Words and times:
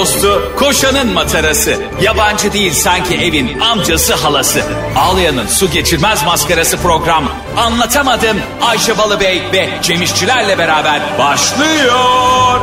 dostu, 0.00 0.52
koşanın 0.58 1.12
matarası. 1.12 1.76
Yabancı 2.02 2.52
değil 2.52 2.72
sanki 2.72 3.14
evin 3.14 3.60
amcası 3.60 4.14
halası. 4.14 4.62
Ağlayan'ın 4.96 5.46
su 5.46 5.70
geçirmez 5.70 6.24
maskarası 6.24 6.76
program. 6.76 7.24
Anlatamadım 7.56 8.36
Ayşe 8.62 8.98
Balıbey 8.98 9.42
ve 9.52 9.68
Cemişçilerle 9.82 10.58
beraber 10.58 11.00
başlıyor. 11.18 12.60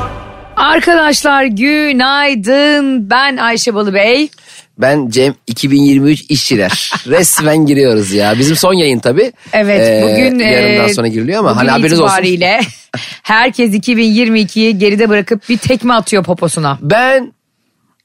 Arkadaşlar 0.55 1.43
günaydın. 1.43 3.09
Ben 3.09 3.37
Ayşe 3.37 3.73
Balıbey. 3.73 4.29
Ben 4.77 5.09
Cem 5.09 5.35
2023 5.47 6.25
işçiler. 6.29 6.91
Resmen 7.07 7.65
giriyoruz 7.65 8.11
ya. 8.11 8.39
Bizim 8.39 8.55
son 8.55 8.73
yayın 8.73 8.99
tabii. 8.99 9.31
Evet 9.53 9.81
Ee, 9.81 10.01
bugün 10.03 10.39
yarından 10.39 10.89
e, 10.89 10.93
sonra 10.93 11.07
giriliyor 11.07 11.39
ama 11.39 11.55
hani 11.57 11.69
haberiniz 11.69 11.99
olsun. 11.99 12.13
itibariyle 12.13 12.59
herkes 13.23 13.71
2022'yi 13.73 14.77
geride 14.77 15.09
bırakıp 15.09 15.49
bir 15.49 15.57
tekme 15.57 15.93
atıyor 15.93 16.23
poposuna. 16.23 16.79
Ben 16.81 17.33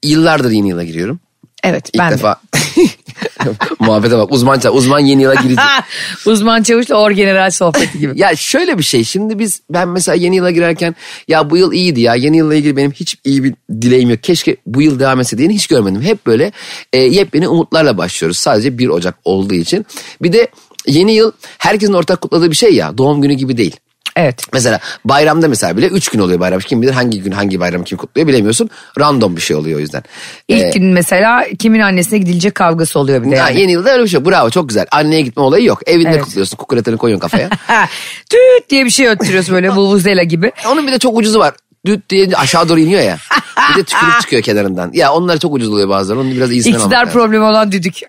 yıllardır 0.02 0.50
yeni 0.50 0.68
yıla 0.68 0.84
giriyorum. 0.84 1.20
Evet 1.62 1.90
İlk 1.92 1.98
ben 1.98 2.10
de. 2.10 2.14
defa. 2.14 2.40
Muhabbete 3.80 4.18
bak 4.18 4.32
uzman 4.32 4.58
ça- 4.58 4.70
uzman 4.70 4.98
yeni 4.98 5.22
yıla 5.22 5.34
girecek. 5.34 5.64
Uzman 6.26 6.62
çavuşla 6.62 6.94
orgeneral 6.94 7.50
sohbeti 7.50 7.98
gibi. 7.98 8.12
ya 8.20 8.36
şöyle 8.36 8.78
bir 8.78 8.82
şey 8.82 9.04
şimdi 9.04 9.38
biz 9.38 9.60
ben 9.70 9.88
mesela 9.88 10.14
yeni 10.16 10.36
yıla 10.36 10.50
girerken 10.50 10.94
ya 11.28 11.50
bu 11.50 11.56
yıl 11.56 11.72
iyiydi 11.72 12.00
ya 12.00 12.14
yeni 12.14 12.36
yılla 12.36 12.54
ilgili 12.54 12.76
benim 12.76 12.92
hiç 12.92 13.16
iyi 13.24 13.44
bir 13.44 13.54
dileğim 13.80 14.10
yok. 14.10 14.22
Keşke 14.22 14.56
bu 14.66 14.82
yıl 14.82 15.00
devam 15.00 15.20
etse 15.20 15.38
diyeni 15.38 15.54
hiç 15.54 15.66
görmedim. 15.66 16.02
Hep 16.02 16.26
böyle 16.26 16.52
e, 16.92 16.98
yepyeni 16.98 17.48
umutlarla 17.48 17.98
başlıyoruz 17.98 18.38
sadece 18.38 18.78
1 18.78 18.88
Ocak 18.88 19.14
olduğu 19.24 19.54
için. 19.54 19.86
Bir 20.22 20.32
de 20.32 20.48
yeni 20.86 21.12
yıl 21.14 21.32
herkesin 21.58 21.92
ortak 21.92 22.20
kutladığı 22.20 22.50
bir 22.50 22.56
şey 22.56 22.74
ya 22.74 22.98
doğum 22.98 23.22
günü 23.22 23.32
gibi 23.32 23.56
değil. 23.56 23.76
Evet. 24.16 24.42
Mesela 24.52 24.80
bayramda 25.04 25.48
mesela 25.48 25.76
bile 25.76 25.86
3 25.86 26.08
gün 26.08 26.18
oluyor 26.20 26.40
bayram. 26.40 26.60
Kim 26.60 26.82
bilir 26.82 26.92
hangi 26.92 27.22
gün 27.22 27.32
hangi 27.32 27.60
bayramı 27.60 27.84
kim 27.84 27.98
kutluyor 27.98 28.28
bilemiyorsun. 28.28 28.70
Random 29.00 29.36
bir 29.36 29.40
şey 29.40 29.56
oluyor 29.56 29.78
o 29.78 29.80
yüzden. 29.80 30.02
İlk 30.48 30.64
Ee, 30.64 30.70
gün 30.78 30.84
mesela 30.84 31.44
kimin 31.58 31.80
annesine 31.80 32.18
gidilecek 32.18 32.54
kavgası 32.54 32.98
oluyor 32.98 33.24
bir 33.24 33.30
de 33.30 33.34
ya 33.36 33.48
yani. 33.48 33.60
yeni 33.60 33.72
yılda 33.72 33.92
öyle 33.92 34.02
bir 34.02 34.08
şey. 34.08 34.24
Bravo 34.24 34.50
çok 34.50 34.68
güzel. 34.68 34.86
Anneye 34.90 35.20
gitme 35.22 35.42
olayı 35.42 35.64
yok. 35.64 35.80
Evinde 35.86 36.08
Evet. 36.10 36.22
kutluyorsun. 36.22 36.56
Kukuletini 36.56 36.96
koyuyorsun 36.96 37.20
kafaya. 37.28 37.48
Tüt 38.30 38.70
diye 38.70 38.84
bir 38.84 38.90
şey 38.90 39.08
öttürüyorsun 39.08 39.54
böyle 39.54 39.70
vuvuzela 39.74 40.22
gibi. 40.22 40.52
Onun 40.68 40.86
bir 40.86 40.92
de 40.92 40.98
çok 40.98 41.16
ucuzu 41.16 41.38
var. 41.38 41.54
Düt 41.86 42.08
diye 42.10 42.28
aşağı 42.36 42.68
doğru 42.68 42.80
iniyor 42.80 43.00
ya. 43.02 43.18
Bir 43.70 43.80
de 43.80 43.84
tükürük 43.84 44.20
çıkıyor 44.20 44.42
kenarından. 44.42 44.90
Ya 44.94 45.12
onlar 45.12 45.38
çok 45.38 45.54
ucuz 45.54 45.68
oluyor 45.68 45.88
bazen. 45.88 46.16
Onu 46.16 46.30
biraz 46.30 46.52
iyisinden 46.52 46.76
almak 46.76 46.86
İktidar 46.86 47.06
lazım. 47.06 47.20
problemi 47.20 47.44
olan 47.44 47.72
düdük. 47.72 47.94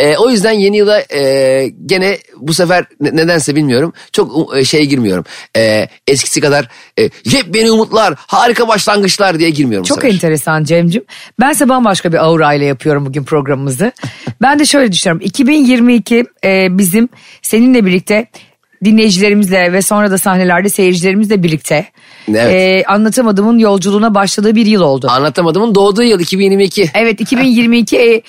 Ee, 0.00 0.16
o 0.16 0.30
yüzden 0.30 0.52
yeni 0.52 0.76
yıla 0.76 1.00
e, 1.14 1.72
gene 1.86 2.18
bu 2.36 2.54
sefer 2.54 2.84
ne- 3.00 3.16
nedense 3.16 3.56
bilmiyorum. 3.56 3.92
Çok 4.12 4.56
e, 4.56 4.64
şeye 4.64 4.84
girmiyorum. 4.84 5.24
E, 5.56 5.88
eskisi 6.06 6.40
kadar 6.40 6.68
e, 6.98 7.02
yepyeni 7.24 7.70
umutlar, 7.70 8.14
harika 8.18 8.68
başlangıçlar 8.68 9.38
diye 9.38 9.50
girmiyorum 9.50 9.84
bu 9.84 9.88
Çok 9.88 10.02
sefer. 10.02 10.14
enteresan 10.14 10.64
Cem'cim. 10.64 11.04
Bense 11.40 11.68
bambaşka 11.68 12.12
bir 12.12 12.18
aura 12.24 12.54
ile 12.54 12.64
yapıyorum 12.64 13.06
bugün 13.06 13.24
programımızı. 13.24 13.92
ben 14.42 14.58
de 14.58 14.64
şöyle 14.64 14.92
düşünüyorum. 14.92 15.26
2022 15.26 16.24
e, 16.44 16.78
bizim 16.78 17.08
seninle 17.42 17.86
birlikte 17.86 18.26
dinleyicilerimizle 18.84 19.72
ve 19.72 19.82
sonra 19.82 20.10
da 20.10 20.18
sahnelerde 20.18 20.68
seyircilerimizle 20.68 21.42
birlikte 21.42 21.86
Evet. 22.28 22.52
e, 22.52 22.84
anlatamadığımın 22.86 23.58
yolculuğuna 23.58 24.14
başladığı 24.14 24.54
bir 24.54 24.66
yıl 24.66 24.80
oldu. 24.80 25.08
Anlatamadımın 25.10 25.74
doğduğu 25.74 26.02
yıl 26.02 26.20
2022. 26.20 26.90
Evet 26.94 27.20
2022 27.20 27.98
e, 27.98 28.22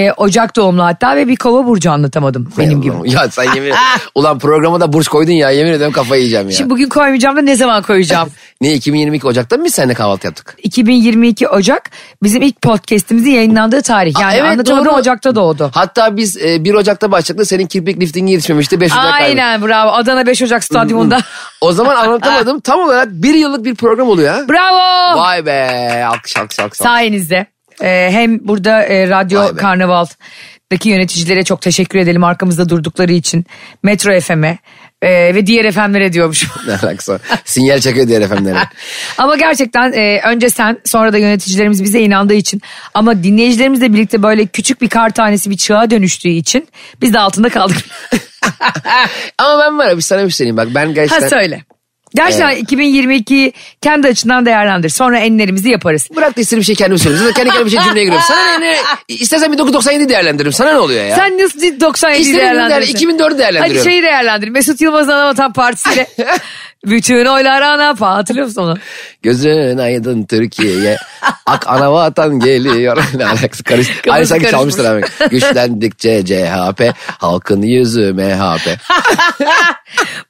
e, 0.00 0.12
Ocak 0.12 0.56
doğumlu 0.56 0.84
hatta 0.84 1.16
ve 1.16 1.28
bir 1.28 1.36
kova 1.36 1.66
burcu 1.66 1.90
anlatamadım 1.90 2.48
benim 2.58 2.82
gibi. 2.82 2.94
Ya 3.04 3.30
sen 3.30 3.54
yemin 3.54 3.72
Ulan 4.14 4.38
programa 4.38 4.80
da 4.80 4.92
burç 4.92 5.08
koydun 5.08 5.32
ya 5.32 5.50
yemin 5.50 5.72
ediyorum 5.72 5.92
kafayı 5.92 6.22
yiyeceğim 6.22 6.46
ya. 6.46 6.52
Şimdi 6.52 6.70
bugün 6.70 6.88
koymayacağım 6.88 7.36
da 7.36 7.40
ne 7.42 7.56
zaman 7.56 7.82
koyacağım? 7.82 8.28
Ne 8.64 8.72
2022 8.72 9.26
Ocak'ta 9.26 9.56
mı 9.56 9.64
biz 9.64 9.74
seninle 9.74 9.94
kahvaltı 9.94 10.26
yaptık? 10.26 10.56
2022 10.62 11.48
Ocak 11.48 11.90
bizim 12.22 12.42
ilk 12.42 12.62
podcast'imizin 12.62 13.30
yayınlandığı 13.30 13.82
tarih. 13.82 14.14
Yani 14.20 14.32
Aa, 14.32 14.36
evet, 14.36 14.50
anlatamadım 14.50 14.84
doğru. 14.84 14.94
Ocak'ta 14.94 15.34
doğdu. 15.34 15.70
Hatta 15.74 16.16
biz 16.16 16.36
e, 16.36 16.64
1 16.64 16.74
Ocak'ta 16.74 17.12
başladık 17.12 17.46
senin 17.46 17.66
kirpik 17.66 18.00
liftingi 18.00 18.32
yetişmemişti 18.32 18.80
5 18.80 18.92
Ocak. 18.92 19.04
Aynen 19.04 19.62
bravo 19.62 19.90
Adana 19.90 20.26
5 20.26 20.42
Ocak 20.42 20.64
stadyumunda. 20.64 21.20
O 21.60 21.72
zaman 21.72 21.96
anlatamadım 21.96 22.60
tam 22.64 22.80
olarak 22.80 23.08
bir 23.10 23.34
yıllık 23.34 23.64
bir 23.64 23.74
program 23.74 24.08
oluyor 24.08 24.34
ha. 24.34 24.48
bravo. 24.48 25.18
Vay 25.20 25.46
be 25.46 26.04
alkış 26.08 26.36
alkış 26.36 26.60
alkış. 26.60 26.78
Sayenizde. 26.78 27.46
Ee, 27.82 28.08
hem 28.12 28.48
burada 28.48 28.82
e, 28.82 29.08
Radyo. 29.08 29.56
Karnaval'daki 29.56 30.88
yöneticilere 30.88 31.44
çok 31.44 31.62
teşekkür 31.62 31.98
edelim 31.98 32.24
arkamızda 32.24 32.68
durdukları 32.68 33.12
için. 33.12 33.44
Metro 33.82 34.20
FM'e 34.20 34.58
e, 35.04 35.34
ve 35.34 35.46
diğer 35.46 35.72
FM'lere 35.72 36.12
diyormuş. 36.12 36.46
Ne 36.66 36.72
alakası? 36.72 37.20
Sinyal 37.44 37.80
çekiyor 37.80 38.08
diğer 38.08 38.20
efendilere. 38.20 38.58
ama 39.18 39.36
gerçekten 39.36 39.92
e, 39.92 40.20
önce 40.26 40.50
sen 40.50 40.78
sonra 40.84 41.12
da 41.12 41.18
yöneticilerimiz 41.18 41.84
bize 41.84 42.00
inandığı 42.00 42.34
için 42.34 42.62
ama 42.94 43.22
dinleyicilerimizle 43.22 43.92
birlikte 43.92 44.22
böyle 44.22 44.46
küçük 44.46 44.82
bir 44.82 44.88
kar 44.88 45.10
tanesi 45.10 45.50
bir 45.50 45.56
çığa 45.56 45.90
dönüştüğü 45.90 46.28
için 46.28 46.68
biz 47.00 47.14
de 47.14 47.18
altında 47.18 47.48
kaldık. 47.48 47.76
Ama 49.38 49.62
ben 49.62 49.78
var 49.78 49.88
ya 49.88 49.96
bir 49.96 50.02
sana 50.02 50.24
bir 50.24 50.30
şey 50.30 50.36
söyleyeyim 50.36 50.56
bak 50.56 50.68
ben 50.74 50.86
ha 50.86 50.92
gerçekten... 50.92 51.28
söyle. 51.28 51.64
Gerçekten 52.14 52.50
2022 52.56 53.52
kendi 53.80 54.08
açından 54.08 54.46
değerlendir. 54.46 54.88
Sonra 54.88 55.18
enlerimizi 55.18 55.70
yaparız. 55.70 56.08
Bırak 56.16 56.36
da 56.36 56.40
istediğim 56.40 56.60
bir 56.60 56.66
şey 56.66 56.74
kendim 56.74 56.98
söyleyeyim. 56.98 57.24
Zaten 57.26 57.34
kendi 57.34 57.48
kendime 57.50 57.66
bir 57.66 57.70
şey 57.76 57.84
cümleye 57.84 58.04
giriyorum. 58.04 58.26
Sana 58.28 58.58
ne, 58.58 58.66
ne? 58.72 58.76
İstersen 59.08 59.52
1997 59.52 60.08
değerlendiririm. 60.08 60.52
Sana 60.52 60.72
ne 60.72 60.78
oluyor 60.78 61.04
ya? 61.04 61.16
Sen 61.16 61.38
nasıl 61.38 61.58
97'yi 61.60 62.20
İstediğim 62.20 62.36
değerlendirirsin? 62.44 62.94
değer- 63.08 63.14
2004'ü 63.18 63.38
değerlendiriyorum. 63.38 63.76
Hadi 63.76 63.90
şeyi 63.90 64.02
değerlendir. 64.02 64.48
Mesut 64.48 64.80
Yılmaz'ın 64.80 65.12
Anavatan 65.12 65.52
Partisi'yle. 65.52 66.06
Bütün 66.86 67.26
oylar 67.26 67.62
ana 67.62 67.94
pa. 67.94 68.14
Hatırlıyor 68.14 68.46
musun 68.46 68.62
onu? 68.62 68.78
Gözün 69.22 69.78
aydın 69.78 70.24
Türkiye'ye. 70.24 70.96
Ak 71.46 71.68
ana 71.68 71.92
vatan 71.92 72.38
geliyor. 72.38 72.96
ne 73.14 73.26
alakası 73.26 73.64
karış. 73.64 73.88
Aynı 74.10 74.26
sanki 74.26 74.50
çalmıştır 74.50 74.84
abi. 74.84 75.02
Güçlendikçe 75.30 76.24
CHP. 76.24 76.94
Halkın 77.18 77.62
yüzü 77.62 78.12
MHP. 78.12 78.68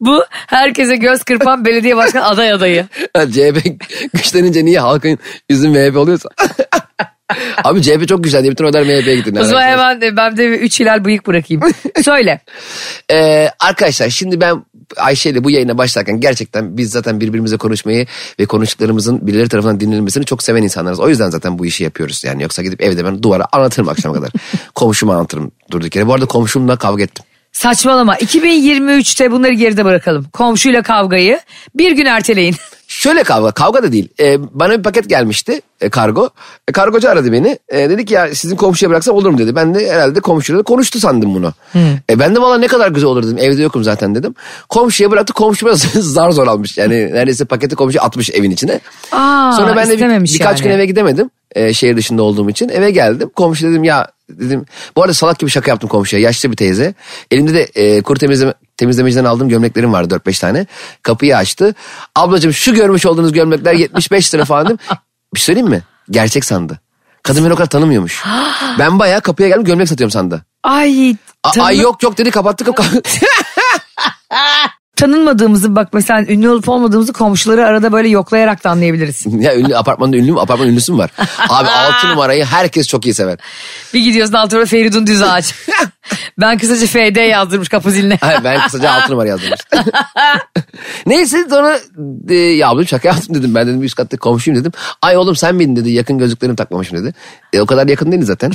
Bu 0.01 0.25
herkese 0.47 0.97
göz 0.97 1.25
kırpan 1.25 1.65
belediye 1.65 1.97
başkanı 1.97 2.25
aday 2.27 2.53
adayı. 2.53 2.87
CHP 3.15 3.81
güçlenince 4.15 4.65
niye 4.65 4.81
halkın 4.81 5.19
yüzü 5.49 5.69
MHP 5.69 5.97
oluyorsa? 5.97 6.29
Abi 7.65 7.83
CHP 7.83 8.09
çok 8.09 8.25
güçlendi. 8.25 8.51
Bütün 8.51 8.65
oylar 8.65 8.83
MHP'ye 8.83 9.17
gitti. 9.17 9.33
O 9.41 9.45
zaman 9.45 9.63
hemen 9.63 10.01
de 10.01 10.17
ben 10.17 10.37
de 10.37 10.51
bir 10.51 10.61
üç 10.61 10.81
hilal 10.81 11.05
bıyık 11.05 11.27
bırakayım. 11.27 11.63
Söyle. 12.03 12.41
Ee, 13.11 13.49
arkadaşlar 13.61 14.11
şimdi 14.11 14.41
ben 14.41 14.65
Ayşe 14.97 15.31
ile 15.31 15.45
bu 15.45 15.51
yayına 15.51 15.79
başlarken 15.79 16.21
gerçekten 16.21 16.77
biz 16.77 16.91
zaten 16.91 17.21
birbirimize 17.21 17.57
konuşmayı 17.57 18.07
ve 18.41 18.47
konuştuklarımızın 18.47 19.27
birileri 19.27 19.49
tarafından 19.49 19.81
dinlenmesini 19.81 20.25
çok 20.25 20.43
seven 20.43 20.63
insanlarız. 20.63 21.01
O 21.01 21.09
yüzden 21.09 21.31
zaten 21.31 21.59
bu 21.59 21.67
işi 21.67 21.85
yapıyoruz. 21.85 22.25
Yani 22.25 22.43
yoksa 22.43 22.63
gidip 22.63 22.83
evde 22.83 23.05
ben 23.05 23.23
duvara 23.23 23.47
anlatırım 23.53 23.89
akşama 23.89 24.15
kadar. 24.15 24.31
Komşuma 24.75 25.15
anlatırım 25.15 25.53
durduk 25.71 25.97
yere. 25.97 26.07
Bu 26.07 26.15
arada 26.15 26.27
komşumla 26.27 26.77
kavga 26.77 27.03
ettim. 27.03 27.25
Saçmalama. 27.53 28.17
2023'te 28.17 29.31
bunları 29.31 29.53
geride 29.53 29.85
bırakalım. 29.85 30.25
Komşuyla 30.33 30.83
kavgayı 30.83 31.41
bir 31.75 31.93
gün 31.93 32.07
erteleyin. 32.07 32.57
Şöyle 32.95 33.23
kavga, 33.23 33.51
kavga 33.51 33.83
da 33.83 33.93
değil. 33.93 34.09
Ee, 34.21 34.37
bana 34.53 34.79
bir 34.79 34.83
paket 34.83 35.09
gelmişti 35.09 35.61
e, 35.81 35.89
kargo. 35.91 36.29
E, 36.69 36.73
kargocu 36.73 37.11
aradı 37.11 37.33
beni. 37.33 37.59
E, 37.69 37.91
dedi 37.91 38.05
ki 38.05 38.15
ya 38.15 38.35
sizin 38.35 38.57
komşuya 38.57 38.91
bıraksam 38.91 39.17
olur 39.17 39.31
mu 39.31 39.39
dedi. 39.39 39.57
Ben 39.57 39.75
de 39.75 39.91
herhalde 39.93 40.21
komşuyla 40.21 40.63
konuştu 40.63 41.01
sandım 41.01 41.35
bunu. 41.35 41.53
E, 42.11 42.19
ben 42.19 42.35
de 42.35 42.41
valla 42.41 42.59
ne 42.59 42.67
kadar 42.67 42.89
güzel 42.89 43.09
olur 43.11 43.23
dedim. 43.23 43.39
Evde 43.39 43.63
yokum 43.63 43.85
zaten 43.85 44.15
dedim. 44.15 44.35
Komşuya 44.69 45.11
bıraktı. 45.11 45.33
Komşu 45.33 45.67
biraz 45.67 45.81
zar 45.95 46.31
zor 46.31 46.47
almış. 46.47 46.79
Yani 46.79 47.13
neredeyse 47.13 47.45
paketi 47.45 47.77
komşu 47.77 48.03
atmış 48.03 48.31
evin 48.31 48.51
içine. 48.51 48.81
Aa, 49.13 49.53
Sonra 49.57 49.77
ben 49.77 49.89
de 49.91 49.99
bir- 49.99 50.25
birkaç 50.35 50.61
yani. 50.61 50.69
gün 50.69 50.71
eve 50.77 50.87
gidemedim. 50.87 51.31
e, 51.55 51.73
şehir 51.75 51.97
dışında 51.97 52.23
olduğum 52.23 52.51
için. 52.51 52.69
Eve 52.69 52.91
geldim. 52.91 53.31
Komşu 53.37 53.67
dedim 53.71 53.85
ya 53.85 54.07
dedim. 54.31 54.67
Bu 54.97 55.03
arada 55.03 55.15
salak 55.15 55.39
gibi 55.39 55.51
şaka 55.51 55.71
yaptım 55.71 55.89
komşuya. 55.89 56.23
Yaşlı 56.23 56.51
bir 56.51 56.57
teyze. 56.57 56.95
Elimde 57.31 57.55
de 57.55 57.63
e, 57.63 58.03
kuru 58.03 58.19
temizleme, 58.19 58.55
temizlemeciden 58.77 59.25
aldığım 59.25 59.49
gömleklerim 59.49 59.93
vardı 59.93 60.21
4-5 60.27 60.41
tane. 60.41 60.67
Kapıyı 61.03 61.37
açtı. 61.37 61.75
Ablacığım 62.15 62.53
şu 62.53 62.75
görmüş 62.75 63.07
olduğunuz 63.07 63.33
gömlekler 63.33 63.75
75 63.75 64.35
lira 64.35 64.45
falan 64.45 64.67
dedim. 64.67 64.79
Bir 65.35 65.41
şey 65.41 65.45
söyleyeyim 65.45 65.69
mi? 65.71 65.83
Gerçek 66.11 66.45
sandı. 66.45 66.81
Kadın 67.23 67.45
beni 67.45 67.53
o 67.53 67.57
kadar 67.57 67.69
tanımıyormuş. 67.69 68.23
ben 68.79 68.99
bayağı 68.99 69.21
kapıya 69.21 69.49
geldim 69.49 69.65
gömlek 69.65 69.89
satıyorum 69.89 70.11
sandı. 70.11 70.45
Ay, 70.63 71.17
tanı- 71.43 71.65
Ay 71.65 71.79
yok 71.79 72.03
yok 72.03 72.19
dedi 72.19 72.31
kapattı 72.31 72.65
kapı. 72.65 72.83
tanınmadığımızı 74.97 75.77
bak 75.77 75.89
mesela 75.93 76.23
ünlü 76.33 76.49
olup 76.49 76.69
olmadığımızı 76.69 77.13
komşuları 77.13 77.67
arada 77.67 77.93
böyle 77.93 78.09
yoklayarak 78.09 78.65
da 78.65 78.71
anlayabiliriz. 78.71 79.25
ya 79.41 79.57
ünlü 79.57 79.77
apartmanda 79.77 80.17
ünlü 80.17 80.33
mü? 80.33 80.41
Apartman 80.41 80.69
ünlüsü 80.69 80.93
mü 80.93 80.99
var? 80.99 81.11
Abi 81.49 81.69
6 81.69 82.09
numarayı 82.09 82.45
herkes 82.45 82.89
çok 82.89 83.07
iyi 83.07 83.15
sever. 83.15 83.39
Bir 83.95 84.01
gidiyorsun 84.01 84.35
altına 84.35 84.65
Feridun 84.65 85.07
Düz 85.07 85.23
Ağaç. 85.23 85.55
ben 86.41 86.59
kısaca 86.59 86.87
FD 86.87 87.31
yazdırmış 87.31 87.69
kapı 87.69 87.91
ziline. 87.91 88.19
Hayır 88.21 88.45
ben 88.45 88.61
kısaca 88.61 88.93
6 88.93 89.13
numara 89.13 89.29
yazdım 89.29 89.51
işte. 89.55 89.93
Neyse 91.07 91.47
sonra 91.51 91.79
e, 92.29 92.35
ya 92.35 92.69
ablam 92.69 92.87
şaka 92.87 93.09
yaptım 93.09 93.35
dedim. 93.35 93.55
Ben 93.55 93.67
dedim 93.67 93.83
üst 93.83 93.95
katta 93.95 94.17
komşuyum 94.17 94.61
dedim. 94.61 94.73
Ay 95.03 95.17
oğlum 95.17 95.37
sen 95.37 95.55
miydin 95.55 95.77
dedi. 95.77 95.91
Yakın 95.91 96.19
gözlüklerimi 96.19 96.57
takmamışım 96.57 96.99
dedi. 96.99 97.15
E, 97.53 97.61
o 97.61 97.67
kadar 97.67 97.89
yakın 97.89 98.13
değiliz 98.13 98.27
zaten. 98.27 98.53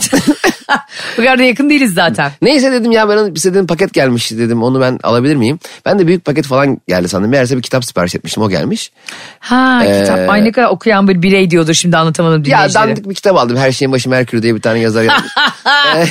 Bu 1.18 1.22
kadar 1.22 1.40
da 1.40 1.44
yakın 1.44 1.70
değiliz 1.70 1.94
zaten. 1.94 2.32
Neyse 2.42 2.72
dedim 2.72 2.92
ya 2.92 3.08
bana 3.08 3.36
bize 3.36 3.54
dedim 3.54 3.68
paket 3.68 3.94
gelmişti 3.94 4.38
dedim. 4.38 4.64
Onu 4.64 4.82
ben 4.82 5.00
alabilir 5.04 5.36
miyim? 5.36 5.60
Ben 5.86 6.00
de 6.00 6.08
büyük 6.08 6.26
paket 6.30 6.46
falan 6.46 6.78
geldi 6.88 7.10
sandım. 7.10 7.30
Meğerse 7.32 7.58
bir 7.58 7.62
kitap 7.62 7.86
sipariş 7.86 8.16
etmiştim 8.16 8.44
o 8.44 8.50
gelmiş. 8.50 8.92
Ha 9.40 9.82
Ee, 9.86 10.02
kitap. 10.02 10.30
Ay 10.30 10.46
ne 10.46 10.52
kadar 10.52 10.70
okuyan 10.70 11.08
bir 11.08 11.22
birey 11.22 11.52
diyordur 11.52 11.74
şimdi 11.74 11.98
anlatamadım 11.98 12.38
Ya 12.38 12.46
dinleyicilere. 12.46 12.74
dandik 12.88 13.10
bir 13.10 13.16
kitap 13.16 13.38
aldım. 13.38 13.58
Her 13.58 13.72
şeyin 13.72 13.92
başı 13.92 14.10
Merkür 14.10 14.44
diye 14.44 14.56
bir 14.56 14.62
tane 14.62 14.80
yazar 14.80 15.04
yazmış. 15.04 15.32
Ee, 15.96 16.06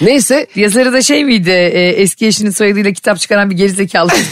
Neyse 0.00 0.46
Yazarı 0.54 0.92
da 0.92 1.02
şey 1.02 1.24
miydi 1.24 1.50
e, 1.50 1.88
eski 1.88 2.26
eşinin 2.26 2.50
soyadıyla 2.50 2.92
kitap 2.92 3.18
çıkaran 3.18 3.50
bir 3.50 3.56
gerizekalı. 3.56 4.10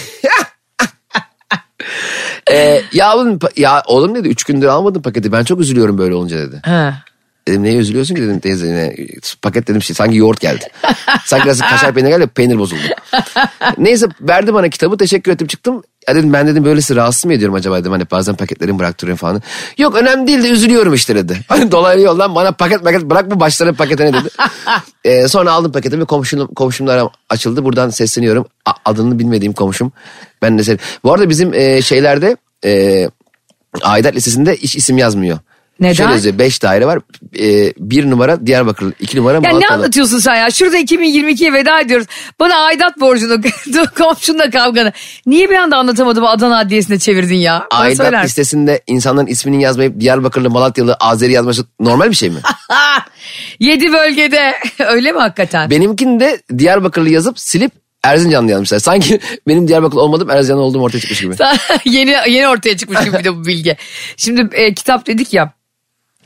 e, 2.50 2.82
ya, 2.92 3.16
oğlum, 3.16 3.38
ya 3.56 3.82
oğlum 3.86 4.14
dedi 4.14 4.28
üç 4.28 4.44
gündür 4.44 4.66
almadım 4.66 5.02
paketi 5.02 5.32
ben 5.32 5.44
çok 5.44 5.60
üzülüyorum 5.60 5.98
böyle 5.98 6.14
olunca 6.14 6.38
dedi. 6.38 6.60
ha. 6.64 6.94
Dedim 7.48 7.62
neye 7.62 7.76
üzülüyorsun 7.76 8.14
ki 8.14 8.22
dedim 8.22 8.40
teyze 8.40 8.66
yine 8.66 8.96
paket 9.42 9.68
dedim 9.68 9.82
şey 9.82 9.96
sanki 9.96 10.16
yoğurt 10.16 10.40
geldi. 10.40 10.64
sanki 11.24 11.44
biraz 11.44 11.60
kaşar 11.60 11.94
peynir 11.94 12.08
geldi 12.08 12.26
peynir 12.26 12.58
bozuldu. 12.58 12.80
Neyse 13.78 14.06
verdi 14.20 14.54
bana 14.54 14.68
kitabı 14.68 14.96
teşekkür 14.96 15.32
ettim 15.32 15.46
çıktım. 15.46 15.82
Ya 16.08 16.14
dedim 16.14 16.32
ben 16.32 16.46
dedim 16.46 16.64
böylesi 16.64 16.96
rahatsız 16.96 17.24
mı 17.24 17.32
ediyorum 17.34 17.54
acaba 17.54 17.80
dedim 17.80 17.92
hani 17.92 18.10
bazen 18.10 18.34
paketlerimi 18.34 18.78
bıraktırıyorum 18.78 19.18
falan. 19.18 19.42
Yok 19.78 19.94
önemli 19.96 20.26
değil 20.26 20.42
de 20.42 20.48
üzülüyorum 20.48 20.94
işte 20.94 21.14
dedi. 21.14 21.38
Hani 21.48 21.72
dolaylı 21.72 22.02
yoldan 22.02 22.34
bana 22.34 22.52
paket 22.52 22.84
paket 22.84 23.02
bırakma 23.02 23.40
başlarına 23.40 23.74
paketine 23.74 24.12
dedi. 24.12 24.28
Ee, 25.04 25.28
sonra 25.28 25.52
aldım 25.52 25.72
paketimi 25.72 26.04
komşum, 26.04 26.46
komşumlara 26.46 27.10
açıldı 27.28 27.64
buradan 27.64 27.90
sesleniyorum. 27.90 28.46
A- 28.66 28.72
adını 28.84 29.18
bilmediğim 29.18 29.52
komşum. 29.52 29.92
Ben 30.42 30.58
de 30.58 30.64
sev- 30.64 30.78
Bu 31.04 31.12
arada 31.12 31.28
bizim 31.28 31.54
e, 31.54 31.82
şeylerde 31.82 32.36
e, 32.64 33.08
aidat 33.82 34.14
listesinde 34.14 34.56
hiç 34.56 34.76
isim 34.76 34.98
yazmıyor. 34.98 35.38
Neden? 35.80 35.92
Şöyle 35.94 36.12
yazıyor 36.12 36.38
5 36.38 36.62
daire 36.62 36.86
var. 36.86 36.98
E, 37.38 37.72
bir 37.78 38.10
numara 38.10 38.46
Diyarbakır, 38.46 38.92
iki 39.00 39.18
numara 39.18 39.34
Ya 39.34 39.58
ne 39.58 39.68
anlatıyorsun 39.68 40.18
sen 40.18 40.34
ya? 40.34 40.50
Şurada 40.50 40.78
2022'ye 40.78 41.52
veda 41.52 41.80
ediyoruz. 41.80 42.06
Bana 42.40 42.54
aidat 42.56 43.00
borcunu, 43.00 43.40
komşunla 43.98 44.50
kavganı. 44.50 44.92
Niye 45.26 45.50
bir 45.50 45.54
anda 45.54 45.76
anlatamadım 45.76 46.24
Adana 46.24 46.58
Adliyesi'ne 46.58 46.98
çevirdin 46.98 47.34
ya? 47.36 47.66
Bana 47.72 47.80
söyler 47.80 48.04
Aidat 48.04 48.12
misin? 48.12 48.24
listesinde 48.24 48.82
insanların 48.86 49.26
ismini 49.26 49.62
yazmayıp 49.62 50.00
Diyarbakırlı, 50.00 50.50
Malatyalı, 50.50 50.94
Azeri 51.00 51.32
yazması 51.32 51.64
normal 51.80 52.10
bir 52.10 52.16
şey 52.16 52.30
mi? 52.30 52.40
Yedi 53.60 53.92
bölgede. 53.92 54.54
Öyle 54.86 55.12
mi 55.12 55.18
hakikaten? 55.18 55.70
Benimkini 55.70 56.20
de 56.20 56.42
Diyarbakırlı 56.58 57.08
yazıp 57.08 57.40
silip 57.40 57.72
Erzincanlı 58.04 58.50
yazmışlar. 58.50 58.78
Sanki 58.78 59.20
benim 59.48 59.68
Diyarbakırlı 59.68 60.00
olmadım 60.02 60.30
Erzincanlı 60.30 60.62
olduğum 60.62 60.80
ortaya 60.82 60.98
çıkmış 61.00 61.20
gibi. 61.20 61.34
yeni 61.84 62.16
yeni 62.28 62.48
ortaya 62.48 62.76
çıkmış 62.76 63.04
gibi 63.04 63.18
bir 63.18 63.24
de 63.24 63.36
bu 63.36 63.46
bilgi. 63.46 63.76
Şimdi 64.16 64.48
e, 64.56 64.74
kitap 64.74 65.06
dedik 65.06 65.34
ya. 65.34 65.52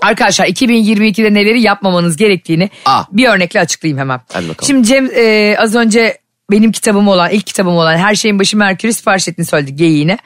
Arkadaşlar 0.01 0.47
2022'de 0.47 1.35
neleri 1.35 1.63
yapmamanız 1.63 2.17
gerektiğini 2.17 2.71
Aa. 2.85 3.03
bir 3.13 3.29
örnekle 3.29 3.61
açıklayayım 3.61 3.99
hemen. 3.99 4.21
Hadi 4.33 4.49
bakalım. 4.49 4.67
Şimdi 4.67 4.89
Cem 4.89 5.11
e, 5.15 5.57
az 5.59 5.75
önce 5.75 6.19
benim 6.51 6.73
kitabım 6.73 7.09
olan, 7.09 7.31
ilk 7.31 7.47
kitabım 7.47 7.77
olan 7.77 7.97
Her 7.97 8.15
Şeyin 8.15 8.39
Başı 8.39 8.57
Merkür'ü 8.57 8.93
sipariş 8.93 9.29
ettiğini 9.29 9.47
söyledi 9.47 9.77
geyiğine. 9.77 10.19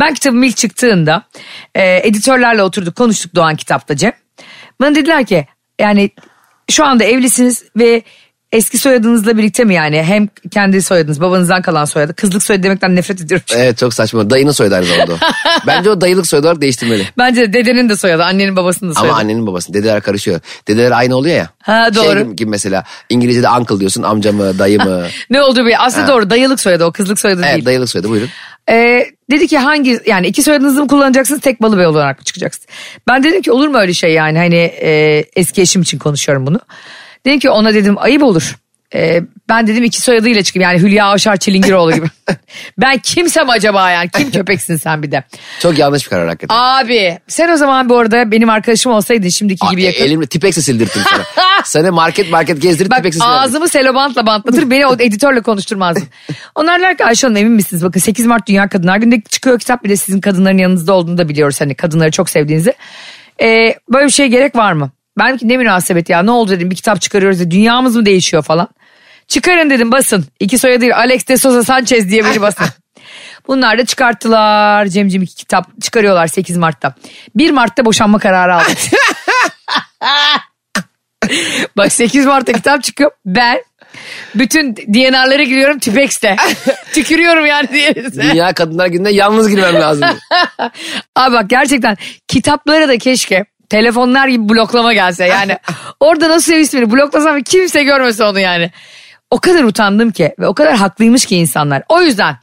Ben 0.00 0.14
kitabım 0.14 0.42
ilk 0.42 0.56
çıktığında 0.56 1.22
e, 1.74 1.96
editörlerle 2.08 2.62
oturduk 2.62 2.96
konuştuk 2.96 3.34
Doğan 3.34 3.56
kitapta 3.56 3.96
Cem. 3.96 4.12
Bana 4.80 4.94
dediler 4.94 5.26
ki 5.26 5.46
yani 5.80 6.10
şu 6.70 6.84
anda 6.84 7.04
evlisiniz 7.04 7.64
ve 7.76 8.02
eski 8.52 8.78
soyadınızla 8.78 9.36
birlikte 9.36 9.64
mi 9.64 9.74
yani 9.74 10.02
hem 10.02 10.28
kendi 10.50 10.82
soyadınız 10.82 11.20
babanızdan 11.20 11.62
kalan 11.62 11.84
soyadı 11.84 12.14
kızlık 12.14 12.42
soyadı 12.42 12.62
demekten 12.62 12.96
nefret 12.96 13.20
ediyorum. 13.20 13.44
Evet 13.56 13.78
çok 13.78 13.94
saçma. 13.94 14.30
Dayının 14.30 14.50
soyadı 14.50 14.74
aynı 14.74 14.86
zamanda 14.86 15.12
o. 15.12 15.16
Bence 15.66 15.90
o 15.90 16.00
dayılık 16.00 16.26
soyadı 16.26 16.46
olarak 16.46 16.60
değiştirmeli. 16.60 17.08
Bence 17.18 17.40
de 17.40 17.52
dedenin 17.52 17.88
de 17.88 17.96
soyadı, 17.96 18.24
annenin 18.24 18.56
babasının 18.56 18.90
da 18.90 18.94
soyadı. 18.94 19.12
Ama 19.12 19.20
annenin 19.20 19.46
babası. 19.46 19.74
Dedeler 19.74 20.00
karışıyor. 20.00 20.40
Dedeler 20.68 20.90
aynı 20.90 21.16
oluyor 21.16 21.36
ya. 21.36 21.48
Ha, 21.62 21.88
doğru. 21.94 22.18
Şey 22.18 22.24
gibi, 22.24 22.50
mesela 22.50 22.84
İngilizce'de 23.08 23.48
uncle 23.48 23.80
diyorsun 23.80 24.02
amca 24.02 24.32
mı 24.32 24.58
dayı 24.58 24.78
mı? 24.78 25.02
Ne 25.30 25.42
olduğu 25.42 25.66
bir 25.66 25.86
aslında 25.86 26.08
doğru 26.08 26.30
dayılık 26.30 26.60
soyadı 26.60 26.84
o 26.84 26.92
kızlık 26.92 27.20
soyadı 27.20 27.42
evet 27.44 27.54
değil. 27.54 27.64
dayılık 27.64 27.90
soyadı 27.90 28.08
buyurun. 28.08 28.28
Ee, 28.70 29.06
dedi 29.30 29.48
ki 29.48 29.58
hangi 29.58 30.00
yani 30.06 30.26
iki 30.26 30.42
soyadınızı 30.42 30.80
mı 30.80 30.88
kullanacaksınız 30.88 31.40
tek 31.40 31.62
balı 31.62 31.78
bey 31.78 31.86
olarak 31.86 32.18
mı 32.18 32.24
çıkacaksınız? 32.24 32.66
Ben 33.08 33.24
dedim 33.24 33.42
ki 33.42 33.52
olur 33.52 33.68
mu 33.68 33.78
öyle 33.78 33.94
şey 33.94 34.12
yani 34.12 34.38
hani 34.38 34.56
e, 34.82 35.24
eski 35.36 35.62
eşim 35.62 35.82
için 35.82 35.98
konuşuyorum 35.98 36.46
bunu. 36.46 36.60
Dedim 37.26 37.38
ki 37.38 37.50
ona 37.50 37.74
dedim 37.74 37.96
ayıp 37.98 38.22
olur. 38.22 38.56
Ee, 38.94 39.22
ben 39.48 39.66
dedim 39.66 39.84
iki 39.84 40.00
soyadıyla 40.00 40.42
çıkayım 40.42 40.70
yani 40.70 40.82
Hülya 40.82 41.06
Avşar 41.06 41.36
Çilingiroğlu 41.36 41.92
gibi. 41.94 42.06
ben 42.78 42.98
kimsem 42.98 43.50
acaba 43.50 43.90
yani 43.90 44.10
kim 44.16 44.30
köpeksin 44.30 44.76
sen 44.76 45.02
bir 45.02 45.10
de. 45.10 45.24
Çok 45.60 45.78
yanlış 45.78 46.04
bir 46.04 46.10
karar 46.10 46.28
hakikaten. 46.28 46.54
Abi 46.58 47.18
sen 47.28 47.48
o 47.52 47.56
zaman 47.56 47.88
bu 47.88 47.98
arada 47.98 48.30
benim 48.30 48.50
arkadaşım 48.50 48.92
olsaydın 48.92 49.28
şimdiki 49.28 49.66
gibi 49.70 49.82
yakın. 49.82 50.04
Elimle 50.04 50.26
tipex'e 50.26 50.62
sildirttim 50.62 51.02
sana. 51.10 51.22
Sana 51.64 51.90
market 51.90 52.30
market 52.30 52.62
gezdirip 52.62 52.90
Bak 52.90 52.98
tipex'e 52.98 53.18
sildirdim. 53.18 53.38
ağzımı 53.38 53.68
selobantla 53.68 54.26
bantlatır 54.26 54.70
beni 54.70 54.86
o 54.86 54.94
editörle 54.94 55.40
konuşturmazdım. 55.40 56.08
Onlar 56.54 56.80
der 56.80 56.96
ki 56.96 57.04
Ayşe 57.04 57.26
Hanım 57.26 57.36
emin 57.36 57.52
misiniz? 57.52 57.84
Bakın 57.84 58.00
8 58.00 58.26
Mart 58.26 58.48
Dünya 58.48 58.68
Kadınlar 58.68 58.96
Günü'nde 58.96 59.20
çıkıyor 59.20 59.58
kitap 59.58 59.84
bir 59.84 59.88
de 59.88 59.96
sizin 59.96 60.20
kadınların 60.20 60.58
yanınızda 60.58 60.92
olduğunu 60.92 61.18
da 61.18 61.28
biliyoruz. 61.28 61.60
Hani 61.60 61.74
kadınları 61.74 62.10
çok 62.10 62.30
sevdiğinizi. 62.30 62.74
Ee, 63.42 63.74
böyle 63.92 64.06
bir 64.06 64.12
şeye 64.12 64.28
gerek 64.28 64.56
var 64.56 64.72
mı? 64.72 64.90
Ben 65.18 65.36
ki 65.36 65.48
ne 65.48 65.56
münasebet 65.56 66.08
ya 66.08 66.22
ne 66.22 66.30
oldu 66.30 66.50
dedim 66.50 66.70
bir 66.70 66.76
kitap 66.76 67.00
çıkarıyoruz 67.00 67.40
da 67.40 67.50
dünyamız 67.50 67.96
mı 67.96 68.06
değişiyor 68.06 68.42
falan. 68.42 68.68
Çıkarın 69.28 69.70
dedim 69.70 69.92
basın. 69.92 70.24
İki 70.40 70.58
soyadıyla 70.58 70.96
Alex 70.96 71.28
de 71.28 71.36
Souza 71.36 71.64
Sanchez 71.64 72.10
diye 72.10 72.24
biri 72.24 72.40
basın. 72.40 72.66
Bunlar 73.48 73.78
da 73.78 73.86
çıkarttılar. 73.86 74.86
Cemcim 74.86 75.22
iki 75.22 75.34
kitap 75.34 75.82
çıkarıyorlar 75.82 76.26
8 76.26 76.56
Mart'ta. 76.56 76.94
1 77.34 77.50
Mart'ta 77.50 77.84
boşanma 77.84 78.18
kararı 78.18 78.54
aldık. 78.54 78.78
Bak 81.76 81.92
8 81.92 82.26
Mart'ta 82.26 82.52
kitap 82.52 82.82
çıkıyor. 82.82 83.10
Ben 83.26 83.62
bütün 84.34 84.76
DNR'lara 84.76 85.42
giriyorum 85.42 85.78
Tipex'te. 85.78 86.36
Tükürüyorum 86.94 87.46
yani 87.46 87.68
diğerinize. 87.72 88.22
Dünya 88.22 88.52
Kadınlar 88.52 88.86
Günü'ne 88.86 89.10
yalnız 89.10 89.50
girmem 89.50 89.74
lazım. 89.74 90.08
Abi 91.16 91.34
bak 91.34 91.50
gerçekten 91.50 91.96
kitaplara 92.28 92.88
da 92.88 92.98
keşke 92.98 93.44
telefonlar 93.72 94.28
gibi 94.28 94.48
bloklama 94.48 94.92
gelse. 94.92 95.26
Yani 95.26 95.58
orada 96.00 96.28
nasıl 96.28 96.52
ismini 96.52 96.90
bloklasam 96.90 97.42
kimse 97.42 97.82
görmese 97.82 98.24
onu 98.24 98.40
yani. 98.40 98.70
O 99.30 99.38
kadar 99.38 99.64
utandım 99.64 100.10
ki 100.10 100.34
ve 100.38 100.46
o 100.46 100.54
kadar 100.54 100.74
haklıymış 100.74 101.26
ki 101.26 101.36
insanlar. 101.36 101.82
O 101.88 102.02
yüzden 102.02 102.36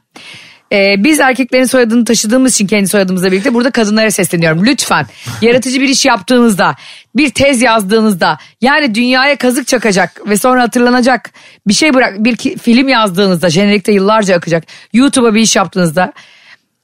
e, 0.72 0.94
biz 0.98 1.20
erkeklerin 1.20 1.64
soyadını 1.64 2.04
taşıdığımız 2.04 2.54
için 2.54 2.66
kendi 2.66 2.88
soyadımızla 2.88 3.32
birlikte 3.32 3.54
burada 3.54 3.70
kadınlara 3.70 4.10
sesleniyorum. 4.10 4.66
Lütfen 4.66 5.06
yaratıcı 5.42 5.80
bir 5.80 5.88
iş 5.88 6.06
yaptığınızda, 6.06 6.76
bir 7.16 7.30
tez 7.30 7.62
yazdığınızda 7.62 8.38
yani 8.60 8.94
dünyaya 8.94 9.36
kazık 9.36 9.66
çakacak 9.66 10.28
ve 10.28 10.36
sonra 10.36 10.62
hatırlanacak 10.62 11.30
bir 11.66 11.74
şey 11.74 11.94
bırak 11.94 12.14
bir 12.18 12.36
film 12.58 12.88
yazdığınızda 12.88 13.50
jenerikte 13.50 13.92
yıllarca 13.92 14.36
akacak 14.36 14.64
YouTube'a 14.92 15.34
bir 15.34 15.40
iş 15.40 15.56
yaptığınızda 15.56 16.12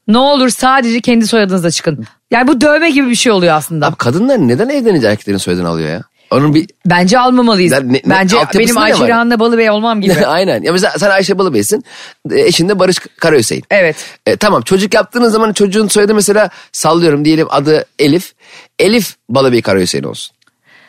ne 0.08 0.19
olur 0.19 0.49
sadece 0.49 1.00
kendi 1.00 1.26
soyadınızla 1.26 1.70
çıkın. 1.70 2.05
Yani 2.31 2.49
bu 2.49 2.61
dövme 2.61 2.91
gibi 2.91 3.10
bir 3.10 3.15
şey 3.15 3.32
oluyor 3.32 3.55
aslında. 3.55 3.86
Abi 3.86 3.96
kadınlar 3.96 4.39
neden 4.39 4.69
evlenince 4.69 5.06
erkeklerin 5.08 5.39
soyadını 5.39 5.69
alıyor 5.69 5.89
ya? 5.89 6.03
Onun 6.31 6.55
bir 6.55 6.67
Bence 6.86 7.19
almamalıyız. 7.19 7.72
Ne- 7.72 7.93
ne- 7.93 8.03
Bence 8.06 8.36
benim 8.55 8.79
Ayşe 8.79 9.01
var? 9.01 9.08
Rehan'la 9.08 9.39
Balıbey 9.41 9.70
olmam 9.70 10.01
gibi. 10.01 10.27
Aynen. 10.27 10.63
Ya 10.63 10.72
mesela 10.72 10.98
sen 10.98 11.10
Ayşe 11.10 11.39
Balıbey'sin. 11.39 11.84
e, 12.31 12.41
Eşin 12.41 12.69
de 12.69 12.79
Barış 12.79 12.98
Karahüseyin. 13.20 13.65
Evet. 13.70 13.96
E, 14.27 14.36
tamam 14.36 14.63
çocuk 14.63 14.94
yaptığınız 14.94 15.32
zaman 15.32 15.53
çocuğun 15.53 15.89
soyadı 15.89 16.15
mesela 16.15 16.51
sallıyorum 16.72 17.25
diyelim 17.25 17.46
adı 17.51 17.84
Elif. 17.98 18.32
Elif 18.79 19.15
Balıbey 19.29 19.63
Karahüseyin 19.63 20.05
olsun. 20.05 20.36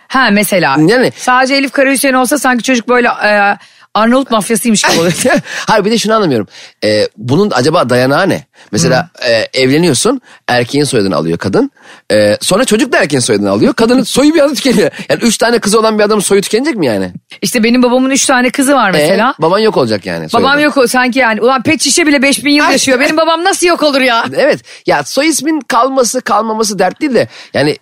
Ha 0.08 0.30
mesela. 0.32 0.76
Yani- 0.88 1.12
Sadece 1.18 1.56
Elif 1.56 1.72
Karahüseyin 1.72 2.14
olsa 2.16 2.38
sanki 2.38 2.64
çocuk 2.64 2.88
böyle 2.90 3.08
e, 3.08 3.58
Arnavut 3.98 4.32
mafyasıymış 4.32 4.84
gibi 4.84 5.00
oluyor. 5.00 5.14
Hayır 5.68 5.86
bir 5.86 5.92
de 5.92 5.98
şunu 5.98 6.14
anlamıyorum. 6.14 6.48
E, 6.84 7.08
bunun 7.18 7.52
acaba 7.52 7.90
dayanağı 7.90 8.30
ne? 8.30 8.46
Mesela 8.72 9.10
e, 9.28 9.62
evleniyorsun 9.62 10.22
erkeğin 10.48 10.86
soyadını 10.86 11.16
alıyor 11.16 11.38
kadın. 11.38 11.72
E, 12.12 12.38
sonra 12.42 12.66
çocuk 12.66 12.92
da 12.92 12.98
erkeğin 12.98 13.22
soyadını 13.22 13.50
alıyor. 13.52 13.74
Kadının 13.74 14.04
soyu 14.18 14.34
bir 14.34 14.40
anda 14.40 14.54
tükeniyor. 14.54 14.92
Yani 15.10 15.20
üç 15.24 15.38
tane 15.38 15.60
kızı 15.60 15.80
olan 15.80 16.00
bir 16.00 16.04
adamın 16.04 16.22
soyu 16.22 16.42
tükenecek 16.42 16.76
mi 16.76 16.86
yani? 16.86 17.14
işte 17.42 17.64
benim 17.64 17.84
babamın 17.84 18.10
üç 18.10 18.26
tane 18.26 18.50
kızı 18.50 18.74
var 18.74 18.92
mesela. 18.92 19.36
E, 19.40 19.42
baban 19.42 19.60
yok 19.60 19.78
olacak 19.78 20.06
yani. 20.06 20.28
Babam 20.34 20.52
soyadı. 20.52 20.62
yok 20.62 20.78
o 20.78 20.88
sanki 20.88 21.20
yani. 21.20 21.42
Ulan 21.42 21.64
pet 21.64 21.82
şişe 21.82 22.08
bile 22.08 22.22
5000 22.22 22.52
yıl 22.52 22.72
yaşıyor. 22.72 23.00
Benim 23.00 23.18
babam 23.18 23.44
nasıl 23.44 23.68
yok 23.68 23.84
olur 23.84 24.02
ya? 24.02 24.26
Evet 24.36 24.60
ya 24.86 25.04
soy 25.04 25.28
ismin 25.28 25.62
kalması 25.62 26.22
kalmaması 26.22 26.80
dert 26.80 27.02
değil 27.02 27.14
de 27.14 27.28
yani 27.54 27.78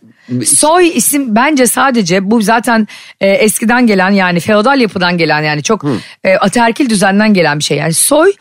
Soy 0.46 0.92
isim 0.96 1.36
bence 1.36 1.68
sadece 1.68 2.32
bu 2.32 2.42
zaten 2.42 2.88
e, 3.22 3.28
eskiden 3.28 3.88
gelen 3.88 4.10
yani 4.10 4.40
feodal 4.40 4.82
yapıdan 4.82 5.18
gelen 5.18 5.42
yani 5.42 5.64
çok 5.64 5.86
e, 6.24 6.36
ataerkil 6.36 6.90
düzenden 6.90 7.34
gelen 7.34 7.60
bir 7.60 7.64
şey. 7.64 7.78
Yani 7.78 7.94
soy 7.94 8.34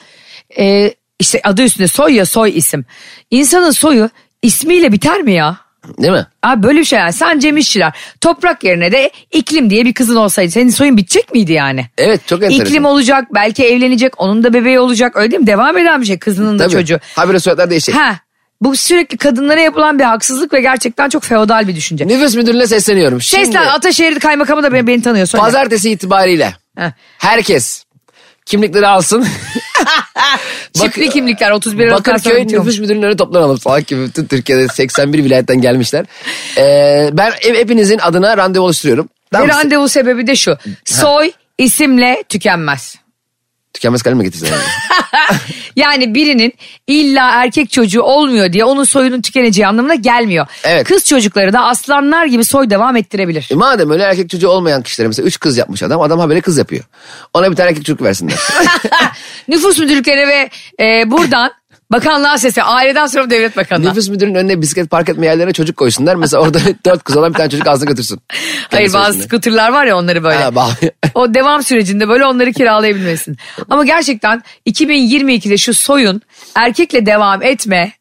e, 0.58 0.94
işte 1.20 1.40
adı 1.44 1.62
üstünde 1.62 1.88
soy 1.88 2.14
ya 2.14 2.26
soy 2.26 2.58
isim. 2.58 2.84
İnsanın 3.30 3.70
soyu 3.70 4.10
ismiyle 4.42 4.92
biter 4.92 5.22
mi 5.22 5.32
ya? 5.32 5.64
değil 5.98 6.12
mi? 6.12 6.26
Abi 6.42 6.62
böyle 6.62 6.80
bir 6.80 6.84
şey 6.84 6.98
yani 6.98 7.12
sen 7.12 7.38
Cem 7.38 7.56
İşçiler 7.56 7.92
toprak 8.20 8.64
yerine 8.64 8.92
de 8.92 9.10
iklim 9.32 9.70
diye 9.70 9.84
bir 9.84 9.94
kızın 9.94 10.16
olsaydı 10.16 10.50
senin 10.50 10.70
soyun 10.70 10.96
bitecek 10.96 11.34
miydi 11.34 11.52
yani? 11.52 11.86
Evet 11.98 12.26
çok 12.26 12.42
enteresan. 12.42 12.66
İklim 12.66 12.84
olacak 12.84 13.24
belki 13.34 13.64
evlenecek 13.64 14.20
onun 14.20 14.44
da 14.44 14.52
bebeği 14.54 14.78
olacak 14.78 15.16
öyle 15.16 15.30
değil 15.30 15.40
mi? 15.40 15.46
Devam 15.46 15.78
eden 15.78 16.00
bir 16.00 16.06
şey 16.06 16.18
kızının 16.18 16.58
da 16.58 16.62
Tabii. 16.62 16.72
çocuğu. 16.72 16.98
Habire 17.16 17.40
soyadlar 17.40 17.70
değişecek. 17.70 17.94
Ha, 18.00 18.18
bu 18.60 18.76
sürekli 18.76 19.16
kadınlara 19.16 19.60
yapılan 19.60 19.98
bir 19.98 20.04
haksızlık 20.04 20.52
ve 20.52 20.60
gerçekten 20.60 21.08
çok 21.08 21.22
feodal 21.22 21.68
bir 21.68 21.76
düşünce. 21.76 22.06
Nüfus 22.06 22.34
müdürlüğüne 22.34 22.66
sesleniyorum. 22.66 23.20
Şimdi 23.20 23.46
Seslen 23.46 23.66
Ataşehir 23.66 24.20
kaymakamı 24.20 24.62
da 24.62 24.72
beni, 24.72 24.86
beni 24.86 25.02
tanıyor. 25.02 25.26
Söyle. 25.26 25.42
pazartesi 25.44 25.90
itibariyle 25.90 26.54
Heh. 26.78 26.90
herkes 27.18 27.84
kimlikleri 28.46 28.86
alsın. 28.86 29.26
Çiftli 30.72 31.08
kimlikler 31.10 31.50
31 31.50 31.86
Aralık'tan 31.86 32.16
sonra 32.16 32.34
Bakırköy 32.34 32.58
nüfus 32.58 32.78
müdürlüğünün 32.78 33.02
önüne 33.02 33.16
toplanalım. 33.16 33.58
Salak 33.58 33.86
gibi 33.86 34.02
bütün 34.04 34.26
Türkiye'de 34.26 34.68
81 34.68 35.24
vilayetten 35.24 35.60
gelmişler. 35.60 36.06
Ee, 36.58 37.10
ben 37.12 37.30
hep- 37.30 37.56
hepinizin 37.56 37.98
adına 37.98 38.36
randevu 38.36 38.64
oluşturuyorum. 38.64 39.08
Tamam 39.32 39.48
Ve 39.48 39.52
randevu 39.52 39.88
sebebi 39.88 40.26
de 40.26 40.36
şu. 40.36 40.58
Soy 40.84 41.32
isimle 41.58 42.24
tükenmez. 42.28 42.96
Tükenmez 43.74 44.02
kalem 44.02 44.18
mi 44.18 44.24
getirsin? 44.24 44.48
Yani? 45.76 46.14
Birinin 46.14 46.52
illa 46.86 47.30
erkek 47.30 47.70
çocuğu 47.70 48.02
olmuyor 48.02 48.52
diye 48.52 48.64
onun 48.64 48.84
soyunun 48.84 49.20
tükeneceği 49.20 49.66
anlamına 49.66 49.94
gelmiyor. 49.94 50.46
Evet. 50.64 50.88
Kız 50.88 51.04
çocukları 51.04 51.52
da 51.52 51.60
aslanlar 51.64 52.26
gibi 52.26 52.44
soy 52.44 52.70
devam 52.70 52.96
ettirebilir. 52.96 53.48
E 53.50 53.54
madem 53.54 53.90
öyle 53.90 54.02
erkek 54.02 54.30
çocuğu 54.30 54.48
olmayan 54.48 54.82
kişilere 54.82 55.08
mesela 55.08 55.26
3 55.26 55.40
kız 55.40 55.56
yapmış 55.56 55.82
adam. 55.82 56.00
Adam 56.00 56.18
habere 56.18 56.40
kız 56.40 56.58
yapıyor. 56.58 56.84
Ona 57.34 57.50
bir 57.50 57.56
tane 57.56 57.68
erkek 57.68 57.84
çocuk 57.84 58.02
versinler. 58.02 58.38
Nüfus 59.48 59.78
müdürlüklerine 59.78 60.28
ve 60.28 60.50
e, 60.84 61.10
buradan 61.10 61.50
bakanlığa 61.92 62.38
sesi 62.38 62.62
aileden 62.62 63.06
sonra 63.06 63.30
devlet 63.30 63.56
bakanına. 63.56 63.88
Nüfus 63.88 64.08
müdürünün 64.08 64.34
önüne 64.34 64.60
bisiklet 64.60 64.90
park 64.90 65.08
etme 65.08 65.26
yerlerine 65.26 65.52
çocuk 65.52 65.76
koysunlar. 65.76 66.14
Mesela 66.14 66.42
orada 66.42 66.58
4 66.86 67.04
kız 67.04 67.16
olan 67.16 67.32
bir 67.32 67.38
tane 67.38 67.50
çocuk 67.50 67.66
alsın 67.66 67.88
götürsün. 67.88 68.20
Hayır 68.70 68.92
Kendi 68.92 69.04
bazı 69.04 69.22
skuterlar 69.22 69.72
var 69.72 69.86
ya 69.86 69.96
onları 69.96 70.24
böyle. 70.24 70.42
Ha, 70.42 70.54
bağlı. 70.54 70.72
o 71.14 71.34
devam 71.34 71.62
sürecinde 71.62 72.08
böyle 72.08 72.24
onları 72.24 72.52
kiralayabilmesin. 72.52 73.36
Ama 73.70 73.84
gerçekten 73.84 74.42
2022'de 74.66 75.56
şu 75.56 75.74
soyun 75.74 76.22
erkekle 76.54 77.06
devam 77.06 77.42
etme 77.42 77.92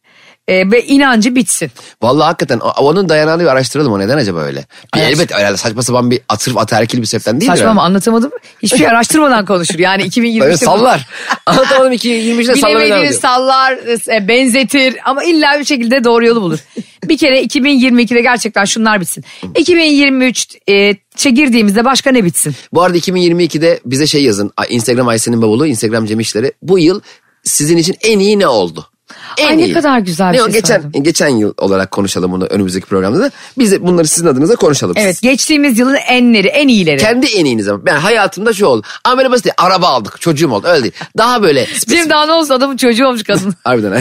e, 0.47 0.71
ve 0.71 0.85
inancı 0.85 1.35
bitsin. 1.35 1.71
Vallahi 2.01 2.25
hakikaten 2.25 2.59
onun 2.59 3.09
dayanağını 3.09 3.41
bir 3.41 3.47
araştıralım 3.47 3.93
o 3.93 3.99
neden 3.99 4.17
acaba 4.17 4.39
öyle? 4.39 4.65
Bir 4.95 4.99
elbet 4.99 5.35
öyle 5.35 5.57
saçma 5.57 5.83
sapan 5.83 6.11
bir 6.11 6.19
atır 6.29 6.55
ataerkil 6.55 7.01
bir 7.01 7.05
sebepten 7.05 7.41
değil 7.41 7.51
Saçma 7.51 7.69
ama 7.69 7.83
anlatamadım. 7.83 8.31
Hiçbir 8.63 8.77
şey 8.77 8.87
araştırmadan 8.89 9.45
konuşur. 9.45 9.79
Yani 9.79 10.03
2023'te 10.03 10.39
Böyle 10.39 10.57
sallar. 10.57 11.07
Anlatamadım 11.45 11.93
2023'de 11.93 12.55
sallamaya 12.55 12.87
devam 12.87 13.01
Bilemediğini 13.01 13.13
sallar, 13.13 13.73
e, 14.07 14.27
benzetir 14.27 14.95
ama 15.05 15.23
illa 15.23 15.59
bir 15.59 15.65
şekilde 15.65 16.03
doğru 16.03 16.25
yolu 16.25 16.41
bulur. 16.41 16.59
bir 17.03 17.17
kere 17.17 17.43
2022'de 17.43 18.21
gerçekten 18.21 18.65
şunlar 18.65 19.01
bitsin. 19.01 19.23
2023 19.57 20.47
e, 20.67 20.91
girdiğimizde 21.29 21.85
başka 21.85 22.11
ne 22.11 22.23
bitsin? 22.23 22.55
Bu 22.73 22.81
arada 22.83 22.97
2022'de 22.97 23.79
bize 23.85 24.07
şey 24.07 24.23
yazın. 24.23 24.51
Instagram 24.69 25.07
Ayşe'nin 25.07 25.41
bavulu, 25.41 25.67
Instagram 25.67 26.05
Cem 26.05 26.19
İşleri. 26.19 26.53
Bu 26.61 26.79
yıl 26.79 27.01
sizin 27.43 27.77
için 27.77 27.95
en 28.01 28.19
iyi 28.19 28.39
ne 28.39 28.47
oldu? 28.47 28.92
En 29.37 29.47
Ay 29.47 29.57
ne 29.57 29.73
kadar 29.73 29.99
güzel 29.99 30.33
bir 30.33 30.37
ne 30.37 30.41
o 30.43 30.45
şey 30.45 30.53
geçen, 30.53 30.81
söyledin. 30.81 31.03
geçen 31.03 31.27
yıl 31.27 31.53
olarak 31.57 31.91
konuşalım 31.91 32.31
bunu 32.31 32.45
önümüzdeki 32.45 32.85
programda 32.85 33.19
da. 33.19 33.31
Biz 33.57 33.71
de 33.71 33.87
bunları 33.87 34.07
sizin 34.07 34.27
adınıza 34.27 34.55
konuşalım. 34.55 34.95
Evet 34.97 35.21
geçtiğimiz 35.21 35.79
yılın 35.79 35.95
enleri, 35.95 36.47
en 36.47 36.67
iyileri. 36.67 36.97
Kendi 36.97 37.25
en 37.25 37.45
iyiniz 37.45 37.67
ama. 37.67 37.85
Ben 37.85 37.95
hayatımda 37.95 38.53
şu 38.53 38.65
oldu. 38.65 38.87
Ama 39.03 39.17
böyle 39.17 39.31
basit 39.31 39.45
değil. 39.45 39.53
Araba 39.57 39.87
aldık. 39.87 40.21
Çocuğum 40.21 40.51
oldu. 40.51 40.67
Öyle 40.67 40.83
değil. 40.83 40.93
Daha 41.17 41.43
böyle. 41.43 41.67
Cem 41.87 42.09
daha 42.09 42.25
ne 42.25 42.31
olsa 42.31 42.53
adamın 42.53 42.77
çocuğu 42.77 43.07
olmuş 43.07 43.23
kadın. 43.23 43.53
Harbiden 43.63 43.91
ha. 43.91 43.99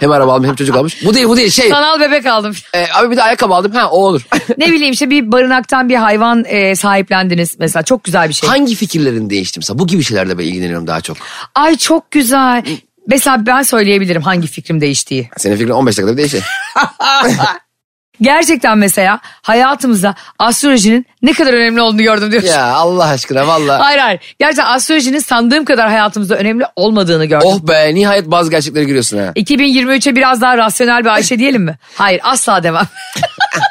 Hem 0.00 0.10
araba 0.12 0.32
aldım 0.32 0.44
hem 0.48 0.54
çocuk 0.54 0.76
almış. 0.76 1.04
Bu 1.04 1.14
değil 1.14 1.26
bu 1.26 1.36
değil 1.36 1.50
şey. 1.50 1.68
Sanal 1.68 2.00
bebek 2.00 2.26
aldım. 2.26 2.54
E, 2.74 2.86
abi 2.94 3.10
bir 3.10 3.16
de 3.16 3.22
ayakkabı 3.22 3.54
aldım. 3.54 3.72
Ha 3.72 3.90
o 3.90 3.96
olur. 4.06 4.22
ne 4.58 4.72
bileyim 4.72 4.92
işte 4.92 5.10
bir 5.10 5.32
barınaktan 5.32 5.88
bir 5.88 5.94
hayvan 5.94 6.44
e, 6.46 6.76
sahiplendiniz 6.76 7.56
mesela 7.58 7.82
çok 7.82 8.04
güzel 8.04 8.28
bir 8.28 8.34
şey. 8.34 8.48
Hangi 8.48 8.74
fikirlerin 8.74 9.30
değişti 9.30 9.58
mesela? 9.60 9.78
Bu 9.78 9.86
gibi 9.86 10.04
şeylerle 10.04 10.38
ben 10.38 10.44
ilgileniyorum 10.44 10.86
daha 10.86 11.00
çok. 11.00 11.16
Ay 11.54 11.76
çok 11.76 12.10
güzel. 12.10 12.64
Mesela 13.08 13.46
ben 13.46 13.62
söyleyebilirim 13.62 14.22
hangi 14.22 14.46
fikrim 14.46 14.80
değiştiği. 14.80 15.30
Senin 15.36 15.56
fikrin 15.56 15.72
15 15.72 15.98
dakikada 15.98 16.16
değişir. 16.16 16.44
Gerçekten 18.20 18.78
mesela 18.78 19.20
hayatımızda 19.42 20.14
astrolojinin 20.38 21.06
ne 21.22 21.32
kadar 21.32 21.52
önemli 21.52 21.80
olduğunu 21.80 22.02
gördüm 22.02 22.30
diyorsun. 22.32 22.48
ya 22.50 22.64
Allah 22.64 23.04
aşkına 23.04 23.46
valla. 23.46 23.78
Hayır 23.80 23.98
hayır. 23.98 24.20
Gerçekten 24.38 24.66
astrolojinin 24.66 25.18
sandığım 25.18 25.64
kadar 25.64 25.88
hayatımızda 25.88 26.36
önemli 26.36 26.64
olmadığını 26.76 27.24
gördüm. 27.24 27.48
Oh 27.50 27.60
be 27.68 27.94
nihayet 27.94 28.26
bazı 28.26 28.50
gerçekleri 28.50 28.86
görüyorsun 28.86 29.18
ha. 29.18 29.32
2023'e 29.36 30.16
biraz 30.16 30.40
daha 30.40 30.58
rasyonel 30.58 31.00
bir 31.04 31.08
Ayşe 31.08 31.38
diyelim 31.38 31.62
mi? 31.62 31.78
Hayır 31.94 32.20
asla 32.24 32.62
devam. 32.62 32.86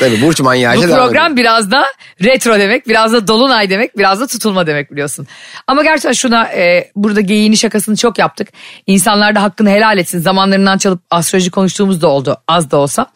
Tabii 0.00 0.22
burç 0.22 0.40
manyağı. 0.40 0.76
Bu 0.76 0.82
devam 0.82 0.96
program 0.96 1.32
ediyor. 1.32 1.36
biraz 1.36 1.70
da 1.70 1.84
retro 2.24 2.58
demek, 2.58 2.88
biraz 2.88 3.12
da 3.12 3.28
dolunay 3.28 3.70
demek, 3.70 3.98
biraz 3.98 4.20
da 4.20 4.26
tutulma 4.26 4.66
demek 4.66 4.92
biliyorsun. 4.92 5.26
Ama 5.66 5.82
gerçekten 5.82 6.12
şuna 6.12 6.44
e, 6.44 6.90
burada 6.96 7.20
geyiğini 7.20 7.56
şakasını 7.56 7.96
çok 7.96 8.18
yaptık. 8.18 8.48
İnsanlar 8.86 9.34
da 9.34 9.42
hakkını 9.42 9.70
helal 9.70 9.98
etsin. 9.98 10.20
Zamanlarından 10.20 10.78
çalıp 10.78 11.02
astroloji 11.10 11.50
konuştuğumuz 11.50 12.02
da 12.02 12.08
oldu 12.08 12.36
az 12.48 12.70
da 12.70 12.76
olsa. 12.76 13.06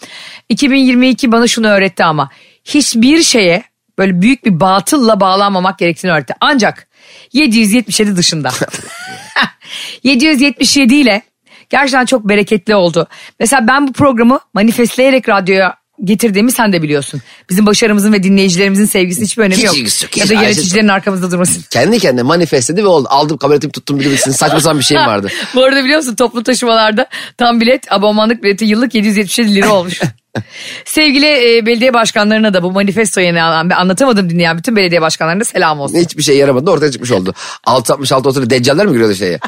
2022 0.49 1.33
bana 1.33 1.47
şunu 1.47 1.69
öğretti 1.69 2.05
ama 2.05 2.31
hiçbir 2.65 3.23
şeye 3.23 3.63
böyle 3.99 4.23
büyük 4.23 4.45
bir 4.45 4.61
batılla 4.61 5.21
bağlanmamak 5.21 5.79
gerektiğini 5.79 6.13
öğretti. 6.13 6.35
Ancak 6.41 6.89
777 7.33 8.17
dışında. 8.17 8.51
777 10.03 10.95
ile 10.95 11.23
gerçekten 11.71 12.05
çok 12.05 12.29
bereketli 12.29 12.75
oldu. 12.75 13.09
Mesela 13.41 13.67
ben 13.69 13.89
bu 13.89 13.93
programı 13.93 14.41
manifestleyerek 14.55 15.29
radyoya 15.29 15.77
getirdiğimi 16.05 16.53
sen 16.53 16.73
de 16.73 16.83
biliyorsun. 16.83 17.21
Bizim 17.51 17.67
başarımızın 17.67 18.13
ve 18.13 18.23
dinleyicilerimizin 18.23 18.85
sevgisi 18.85 19.23
hiçbir 19.23 19.43
önemi 19.43 19.57
Hiç 19.57 19.65
yok. 19.65 19.77
ilgisi 19.79 20.05
yok. 20.05 20.17
Ya 20.17 20.25
Hiç 20.25 20.31
da 20.31 20.35
Ayşe- 20.35 20.43
yöneticilerin 20.45 20.89
arkamızda 20.89 21.31
durması. 21.31 21.69
Kendi 21.71 21.99
kendine 21.99 22.23
manifestledi 22.23 22.83
ve 22.85 22.87
oldu. 22.87 23.09
Aldım 23.11 23.37
kabul 23.39 23.55
ettim 23.55 23.71
tuttum 23.71 24.01
bir 24.01 24.05
bilsin. 24.05 24.31
Saçma 24.31 24.61
sapan 24.61 24.79
bir 24.79 24.85
şeyim 24.85 25.03
vardı. 25.07 25.29
Bu 25.55 25.65
arada 25.65 25.85
biliyor 25.85 25.99
musun 25.99 26.15
toplu 26.15 26.43
taşımalarda 26.43 27.07
tam 27.39 27.61
bilet 27.61 27.93
abonmanlık 27.93 28.43
bileti 28.43 28.65
yıllık 28.65 28.95
777 28.95 29.55
lira 29.55 29.73
olmuş. 29.73 30.01
Sevgili 30.85 31.27
e, 31.27 31.67
belediye 31.67 31.95
başkanlarına 31.95 32.55
da 32.55 32.63
bu 32.63 32.73
manifesto 32.73 33.21
yeni 33.21 33.43
alan, 33.43 33.71
ben 33.71 33.77
anlatamadım 33.77 34.31
dinleyen 34.31 34.59
bütün 34.59 34.77
belediye 34.77 35.03
başkanlarına 35.03 35.45
selam 35.45 35.81
olsun. 35.81 35.99
Hiçbir 35.99 36.23
şey 36.23 36.37
yaramadı 36.37 36.71
ortaya 36.71 36.91
çıkmış 36.93 37.11
oldu. 37.11 37.35
666 37.65 38.29
oturup 38.29 38.51
deccaller 38.51 38.87
mi 38.87 38.93
giriyordu 38.93 39.15
şeye? 39.15 39.39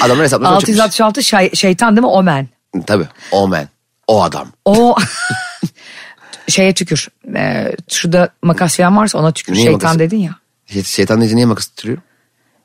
Adamın 0.00 0.22
hesapları 0.24 0.58
çıkmış. 0.60 0.78
666 0.78 1.22
şey- 1.22 1.54
şeytan 1.54 1.96
değil 1.96 2.02
mi 2.02 2.06
Omen? 2.10 2.48
Tabii. 2.86 3.04
O 3.32 3.48
man. 3.48 3.68
O 4.06 4.22
adam. 4.22 4.48
O 4.64 4.96
şeye 6.48 6.74
tükür. 6.74 7.08
Ee, 7.36 7.72
şurada 7.90 8.28
makas 8.42 8.76
falan 8.76 8.96
varsa 8.96 9.18
ona 9.18 9.32
tükür. 9.32 9.52
Niye 9.52 9.62
Şeytan 9.64 9.74
makası? 9.82 9.98
dedin 9.98 10.18
ya. 10.18 10.36
Şey- 10.66 10.82
Şeytan 10.84 11.20
deyince 11.20 11.36
niye 11.36 11.46
makas 11.46 11.66
tutuyor? 11.68 11.98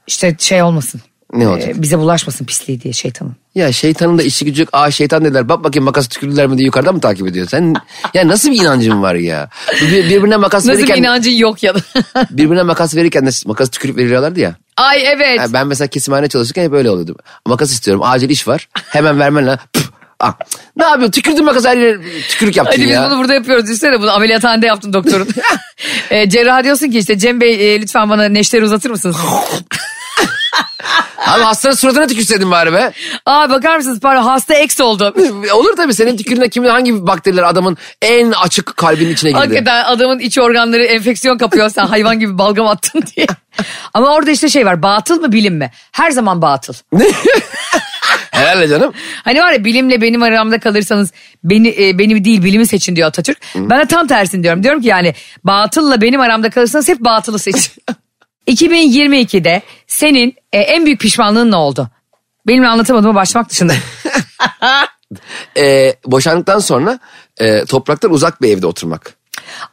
İşte 0.08 0.36
şey 0.40 0.64
olmasın. 0.64 1.02
Ne 1.34 1.48
olacak? 1.48 1.70
Ee, 1.70 1.82
bize 1.82 1.98
bulaşmasın 2.00 2.46
pisliği 2.46 2.82
diye 2.82 2.94
şeytanın. 2.94 3.36
Ya 3.56 3.72
şeytanın 3.72 4.18
da 4.18 4.24
işi 4.24 4.46
gücü 4.46 4.62
yok. 4.62 4.70
Aa 4.74 4.92
şeytan 4.92 5.26
dediler. 5.26 5.50
Bak 5.50 5.64
bakayım 5.64 5.86
makas 5.86 6.08
tükürdüler 6.08 6.48
mi 6.48 6.58
diye 6.58 6.66
yukarıdan 6.66 6.96
mı 6.96 7.02
takip 7.02 7.28
ediyor? 7.28 7.48
Sen 7.48 7.74
ya 8.14 8.28
nasıl 8.28 8.52
bir 8.52 8.62
inancın 8.62 9.02
var 9.02 9.16
ya? 9.16 9.50
Bir- 9.82 9.92
Birbirine 10.10 10.38
makas 10.38 10.66
Nasıl 10.66 10.80
bir 10.80 10.84
verirken 10.84 11.04
inancın 11.04 11.32
yok 11.32 11.64
ya 11.64 11.76
da. 11.76 11.80
birbirine 12.30 12.64
makas 12.64 12.96
verirken 12.96 13.26
de 13.26 13.30
makas 13.46 13.70
tükürüp 13.70 13.98
veriyorlardı 13.98 14.40
ya. 14.40 14.56
Ay 14.78 15.04
evet. 15.08 15.40
Ha, 15.40 15.46
ben 15.54 15.68
mesela 15.68 15.88
kesimhane 15.88 16.28
çalışırken 16.28 16.64
hep 16.64 16.74
öyle 16.74 16.90
oluyordu. 16.90 17.16
Makas 17.46 17.72
istiyorum. 17.72 18.04
Acil 18.06 18.30
iş 18.30 18.48
var. 18.48 18.70
Hemen 18.74 19.20
vermen 19.20 19.48
lazım. 19.48 19.62
Ah. 20.20 20.34
Ne 20.76 20.84
yapıyorsun? 20.84 21.12
Tükürdün 21.12 21.46
makas 21.46 21.66
her 21.66 21.78
yere 21.78 22.00
tükürük 22.30 22.58
yaptın 22.58 22.72
Hadi 22.78 22.86
biz 22.86 22.96
ya. 22.96 23.10
bunu 23.10 23.20
burada 23.20 23.34
yapıyoruz. 23.34 23.66
Düşünsene 23.66 24.02
bunu 24.02 24.12
ameliyathanede 24.12 24.66
yaptın 24.68 24.94
doktorun. 24.94 25.28
e, 26.12 26.30
cerrah 26.30 26.64
diyorsun 26.64 26.92
ki 26.92 27.00
işte 27.00 27.18
Cem 27.18 27.42
Bey 27.42 27.76
e, 27.76 27.82
lütfen 27.82 28.10
bana 28.10 28.26
neşteri 28.26 28.64
uzatır 28.64 28.90
mısınız? 28.90 29.16
Abi 31.28 31.44
hastanın 31.44 31.76
suratına 31.76 32.08
tükürseydin 32.08 32.52
bari 32.52 32.74
be. 32.74 32.94
Aa 33.26 33.50
bakar 33.50 33.78
mısınız 33.78 34.00
pardon 34.00 34.24
hasta 34.24 34.54
ex 34.54 34.82
oldu. 34.82 35.14
Olur 35.54 35.76
tabii 35.76 35.94
senin 35.94 36.18
tükürüğüne 36.18 36.50
kimin 36.50 36.70
hangi 36.70 37.08
bakteriler 37.08 37.44
adamın 37.44 37.78
en 38.02 38.32
açık 38.32 38.78
kalbinin 38.78 39.14
içine 39.14 39.30
girdi. 39.30 39.40
Hakikaten 39.40 39.84
adamın 39.84 40.20
iç 40.20 40.38
organları 40.38 40.84
enfeksiyon 40.84 41.38
kapıyor 41.38 41.70
sen 41.70 41.86
hayvan 41.86 42.20
gibi 42.20 42.38
balgam 42.38 42.68
attın 42.68 43.04
diye. 43.16 43.28
Ama 43.94 44.14
orada 44.14 44.32
işte 44.32 44.50
şey 44.50 44.66
var 44.66 44.84
batıl 44.84 45.20
mı 45.22 45.32
bilim 45.32 45.56
mi? 45.56 45.72
Her 45.92 46.12
zaman 46.12 46.42
batıl. 46.42 46.74
Herhalde 48.38 48.68
canım. 48.68 48.94
Hani 49.24 49.40
var 49.40 49.52
ya 49.52 49.66
bilimle 49.66 50.02
benim 50.02 50.24
aramda 50.24 50.60
kalırsanız 50.60 51.12
beni 51.44 51.76
e, 51.80 52.00
beni 52.00 52.26
değil 52.26 52.44
bilimi 52.44 52.68
seçin 52.68 52.96
diyor 52.96 53.08
Atatürk. 53.08 53.38
Ben 53.56 53.80
de 53.80 53.86
tam 53.86 54.08
tersini 54.08 54.44
diyorum. 54.44 54.64
Diyorum 54.64 54.82
ki 54.82 54.88
yani 54.88 55.14
batılla 55.44 56.02
benim 56.02 56.22
aramda 56.22 56.50
kalırsanız 56.50 56.88
hep 56.88 57.00
batılı 57.00 57.40
seçin. 57.40 57.74
2022'de 58.48 59.62
senin 59.88 60.36
e, 60.54 60.60
en 60.60 60.86
büyük 60.86 61.00
pişmanlığın 61.00 61.52
ne 61.52 61.56
oldu? 61.56 61.90
Benimle 62.48 62.68
anlatamadığıma 62.68 63.16
başlamak 63.16 63.50
dışında. 63.50 63.74
Ee, 65.58 65.96
boşandıktan 66.06 66.60
sonra 66.60 67.00
e, 67.38 67.66
topraktan 67.66 68.12
uzak 68.12 68.42
bir 68.42 68.50
evde 68.58 68.68
oturmak. 68.68 69.14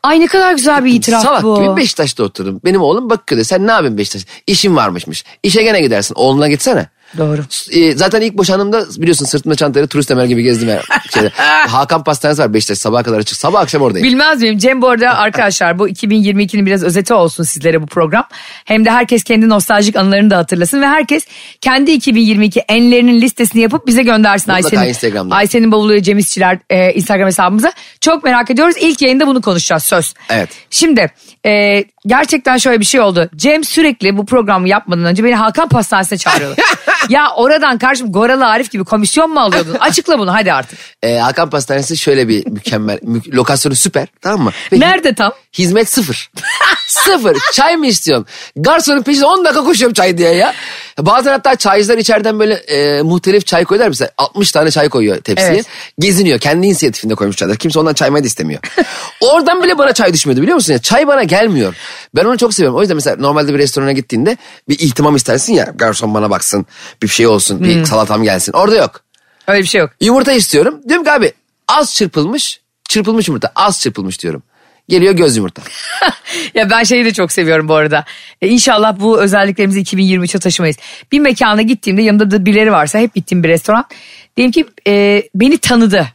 Ay 0.02 0.21
ne 0.21 0.26
kadar 0.26 0.52
güzel 0.52 0.85
bir 0.85 0.92
itiraf 0.92 1.23
Salak 1.23 1.42
bu. 1.42 1.62
gibi 1.62 1.76
Beşiktaş'ta 1.76 2.23
oturdum. 2.23 2.61
Benim 2.64 2.83
oğlum 2.83 3.11
Bakırköy'de. 3.11 3.44
Sen 3.44 3.66
ne 3.66 3.71
yapıyorsun 3.71 3.99
Beşiktaş? 3.99 4.26
İşin 4.47 4.76
varmışmış. 4.76 5.25
İşe 5.42 5.62
gene 5.62 5.80
gidersin. 5.80 6.14
Oğluna 6.14 6.49
gitsene. 6.49 6.88
Doğru. 7.18 7.40
E, 7.70 7.96
zaten 7.96 8.20
ilk 8.20 8.34
boşanımda 8.38 8.84
biliyorsun 8.96 9.25
sırtımda 9.25 9.54
çantayla 9.54 9.87
turist 9.87 10.11
Ömer 10.11 10.25
gibi 10.25 10.42
gezdim. 10.42 10.68
Yani. 10.68 10.80
Şeyde. 11.14 11.30
Hakan 11.68 12.04
Pastanesi 12.04 12.42
var 12.42 12.54
Beşiktaş 12.54 12.78
sabaha 12.78 13.02
kadar 13.02 13.18
açık. 13.18 13.38
Sabah 13.38 13.61
akşam 13.61 13.82
oradayım. 13.82 14.08
Bilmez 14.08 14.42
miyim? 14.42 14.58
Cem 14.58 14.82
bu 14.82 14.88
arada 14.88 15.18
arkadaşlar 15.18 15.78
bu 15.78 15.88
2022'nin 15.88 16.66
biraz 16.66 16.82
özeti 16.82 17.14
olsun 17.14 17.44
sizlere 17.44 17.82
bu 17.82 17.87
program. 17.87 18.25
Hem 18.64 18.84
de 18.84 18.90
herkes 18.90 19.25
kendi 19.25 19.49
nostaljik 19.49 19.96
anılarını 19.96 20.30
da 20.30 20.37
hatırlasın 20.37 20.82
ve 20.82 20.87
herkes 20.87 21.26
kendi 21.61 21.90
2022 21.90 22.61
enlerinin 22.61 23.20
listesini 23.20 23.62
yapıp 23.62 23.87
bize 23.87 24.02
göndersin 24.02 24.54
Mutlaka 24.54 24.76
Ayşe'nin. 24.76 24.88
Instagram'da. 24.88 25.34
Ayşe'nin 25.34 25.73
bavulu 25.73 26.02
Cem 26.02 26.18
İşçiler 26.18 26.58
e, 26.70 26.92
Instagram 26.92 27.26
hesabımıza. 27.26 27.73
Çok 28.00 28.25
merak 28.25 28.50
ediyoruz. 28.50 28.75
İlk 28.80 29.02
yayında 29.02 29.26
bunu 29.26 29.40
konuşacağız 29.40 29.82
söz. 29.82 30.14
Evet. 30.30 30.49
Şimdi 30.70 31.12
e, 31.46 31.84
gerçekten 32.06 32.56
şöyle 32.56 32.80
bir 32.80 32.84
şey 32.84 33.00
oldu. 33.00 33.30
Cem 33.37 33.64
sürekli 33.64 34.16
bu 34.16 34.26
programı 34.26 34.68
yapmadan 34.68 35.04
önce 35.04 35.25
beni 35.25 35.34
Hakan 35.34 35.68
Pastanesi'ne 35.68 36.18
çağırıyordu. 36.18 36.56
ya 37.08 37.30
oradan 37.37 37.78
karşım 37.78 38.12
Goralı 38.12 38.46
Arif 38.46 38.70
gibi 38.70 38.84
komisyon 38.84 39.30
mu 39.30 39.40
alıyordun? 39.40 39.75
Açıkla 39.80 40.18
bunu 40.18 40.34
hadi 40.34 40.52
artık. 40.52 40.78
E, 41.02 41.16
Hakan 41.18 41.50
Pastanesi 41.50 41.96
şöyle 41.96 42.28
bir 42.28 42.46
mükemmel. 42.46 42.99
mü- 43.02 43.32
lokasyonu 43.37 43.75
süper 43.75 44.06
tamam 44.20 44.40
mı? 44.42 44.50
Ve 44.73 44.80
Nerede 44.80 45.14
tam? 45.14 45.32
Hizmet 45.58 45.88
sıfır. 45.90 46.30
sıfır. 46.87 47.37
Çay 47.53 47.76
mı 47.76 47.87
istiyorsun? 47.87 48.26
Garsonun 48.57 49.03
peşinde 49.03 49.26
10 49.26 49.45
dakika 49.45 49.64
koşuyorum 49.64 49.95
çay 49.95 50.19
diye 50.19 50.35
ya. 50.35 50.55
Bazen 50.99 51.31
hatta 51.31 51.57
çaycılar 51.57 51.99
içeriden 51.99 52.38
böyle 52.38 52.55
e, 52.55 53.03
muhtelif 53.03 53.47
çay 53.47 53.64
koyuyorlar. 53.64 53.88
Mesela 53.88 54.11
60 54.19 54.53
tane 54.53 54.71
çay 54.71 54.88
koyuyor 54.88 55.17
tepsiye. 55.21 55.50
Evet. 55.50 55.67
Geziniyor. 55.99 56.38
Kendi 56.38 56.67
inisiyatifinde 56.67 57.14
koymuş 57.14 57.37
çaylar. 57.37 57.57
Kimse 57.57 57.79
ondan 57.79 57.95
çay 57.95 58.14
da 58.14 58.19
istemiyor. 58.19 58.61
Oradan 59.21 59.62
bile 59.62 59.79
bana 59.79 59.93
çay 59.93 60.12
düşmüyordu 60.12 60.43
biliyor 60.43 60.55
musun? 60.55 60.73
Ya, 60.73 60.79
çay 60.79 61.07
bana 61.07 61.23
gelmiyor. 61.23 61.75
Ben 62.17 62.25
onu 62.25 62.38
çok 62.38 62.55
seviyorum. 62.55 62.79
O 62.79 62.81
yüzden 62.81 62.95
mesela 62.97 63.17
normalde 63.17 63.55
bir 63.55 63.59
restorana 63.59 63.93
gittiğinde 63.93 64.37
bir 64.69 64.79
ihtimam 64.79 65.17
istersin 65.17 65.53
ya. 65.53 65.73
Garson 65.75 66.14
bana 66.14 66.31
baksın. 66.31 66.67
Bir 67.03 67.09
şey 67.09 67.26
olsun. 67.26 67.59
Hmm. 67.59 67.64
Bir 67.64 67.85
salatam 67.85 68.23
gelsin. 68.23 68.53
Orada 68.53 68.76
yok. 68.76 69.00
Öyle 69.49 69.62
bir 69.62 69.67
şey 69.67 69.81
yok. 69.81 69.91
Yumurta 70.00 70.33
istiyorum. 70.33 70.81
Diyorum 70.88 71.05
ki 71.05 71.12
abi 71.12 71.33
az 71.69 71.95
çırpılmış. 71.95 72.61
Çırpılmış 72.88 73.29
yumurta. 73.29 73.53
Az 73.57 73.81
çırpılmış 73.81 74.23
diyorum. 74.23 74.43
Geliyor 74.88 75.14
göz 75.14 75.37
yumurta. 75.37 75.62
ya 76.55 76.71
ben 76.71 76.83
şeyi 76.83 77.05
de 77.05 77.12
çok 77.12 77.33
seviyorum 77.33 77.69
bu 77.69 77.75
arada. 77.75 78.05
E, 78.43 78.49
inşallah 78.49 79.00
bu 79.00 79.21
özelliklerimizi 79.21 79.81
2023'e 79.81 80.41
taşımayız. 80.41 80.76
Bir 81.12 81.19
mekana 81.19 81.62
gittiğimde 81.62 82.03
yanımda 82.03 82.31
da 82.31 82.47
birileri 82.47 82.73
varsa 82.73 82.99
hep 82.99 83.14
gittiğim 83.14 83.43
bir 83.45 83.49
restoran. 83.49 83.85
Diyelim 84.37 84.53
ki 84.53 84.67
e, 84.87 85.23
beni 85.35 85.59
tanıdı. 85.59 86.07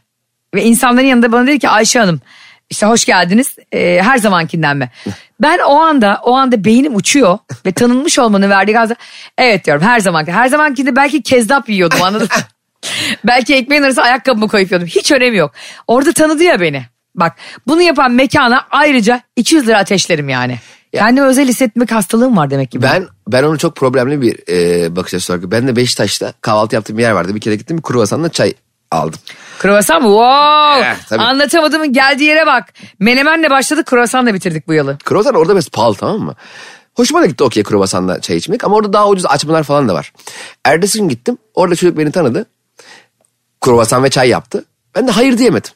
Ve 0.54 0.64
insanların 0.64 1.06
yanında 1.06 1.32
bana 1.32 1.46
dedi 1.46 1.58
ki 1.58 1.68
Ayşe 1.68 1.98
Hanım 1.98 2.20
işte 2.70 2.86
hoş 2.86 3.04
geldiniz 3.04 3.56
e, 3.72 4.00
her 4.02 4.18
zamankinden 4.18 4.76
mi? 4.76 4.90
Ben 5.40 5.58
o 5.58 5.74
anda 5.80 6.20
o 6.24 6.34
anda 6.36 6.64
beynim 6.64 6.96
uçuyor 6.96 7.38
ve 7.66 7.72
tanınmış 7.72 8.18
olmanın 8.18 8.50
verdiği 8.50 8.72
gazla 8.72 8.94
evet 9.38 9.64
diyorum 9.64 9.82
her 9.82 10.00
zamanki. 10.00 10.32
Her 10.32 10.48
zamankinde 10.48 10.96
belki 10.96 11.22
kezdap 11.22 11.68
yiyordum 11.68 12.02
anladın 12.02 12.28
belki 13.24 13.54
ekmeğin 13.54 13.82
arasına 13.82 14.04
ayakkabımı 14.04 14.48
koyup 14.48 14.70
yiyordum. 14.70 14.88
Hiç 14.88 15.12
önemi 15.12 15.36
yok. 15.36 15.52
Orada 15.86 16.12
tanıdı 16.12 16.44
ya 16.44 16.60
beni. 16.60 16.82
Bak 17.14 17.36
bunu 17.66 17.82
yapan 17.82 18.12
mekana 18.12 18.66
ayrıca 18.70 19.22
200 19.36 19.66
lira 19.66 19.78
ateşlerim 19.78 20.28
yani. 20.28 20.58
Kendimi 20.92 21.26
özel 21.26 21.48
hissetmek 21.48 21.92
hastalığım 21.92 22.36
var 22.36 22.50
demek 22.50 22.70
ki. 22.70 22.82
Ben 22.82 23.06
ben 23.28 23.42
onu 23.42 23.58
çok 23.58 23.76
problemli 23.76 24.20
bir 24.20 24.38
e, 24.48 24.96
bakış 24.96 25.14
açısı 25.14 25.32
olarak. 25.32 25.50
Ben 25.50 25.68
de 25.68 25.76
Beşiktaş'ta 25.76 26.32
kahvaltı 26.40 26.74
yaptığım 26.74 26.98
bir 26.98 27.02
yer 27.02 27.10
vardı. 27.10 27.34
Bir 27.34 27.40
kere 27.40 27.56
gittim 27.56 27.76
bir 27.78 27.82
kruvasanla 27.82 28.28
çay 28.28 28.54
aldım. 28.90 29.20
Kruvasan 29.58 30.02
mı? 30.02 30.08
Wow. 30.08 30.88
Eh, 30.88 30.96
tabii. 31.08 31.22
Anlatamadığımın 31.22 31.92
geldiği 31.92 32.24
yere 32.24 32.46
bak. 32.46 32.72
Menemenle 32.98 33.50
başladık 33.50 33.86
kruvasanla 33.86 34.34
bitirdik 34.34 34.68
bu 34.68 34.74
yılı. 34.74 34.98
Kruvasan 35.04 35.34
orada 35.34 35.52
biraz 35.52 35.68
pahalı 35.68 35.94
tamam 35.94 36.18
mı? 36.20 36.34
Hoşuma 36.94 37.22
da 37.22 37.26
gitti 37.26 37.44
okey 37.44 37.62
kruvasanla 37.62 38.20
çay 38.20 38.36
içmek 38.36 38.64
ama 38.64 38.76
orada 38.76 38.92
daha 38.92 39.08
ucuz 39.08 39.26
açmalar 39.26 39.62
falan 39.62 39.88
da 39.88 39.94
var. 39.94 40.12
Ertesi 40.64 40.98
gün 40.98 41.08
gittim 41.08 41.38
orada 41.54 41.76
çocuk 41.76 41.98
beni 41.98 42.12
tanıdı. 42.12 42.46
Kruvasan 43.60 44.04
ve 44.04 44.10
çay 44.10 44.28
yaptı. 44.28 44.64
Ben 44.94 45.08
de 45.08 45.10
hayır 45.10 45.38
diyemedim. 45.38 45.70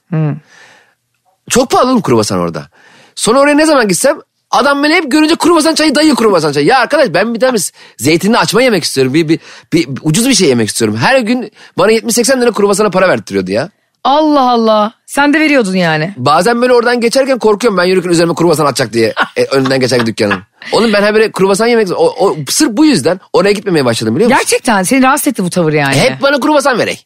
Çok 1.51 1.71
pahalı 1.71 1.91
oğlum 1.91 2.03
kruvasan 2.03 2.39
orada. 2.39 2.67
Sonra 3.15 3.41
oraya 3.41 3.55
ne 3.55 3.67
zaman 3.67 3.89
gitsem 3.89 4.19
adam 4.51 4.83
beni 4.83 4.95
hep 4.95 5.11
görünce 5.11 5.37
kruvasan 5.37 5.75
çayı 5.75 5.95
dayı 5.95 6.15
kruvasan 6.15 6.53
çayı. 6.53 6.67
Ya 6.67 6.79
arkadaş 6.79 7.09
ben 7.15 7.35
bir 7.35 7.41
tane 7.41 7.59
zeytinli 7.97 8.39
açma 8.39 8.63
yemek 8.63 8.85
istiyorum. 8.85 9.15
Bir, 9.15 9.29
bir, 9.29 9.41
bir, 9.73 9.87
bir 9.97 10.01
ucuz 10.03 10.29
bir 10.29 10.35
şey 10.35 10.49
yemek 10.49 10.69
istiyorum. 10.69 10.97
Her 10.97 11.19
gün 11.19 11.53
bana 11.79 11.93
70-80 11.93 12.41
lira 12.41 12.53
kruvasana 12.53 12.91
para 12.91 13.09
verttiriyordu 13.09 13.51
ya. 13.51 13.71
Allah 14.05 14.51
Allah. 14.51 14.93
Sen 15.07 15.35
de 15.35 15.41
veriyordun 15.41 15.75
yani. 15.75 16.15
Bazen 16.17 16.63
böyle 16.63 16.73
oradan 16.73 17.01
geçerken 17.01 17.39
korkuyorum 17.39 17.79
ben 17.79 17.85
yürürken 17.85 18.11
üzerime 18.11 18.35
kruvasan 18.35 18.67
atacak 18.67 18.93
diye 18.93 19.15
e, 19.37 19.45
önünden 19.45 19.81
geçen 19.81 20.07
dükkanın. 20.07 20.43
Oğlum 20.73 20.93
ben 20.93 21.03
her 21.03 21.15
böyle 21.15 21.33
kruvasan 21.33 21.67
yemek 21.67 21.89
o, 21.91 22.15
o, 22.27 22.37
sırf 22.49 22.71
bu 22.71 22.85
yüzden 22.85 23.21
oraya 23.33 23.53
gitmemeye 23.53 23.85
başladım 23.85 24.15
biliyor 24.17 24.31
musun? 24.31 24.41
Gerçekten 24.41 24.83
seni 24.83 25.03
rahatsız 25.03 25.29
etti 25.29 25.45
bu 25.45 25.51
tavır 25.51 25.73
yani. 25.73 25.95
Hep 25.95 26.23
bana 26.23 26.41
kruvasan 26.41 26.79
verey. 26.79 27.01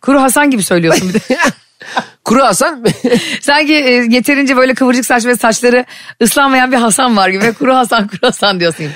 Kuru 0.00 0.20
Hasan 0.20 0.50
gibi 0.50 0.62
söylüyorsun 0.62 1.08
bir 1.08 1.14
de. 1.14 1.20
Kuru 2.24 2.42
Hasan 2.42 2.84
Sanki 3.40 3.74
e, 3.74 3.90
yeterince 3.90 4.56
böyle 4.56 4.74
kıvırcık 4.74 5.06
saç 5.06 5.26
ve 5.26 5.36
saçları 5.36 5.84
ıslanmayan 6.22 6.72
bir 6.72 6.76
Hasan 6.76 7.16
var 7.16 7.28
gibi. 7.28 7.52
Kuru 7.52 7.74
Hasan 7.74 8.08
kuru 8.08 8.22
Hasan 8.22 8.60
diyorsun. 8.60 8.86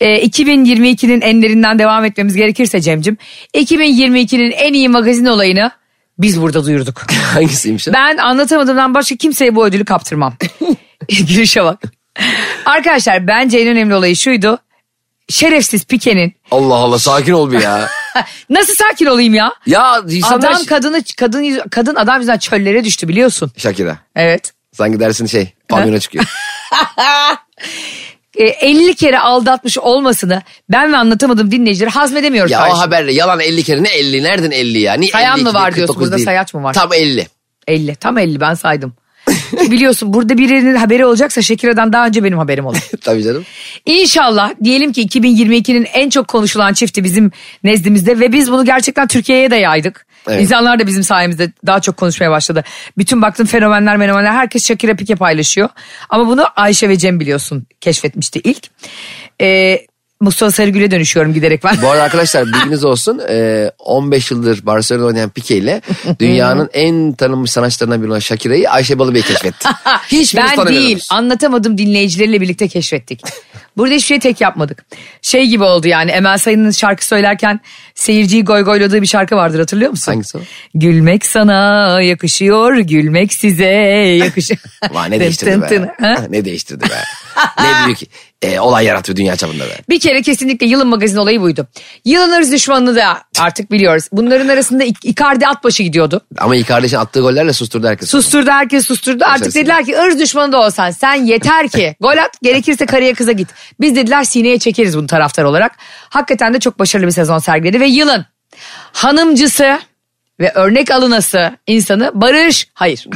E, 0.00 0.26
2022'nin 0.26 1.20
enlerinden 1.20 1.78
devam 1.78 2.04
etmemiz 2.04 2.36
gerekirse 2.36 2.80
Cem'cim. 2.80 3.16
2022'nin 3.54 4.50
en 4.50 4.72
iyi 4.72 4.88
magazin 4.88 5.26
olayını 5.26 5.70
biz 6.18 6.40
burada 6.42 6.64
duyurduk. 6.64 7.02
hangisiymiş 7.34 7.88
o? 7.88 7.92
Ben 7.92 8.16
anlatamadığımdan 8.16 8.94
başka 8.94 9.16
kimseye 9.16 9.56
bu 9.56 9.66
ödülü 9.66 9.84
kaptırmam. 9.84 10.34
Gülüşe 11.08 11.64
bak. 11.64 11.82
Arkadaşlar 12.66 13.26
bence 13.26 13.58
en 13.58 13.68
önemli 13.68 13.94
olayı 13.94 14.16
şuydu. 14.16 14.58
Şerefsiz 15.28 15.84
Pike'nin 15.84 16.34
Allah 16.50 16.74
Allah 16.74 16.98
sakin 16.98 17.32
ol 17.32 17.52
bir 17.52 17.60
ya. 17.60 17.88
nasıl 18.50 18.74
sakin 18.74 19.06
olayım 19.06 19.34
ya? 19.34 19.52
ya 19.66 20.02
insanlar... 20.08 20.50
Adam 20.50 20.64
kadını 20.64 21.02
kadın 21.16 21.42
yüz- 21.42 21.62
kadın 21.70 21.94
adam 21.94 22.16
yüzünden 22.20 22.38
çöllere 22.38 22.84
düştü 22.84 23.08
biliyorsun. 23.08 23.52
Şakira. 23.56 23.98
Evet. 24.16 24.52
Sanki 24.72 25.00
dersin 25.00 25.26
şey 25.26 25.52
pavyona 25.68 26.00
çıkıyor. 26.00 26.24
E, 28.36 28.44
50 28.44 28.94
kere 28.94 29.18
aldatmış 29.18 29.78
olmasını 29.78 30.42
ben 30.68 30.92
ve 30.92 30.96
anlatamadım 30.96 31.50
dinleyicileri 31.50 31.90
hazmedemiyoruz. 31.90 32.52
ya 32.52 32.68
o 32.70 32.78
haberle 32.78 33.12
yalan 33.12 33.40
50 33.40 33.62
kere 33.62 33.82
ne 33.82 33.88
50 33.88 34.22
nereden 34.22 34.50
50 34.50 34.78
ya? 34.78 34.94
Niye 34.94 35.12
Sayan 35.12 35.38
52 35.38 35.44
mı 35.52 35.54
var 35.54 35.74
diyorsun, 35.74 35.94
49 35.94 36.00
burada 36.02 36.16
değil? 36.16 36.24
sayaç 36.24 36.54
mı 36.54 36.62
var? 36.62 36.74
Tam 36.74 36.92
50. 36.92 37.26
50 37.66 37.94
tam 37.96 38.18
50 38.18 38.40
ben 38.40 38.54
saydım. 38.54 38.94
Biliyorsun 39.52 40.12
burada 40.12 40.38
birinin 40.38 40.74
haberi 40.74 41.06
olacaksa 41.06 41.42
Şakira'dan 41.42 41.92
daha 41.92 42.06
önce 42.06 42.24
benim 42.24 42.38
haberim 42.38 42.66
olur. 42.66 42.88
Tabii 43.00 43.22
canım. 43.22 43.44
İnşallah 43.86 44.52
diyelim 44.64 44.92
ki 44.92 45.06
2022'nin 45.06 45.86
en 45.92 46.10
çok 46.10 46.28
konuşulan 46.28 46.72
çifti 46.72 47.04
bizim 47.04 47.30
nezdimizde 47.64 48.20
ve 48.20 48.32
biz 48.32 48.52
bunu 48.52 48.64
gerçekten 48.64 49.08
Türkiye'ye 49.08 49.50
de 49.50 49.56
yaydık. 49.56 50.06
Evet. 50.28 50.42
İnsanlar 50.42 50.78
da 50.78 50.86
bizim 50.86 51.02
sayemizde 51.02 51.52
daha 51.66 51.80
çok 51.80 51.96
konuşmaya 51.96 52.30
başladı. 52.30 52.64
Bütün 52.98 53.22
baktım 53.22 53.46
fenomenler 53.46 53.98
fenomenler 53.98 54.32
herkes 54.32 54.66
Shakira 54.66 54.96
Pike 54.96 55.14
paylaşıyor. 55.14 55.68
Ama 56.08 56.26
bunu 56.26 56.44
Ayşe 56.56 56.88
ve 56.88 56.98
Cem 56.98 57.20
biliyorsun 57.20 57.66
keşfetmişti 57.80 58.40
ilk. 58.44 58.66
Ee, 59.40 59.86
Mustafa 60.22 60.50
Sarıgül'e 60.52 60.90
dönüşüyorum 60.90 61.34
giderek 61.34 61.64
ben. 61.64 61.82
Bu 61.82 61.88
arada 61.88 62.02
arkadaşlar 62.02 62.46
bilginiz 62.46 62.84
olsun 62.84 63.20
e, 63.28 63.70
15 63.78 64.30
yıldır 64.30 64.66
Barcelona'da 64.66 65.06
oynayan 65.06 65.30
Pique 65.30 65.58
ile 65.58 65.82
dünyanın 66.20 66.70
en 66.72 67.12
tanınmış 67.12 67.50
sanatçılarından 67.50 68.02
biri 68.02 68.10
olan 68.10 68.18
Shakira'yı 68.18 68.70
Ayşe 68.70 68.98
Balıbey 68.98 69.22
keşfetti. 69.22 69.68
Hiçbiriniz 70.08 70.50
ben 70.58 70.66
değil 70.66 71.04
anlatamadım 71.10 71.78
dinleyicileriyle 71.78 72.40
birlikte 72.40 72.68
keşfettik. 72.68 73.20
Burada 73.76 73.94
hiçbir 73.94 74.06
şey 74.06 74.18
tek 74.18 74.40
yapmadık. 74.40 74.84
Şey 75.22 75.46
gibi 75.46 75.64
oldu 75.64 75.88
yani 75.88 76.10
Emel 76.10 76.38
Sayın'ın 76.38 76.70
şarkı 76.70 77.06
söylerken 77.06 77.60
seyirciyi 77.94 78.44
goygoyladığı 78.44 79.02
bir 79.02 79.06
şarkı 79.06 79.36
vardır 79.36 79.58
hatırlıyor 79.58 79.90
musun? 79.90 80.12
Hangisi 80.12 80.38
o? 80.38 80.40
Gülmek 80.74 81.26
sana 81.26 82.00
yakışıyor, 82.02 82.76
gülmek 82.76 83.32
size 83.32 83.64
yakışıyor. 84.24 84.60
Vay 84.90 85.10
ne 85.10 85.20
değiştirdi 85.20 85.62
be. 85.62 85.94
ne 86.30 86.44
değiştirdi 86.44 86.84
be. 86.84 87.02
ne 87.62 87.86
büyük 87.86 87.98
e, 88.42 88.60
olay 88.60 88.84
yaratıyor 88.84 89.16
dünya 89.16 89.36
çapında 89.36 89.64
be. 89.64 89.76
Bir 89.88 90.00
kere 90.00 90.22
kesinlikle 90.22 90.66
yılın 90.66 90.88
magazin 90.88 91.16
olayı 91.16 91.40
buydu. 91.40 91.66
Yılın 92.04 92.32
ırz 92.32 92.52
düşmanını 92.52 92.96
da 92.96 93.22
artık 93.38 93.70
biliyoruz. 93.70 94.04
Bunların 94.12 94.48
arasında 94.48 94.84
Icardi 95.04 95.46
Atbaşı 95.46 95.82
gidiyordu. 95.82 96.20
Ama 96.38 96.54
iyi 96.54 96.64
kardeşin 96.64 96.96
attığı 96.96 97.20
gollerle 97.20 97.52
susturdu 97.52 97.88
herkes. 97.88 98.10
Susturdu 98.10 98.50
herkes 98.50 98.86
susturdu. 98.86 99.24
Artık 99.26 99.54
dediler 99.54 99.84
ki 99.84 99.98
ırz 99.98 100.18
düşmanı 100.18 100.52
da 100.52 100.60
olsan 100.60 100.90
sen 100.90 101.14
yeter 101.14 101.68
ki 101.68 101.96
gol 102.00 102.16
at 102.16 102.42
gerekirse 102.42 102.86
karıya 102.86 103.14
kıza 103.14 103.32
git. 103.32 103.48
Biz 103.80 103.96
dediler 103.96 104.24
sineye 104.24 104.58
çekeriz 104.58 104.96
bunu 104.96 105.06
taraftar 105.06 105.44
olarak. 105.44 105.72
Hakikaten 106.08 106.54
de 106.54 106.60
çok 106.60 106.78
başarılı 106.78 107.06
bir 107.06 107.12
sezon 107.12 107.38
sergiledi 107.38 107.80
ve 107.80 107.86
yılın 107.86 108.26
hanımcısı 108.92 109.80
ve 110.40 110.52
örnek 110.54 110.90
alınası 110.90 111.56
insanı 111.66 112.10
Barış 112.14 112.68
hayır. 112.74 113.06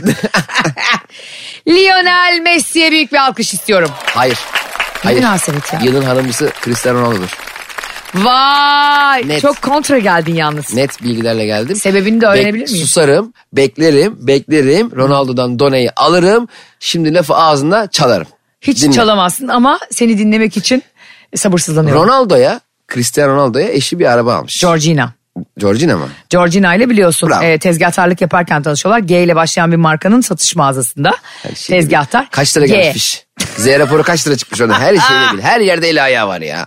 Lionel 1.69 2.41
Messi'ye 2.43 2.91
büyük 2.91 3.13
bir 3.13 3.19
alkış 3.19 3.55
istiyorum. 3.55 3.91
Hayır. 4.05 4.39
Hayır. 5.03 5.19
münasebet 5.19 5.73
ya? 5.73 5.81
Yılın 5.83 6.03
hanımcısı 6.03 6.53
Cristiano 6.65 7.01
Ronaldo'dur. 7.01 7.39
Vay 8.15 9.29
Net. 9.29 9.43
çok 9.43 9.63
kontra 9.63 9.99
geldin 9.99 10.35
yalnız. 10.35 10.75
Net 10.75 11.03
bilgilerle 11.03 11.47
geldim. 11.47 11.77
Sebebini 11.77 12.21
de 12.21 12.27
öğrenebilir 12.27 12.71
miyim? 12.71 12.87
Susarım, 12.87 13.33
beklerim, 13.53 14.17
beklerim. 14.21 14.91
Ronaldo'dan 14.97 15.59
doneyi 15.59 15.91
alırım. 15.97 16.49
Şimdi 16.81 17.15
lafı 17.15 17.35
ağzına 17.35 17.87
çalarım. 17.87 18.27
Hiç 18.64 18.83
Dinle. 18.83 18.92
çalamazsın 18.92 19.48
ama 19.48 19.79
seni 19.90 20.18
dinlemek 20.18 20.57
için 20.57 20.83
sabırsızlanıyorum. 21.37 22.03
Ronaldo'ya 22.03 22.61
Cristiano 22.94 23.33
Ronaldo'ya 23.35 23.68
eşi 23.68 23.98
bir 23.98 24.12
araba 24.12 24.35
almış. 24.35 24.61
Georgina. 24.61 25.12
Georgina 25.59 25.96
mı? 25.96 26.09
Georgina 26.31 26.74
ile 26.74 26.90
biliyorsun 26.90 27.29
Bravo. 27.29 27.44
e, 27.44 27.59
tezgahtarlık 27.59 28.20
yaparken 28.20 28.62
tanışıyorlar. 28.62 29.00
G 29.00 29.22
ile 29.24 29.37
başlayan 29.37 29.72
bir 29.72 29.77
markanın 29.77 30.20
satış 30.20 30.57
mağazasında. 30.57 31.14
Şey 31.55 31.79
Tezgahtar. 31.81 32.29
Kaç 32.31 32.57
lira 32.57 32.66
gelmiş? 32.66 33.24
Z 33.57 33.66
raporu 33.66 34.03
kaç 34.03 34.27
lira 34.27 34.37
çıkmış 34.37 34.61
orada? 34.61 34.79
Her 34.81 34.96
şeyle 34.96 35.33
bil. 35.33 35.42
Her 35.42 35.61
yerde 35.61 36.03
ayağı 36.03 36.29
var 36.29 36.40
ya. 36.40 36.66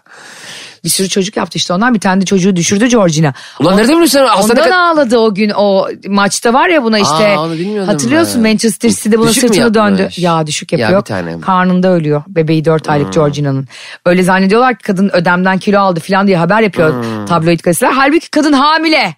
Bir 0.87 0.91
sürü 0.91 1.09
çocuk 1.09 1.37
yaptı 1.37 1.57
işte 1.57 1.73
ondan 1.73 1.93
bir 1.93 1.99
tane 1.99 2.21
de 2.21 2.25
çocuğu 2.25 2.55
düşürdü 2.55 2.87
Georgina. 2.87 3.33
Ulan 3.59 3.77
nereden 3.77 3.89
biliyorsun 3.89 4.19
sen? 4.19 4.25
Hastane 4.25 4.61
Ondan 4.61 4.71
ağladı 4.71 5.17
o 5.17 5.33
gün 5.33 5.51
o 5.55 5.87
maçta 6.07 6.53
var 6.53 6.69
ya 6.69 6.83
buna 6.83 6.99
işte. 6.99 7.27
Aa, 7.37 7.43
onu 7.43 7.53
bilmiyordum 7.53 7.93
hatırlıyorsun 7.93 8.43
ben. 8.43 8.51
Manchester 8.51 8.89
City'de 8.89 9.17
buna 9.19 9.29
Düşük 9.29 9.41
sırtını 9.49 9.73
döndü. 9.73 10.09
Ya 10.17 10.47
düşük 10.47 10.71
Ya 10.73 10.79
yapıyor. 10.79 11.01
bir 11.01 11.05
tanem. 11.05 11.41
Karnında 11.41 11.87
ölüyor. 11.87 12.23
Bebeği 12.27 12.65
4 12.65 12.89
aylık 12.89 13.13
Georgina'nın. 13.13 13.67
Öyle 14.05 14.23
zannediyorlar 14.23 14.75
ki 14.77 14.83
kadın 14.83 15.09
ödemden 15.13 15.57
kilo 15.57 15.79
aldı 15.79 15.99
falan 15.99 16.27
diye 16.27 16.37
haber 16.37 16.61
yapıyor 16.61 17.03
tabloid 17.27 17.59
gazeteler. 17.59 17.91
Halbuki 17.91 18.29
kadın 18.31 18.53
hamile. 18.53 19.15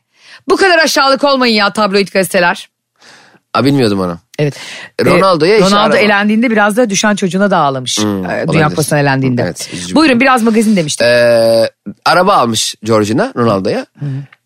Bu 0.49 0.58
kadar 0.58 0.77
aşağılık 0.77 1.23
olmayın 1.23 1.55
ya 1.55 1.73
tabloid 1.73 2.08
gazeteler. 2.08 2.69
Aa, 3.53 3.65
bilmiyordum 3.65 3.99
onu. 3.99 4.17
Evet. 4.39 4.54
Ronaldo'ya 5.06 5.56
Ee, 5.56 5.60
Ronaldo 5.60 5.78
araba. 5.80 5.97
elendiğinde 5.97 6.52
biraz 6.52 6.78
da 6.78 6.89
düşen 6.89 7.15
çocuğuna 7.15 7.52
da 7.52 7.58
ağlamış. 7.58 7.99
Ee, 7.99 8.45
Dünya. 8.52 8.69
Kupası'na 8.69 8.99
elendiğinde. 8.99 9.41
Evet. 9.41 9.69
Buyurun 9.95 10.19
biraz 10.19 10.43
magazin 10.43 10.75
demiştik. 10.75 11.08
Ee, 11.08 11.69
araba 12.06 12.34
almış 12.34 12.75
Georgina 12.84 13.34
Ronaldo'ya. 13.38 13.86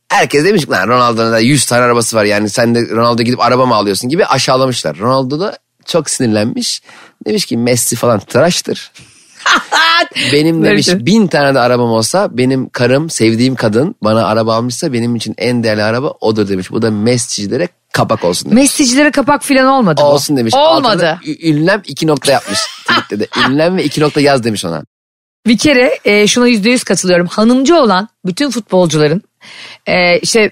Herkes 0.10 0.46
demiş 0.46 0.66
ki 0.66 0.72
lan 0.72 0.88
Ronaldo'nun 0.88 1.32
da 1.32 1.40
100 1.40 1.66
tane 1.66 1.82
arabası 1.84 2.16
var 2.18 2.24
yani 2.26 2.50
sen 2.50 2.76
de 2.76 2.80
Ronaldo 2.90 3.24
gidip 3.24 3.40
araba 3.40 3.66
mı 3.66 3.76
alıyorsun 3.76 4.10
gibi 4.10 4.26
aşağılamışlar. 4.26 4.98
Ronaldo 4.98 5.40
da 5.40 5.58
çok 5.86 6.10
sinirlenmiş. 6.10 6.82
Demiş 7.28 7.46
ki 7.46 7.58
Messi 7.58 7.96
falan 7.96 8.20
tıraştır. 8.20 8.92
Benim 10.34 10.64
demiş 10.64 10.90
bin 11.00 11.28
tane 11.28 11.56
de 11.56 11.60
arabam 11.60 11.90
olsa 11.90 12.38
benim 12.38 12.70
karım 12.70 13.10
sevdiğim 13.10 13.56
kadın 13.56 13.96
bana 14.04 14.26
araba 14.26 14.56
almışsa 14.56 14.94
benim 14.94 15.16
için 15.16 15.36
en 15.38 15.64
değerli 15.64 15.84
araba 15.84 16.14
odur 16.22 16.48
demiş. 16.48 16.72
Bu 16.72 16.82
da 16.82 16.92
Messi'cilere 16.92 17.68
kapak 17.94 18.24
olsun 18.24 18.52
demiş. 18.52 18.62
Mesajcilere 18.62 19.12
kapak 19.12 19.44
filan 19.44 19.68
olmadı 19.68 20.02
bu. 20.04 20.06
olsun 20.06 20.38
demiş. 20.38 20.54
Olmadı. 20.54 21.10
Altına 21.10 21.20
ünlem 21.44 21.82
iki 21.86 22.08
nokta 22.08 22.32
yapmış. 22.32 22.60
Tweet'te 22.88 23.20
de 23.20 23.28
ünlem 23.48 23.78
ve 23.78 23.84
iki 23.84 24.02
nokta 24.02 24.22
yaz 24.22 24.44
demiş 24.44 24.66
ona. 24.66 24.84
Bir 25.48 25.58
kere 25.58 26.00
e, 26.06 26.28
şuna 26.28 26.48
yüzde 26.48 26.70
yüz 26.70 26.84
katılıyorum. 26.84 27.28
Hanımcı 27.28 27.76
olan 27.76 28.08
bütün 28.26 28.50
futbolcuların 28.50 29.22
e, 29.86 30.20
işte 30.20 30.52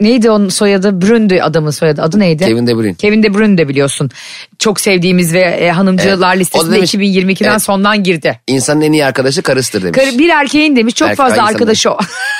neydi 0.00 0.30
onun 0.30 0.48
soyadı? 0.48 1.02
Bruyne 1.02 1.42
adamın 1.42 1.70
soyadı. 1.70 2.02
Adı 2.02 2.18
neydi? 2.18 2.44
Kevin 2.46 2.66
De 2.66 2.76
Bruyne. 2.76 2.94
Kevin 2.94 3.22
De 3.22 3.34
Bruyne 3.34 3.58
de 3.58 3.68
biliyorsun. 3.68 4.10
Çok 4.58 4.80
sevdiğimiz 4.80 5.34
ve 5.34 5.40
e, 5.40 5.70
hanımcılar 5.70 6.30
Evet. 6.32 6.40
Listesinde 6.40 6.76
demiş- 6.76 6.94
2022'den 6.94 7.50
Evet. 7.50 7.62
sondan 7.62 8.02
girdi. 8.02 8.40
İnsanın 8.46 8.80
en 8.80 8.92
iyi 8.92 9.04
arkadaşı 9.04 9.42
karısıdır 9.42 9.82
demiş. 9.82 9.98
Karı- 9.98 10.18
Bir 10.18 10.28
erkeğin 10.28 10.76
demiş 10.76 10.94
çok 10.94 11.08
Erkek- 11.08 11.16
fazla 11.16 11.44
arkadaşı 11.46 11.90
o. 11.90 11.98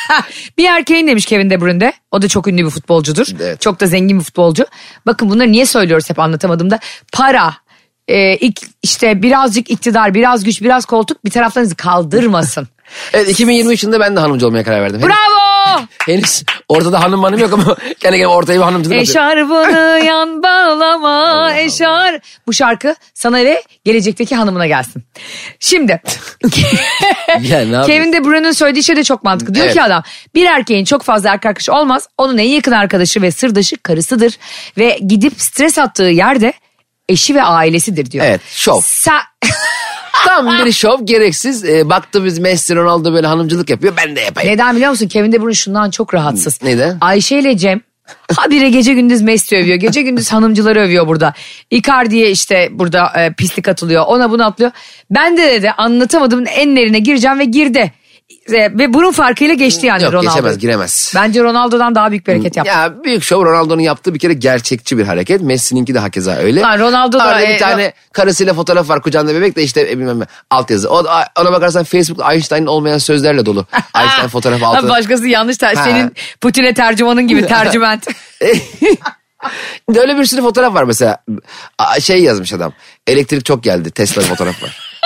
bir 0.59 0.65
erkeğin 0.65 1.07
demiş 1.07 1.27
Kevin 1.27 1.51
De 1.51 1.61
Bruyne 1.61 1.81
de. 1.81 1.93
O 2.11 2.23
da 2.23 2.29
çok 2.29 2.47
ünlü 2.49 2.65
bir 2.65 2.71
futbolcudur. 2.71 3.27
Evet. 3.43 3.61
Çok 3.61 3.81
da 3.81 3.87
zengin 3.87 4.19
bir 4.19 4.25
futbolcu. 4.25 4.67
Bakın 5.07 5.31
bunları 5.31 5.53
niye 5.53 5.67
söylüyoruz 5.67 6.11
hep 6.11 6.19
anlatamadığımda. 6.19 6.79
Para, 7.13 7.55
e, 8.11 8.37
işte 8.83 9.23
birazcık 9.23 9.71
iktidar, 9.71 10.15
biraz 10.15 10.45
güç, 10.45 10.63
biraz 10.63 10.85
koltuk 10.85 11.25
bir 11.25 11.31
taraflarınızı 11.31 11.75
kaldırmasın. 11.77 12.69
Evet 13.13 13.29
2023 13.29 13.83
yılında 13.83 14.01
ben 14.01 14.17
de 14.17 14.21
hanımcı 14.21 14.47
olmaya 14.47 14.65
karar 14.65 14.83
verdim. 14.83 15.01
Henüz, 15.01 15.11
Bravo! 15.11 15.87
henüz 16.07 16.45
ortada 16.69 17.03
hanım 17.03 17.23
hanım 17.23 17.39
yok 17.39 17.53
ama 17.53 17.75
kendi 18.01 18.19
kendime 18.19 18.27
ortaya 18.27 18.59
bir 18.59 18.65
hanımcılık. 18.65 18.97
Eşarbını 18.97 20.03
yan 20.07 20.43
bağlama 20.43 21.55
eşar. 21.57 22.21
Bu 22.47 22.53
şarkı 22.53 22.95
sana 23.15 23.37
ve 23.37 23.63
gelecekteki 23.85 24.37
hanımına 24.37 24.67
gelsin. 24.67 25.05
Şimdi 25.61 26.03
Ya, 27.41 27.65
ne 27.65 27.87
Kevin 27.87 28.13
De 28.13 28.25
Bruyne'ın 28.25 28.53
söylediği 28.53 28.85
şey 28.85 28.97
de 28.97 29.05
çok 29.05 29.25
mantıklı. 29.25 29.55
Diyor 29.55 29.67
Evet. 29.67 29.75
ki 29.75 29.83
adam 29.83 30.03
bir 30.35 30.47
erkeğin 30.47 30.85
çok 30.85 31.03
fazla 31.03 31.31
erkek 31.31 31.47
arkadaşı 31.47 31.73
olmaz. 31.73 32.09
Onun 32.19 32.39
en 32.39 32.49
yakın 32.49 32.73
arkadaşı 32.73 33.23
ve 33.23 33.31
sırdaşı 33.31 33.77
karısıdır. 33.77 34.39
Ve 34.79 34.99
gidip 35.09 35.41
stres 35.41 35.79
attığı 35.79 36.03
yerde 36.03 36.53
eşi 37.09 37.35
ve 37.35 37.43
ailesidir 37.43 38.11
diyor. 38.11 38.25
Evet, 38.25 38.41
şov. 38.51 38.81
Sen... 38.85 39.21
Tam 40.27 40.67
bir 40.67 40.73
şov 40.73 40.99
gereksiz. 41.05 41.65
Ee, 41.65 41.89
baktı 41.89 42.25
biz 42.25 42.39
Messi 42.39 42.77
Ronaldo 42.77 43.13
böyle 43.13 43.27
hanımcılık 43.27 43.71
yapıyor 43.71 43.95
ben 43.97 44.17
de 44.17 44.21
yapayım. 44.21 44.53
Neden 44.53 44.77
biliyor 44.77 44.91
musun? 44.91 45.09
Kevin 45.09 45.33
De 45.33 45.41
Bruyne 45.41 45.55
şundan 45.55 45.91
çok 45.91 46.15
rahatsız. 46.15 46.63
Neden? 46.63 46.99
Ayşe 47.01 47.39
ile 47.39 47.57
Cem 47.57 47.81
habire 48.37 48.71
gece 48.71 48.95
gündüz 48.95 49.23
Messi 49.23 49.57
övüyor. 49.57 49.77
Gece 49.77 50.03
gündüz 50.03 50.33
hanımcıları 50.33 50.81
övüyor 50.81 51.07
burada. 51.07 51.35
Icardi'ye 51.71 52.31
işte 52.31 52.69
burada 52.73 53.13
e, 53.17 53.33
pislik 53.33 53.69
atılıyor. 53.69 54.05
Ona 54.07 54.31
bunu 54.31 54.45
atlıyor. 54.45 54.71
Ben 55.11 55.37
de 55.37 55.43
dedi 55.53 55.71
anlatamadığımın 55.71 56.47
enlerine 56.47 56.99
gireceğim 56.99 57.39
ve 57.39 57.45
girdi. 57.45 57.93
E, 58.49 58.53
ve 58.79 58.95
bunun 58.95 59.13
farkıyla 59.13 59.55
geçti 59.55 59.87
yani 59.87 60.03
Yok 60.03 60.13
Ronaldo. 60.13 60.29
geçemez 60.29 60.59
giremez. 60.59 61.13
Bence 61.15 61.43
Ronaldo'dan 61.43 61.95
daha 61.95 62.11
büyük 62.11 62.27
bir 62.27 62.33
hareket 62.33 62.57
yaptı. 62.57 62.73
Ya 62.73 63.05
büyük 63.05 63.23
şov 63.23 63.45
Ronaldo'nun 63.45 63.81
yaptığı 63.83 64.15
bir 64.15 64.19
kere 64.19 64.33
gerçekçi 64.33 64.99
bir 64.99 65.05
hareket. 65.05 65.41
Messi'ninki 65.41 65.95
de 65.95 65.99
hakeza 65.99 66.35
öyle. 66.37 66.61
Lan 66.61 66.79
Ronaldo 66.79 67.19
da, 67.19 67.23
Arada 67.23 67.43
e, 67.43 67.55
bir 67.55 67.59
tane 67.59 67.93
karısıyla 68.13 68.55
fotoğraf 68.55 68.89
var 68.89 69.03
kucağında 69.03 69.35
bebek 69.35 69.57
de 69.57 69.63
işte 69.63 69.81
e, 69.91 69.99
bilmem 69.99 70.21
ne 70.21 70.25
altyazı. 70.51 70.91
O, 70.91 71.05
ona 71.41 71.53
bakarsan 71.53 71.85
Facebook 71.85 72.33
Einstein'ın 72.33 72.67
olmayan 72.67 72.99
sözlerle 72.99 73.47
dolu. 73.47 73.67
Einstein 74.01 74.29
fotoğrafı 74.29 74.65
Ha, 74.65 74.71
altı. 74.77 74.89
Başkası 74.89 75.27
yanlış 75.29 75.57
ter- 75.57 75.75
Ha. 75.75 75.85
senin 75.85 76.13
Putin'e 76.41 76.75
tercümanın 76.75 77.27
gibi 77.29 77.47
tercüment. 77.47 78.07
Öyle 79.97 80.17
bir 80.19 80.25
sürü 80.25 80.41
fotoğraf 80.43 80.75
var 80.75 80.85
mesela. 80.85 81.19
A- 81.79 82.01
Şey 82.01 82.23
yazmış 82.23 82.53
adam. 82.53 82.73
Elektrik 83.07 83.45
çok 83.45 83.63
geldi. 83.63 83.91
Tesla 83.91 84.23
fotoğraf 84.23 84.63
var. 84.63 84.99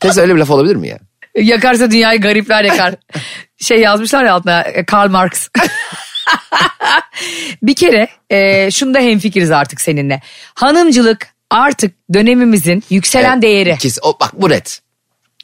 Tesla 0.00 0.22
öyle 0.22 0.34
bir 0.34 0.40
laf 0.40 0.50
olabilir 0.50 0.76
mi 0.76 0.88
ya? 0.88 0.98
Yakarsa 1.36 1.90
dünyayı 1.90 2.20
garipler 2.20 2.64
yakar. 2.64 2.94
şey 3.58 3.80
yazmışlar 3.80 4.24
ya 4.24 4.34
altına 4.34 4.62
e, 4.62 4.84
Karl 4.84 5.10
Marx. 5.10 5.48
bir 7.62 7.74
kere 7.74 8.08
e, 8.30 8.70
şunda 8.70 8.98
hemfikiriz 8.98 9.50
artık 9.50 9.80
seninle. 9.80 10.20
Hanımcılık 10.54 11.28
artık 11.50 11.94
dönemimizin 12.14 12.84
yükselen 12.90 13.32
Evet, 13.32 13.42
değeri. 13.42 13.78
Kesin. 13.78 14.00
O, 14.04 14.20
bak 14.20 14.30
bu 14.32 14.50
net. 14.50 14.80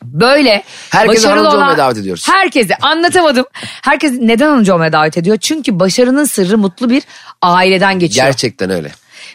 Böyle 0.03 0.63
Herkese 0.91 1.17
başarılı 1.17 1.35
hanımcı 1.35 1.57
olan- 1.57 1.63
olmaya 1.69 1.79
davet 1.79 1.97
ediyoruz. 1.99 2.29
Herkese 2.29 2.77
anlatamadım. 2.77 3.47
Herkes 3.83 4.13
neden 4.13 4.49
hanımcı 4.49 4.75
olmaya 4.75 4.93
davet 4.93 5.19
ediyor? 5.19 5.37
Çünkü 5.37 5.81
başarının 5.81 6.25
sırrı 6.25 6.59
mutlu 6.59 6.91
bir 6.91 7.03
aileden 7.43 7.99
geçiyor. 7.99 8.27
Gerçekten 8.27 8.71
öyle. 8.71 8.93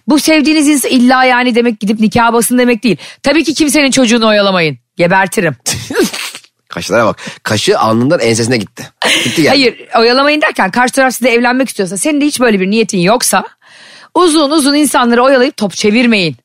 Bu 0.08 0.20
sevdiğiniz 0.20 0.68
insan 0.68 0.92
illa 0.92 1.24
yani 1.24 1.56
demek 1.56 1.80
gidip 1.80 2.00
nikah 2.00 2.34
basın 2.34 2.58
demek 2.58 2.84
değil. 2.84 2.98
Tabii 3.24 3.44
ki 3.44 3.54
kimsenin 3.54 3.92
çocuğunu 3.92 4.28
oyalamayın. 4.28 4.78
Gebertirim. 4.98 5.56
Kaşlara 6.78 7.06
bak. 7.06 7.18
Kaşı 7.44 7.80
alnından 7.80 8.20
ensesine 8.20 8.58
gitti. 8.58 8.90
Gitti 9.24 9.42
geldi. 9.42 9.50
Hayır 9.50 9.88
oyalamayın 10.00 10.42
derken 10.42 10.72
karşı 10.72 10.94
taraf 10.94 11.14
size 11.14 11.30
evlenmek 11.30 11.70
istiyorsa 11.70 11.98
senin 11.98 12.22
de 12.22 12.26
hiç 12.26 12.40
böyle 12.40 12.60
bir 12.60 12.70
niyetin 12.70 13.00
yoksa 13.00 13.44
uzun 14.16 14.52
uzun 14.52 14.74
insanları 14.76 15.24
oyalayıp 15.24 15.58
top 15.58 15.74
çevirmeyin. 15.74 16.36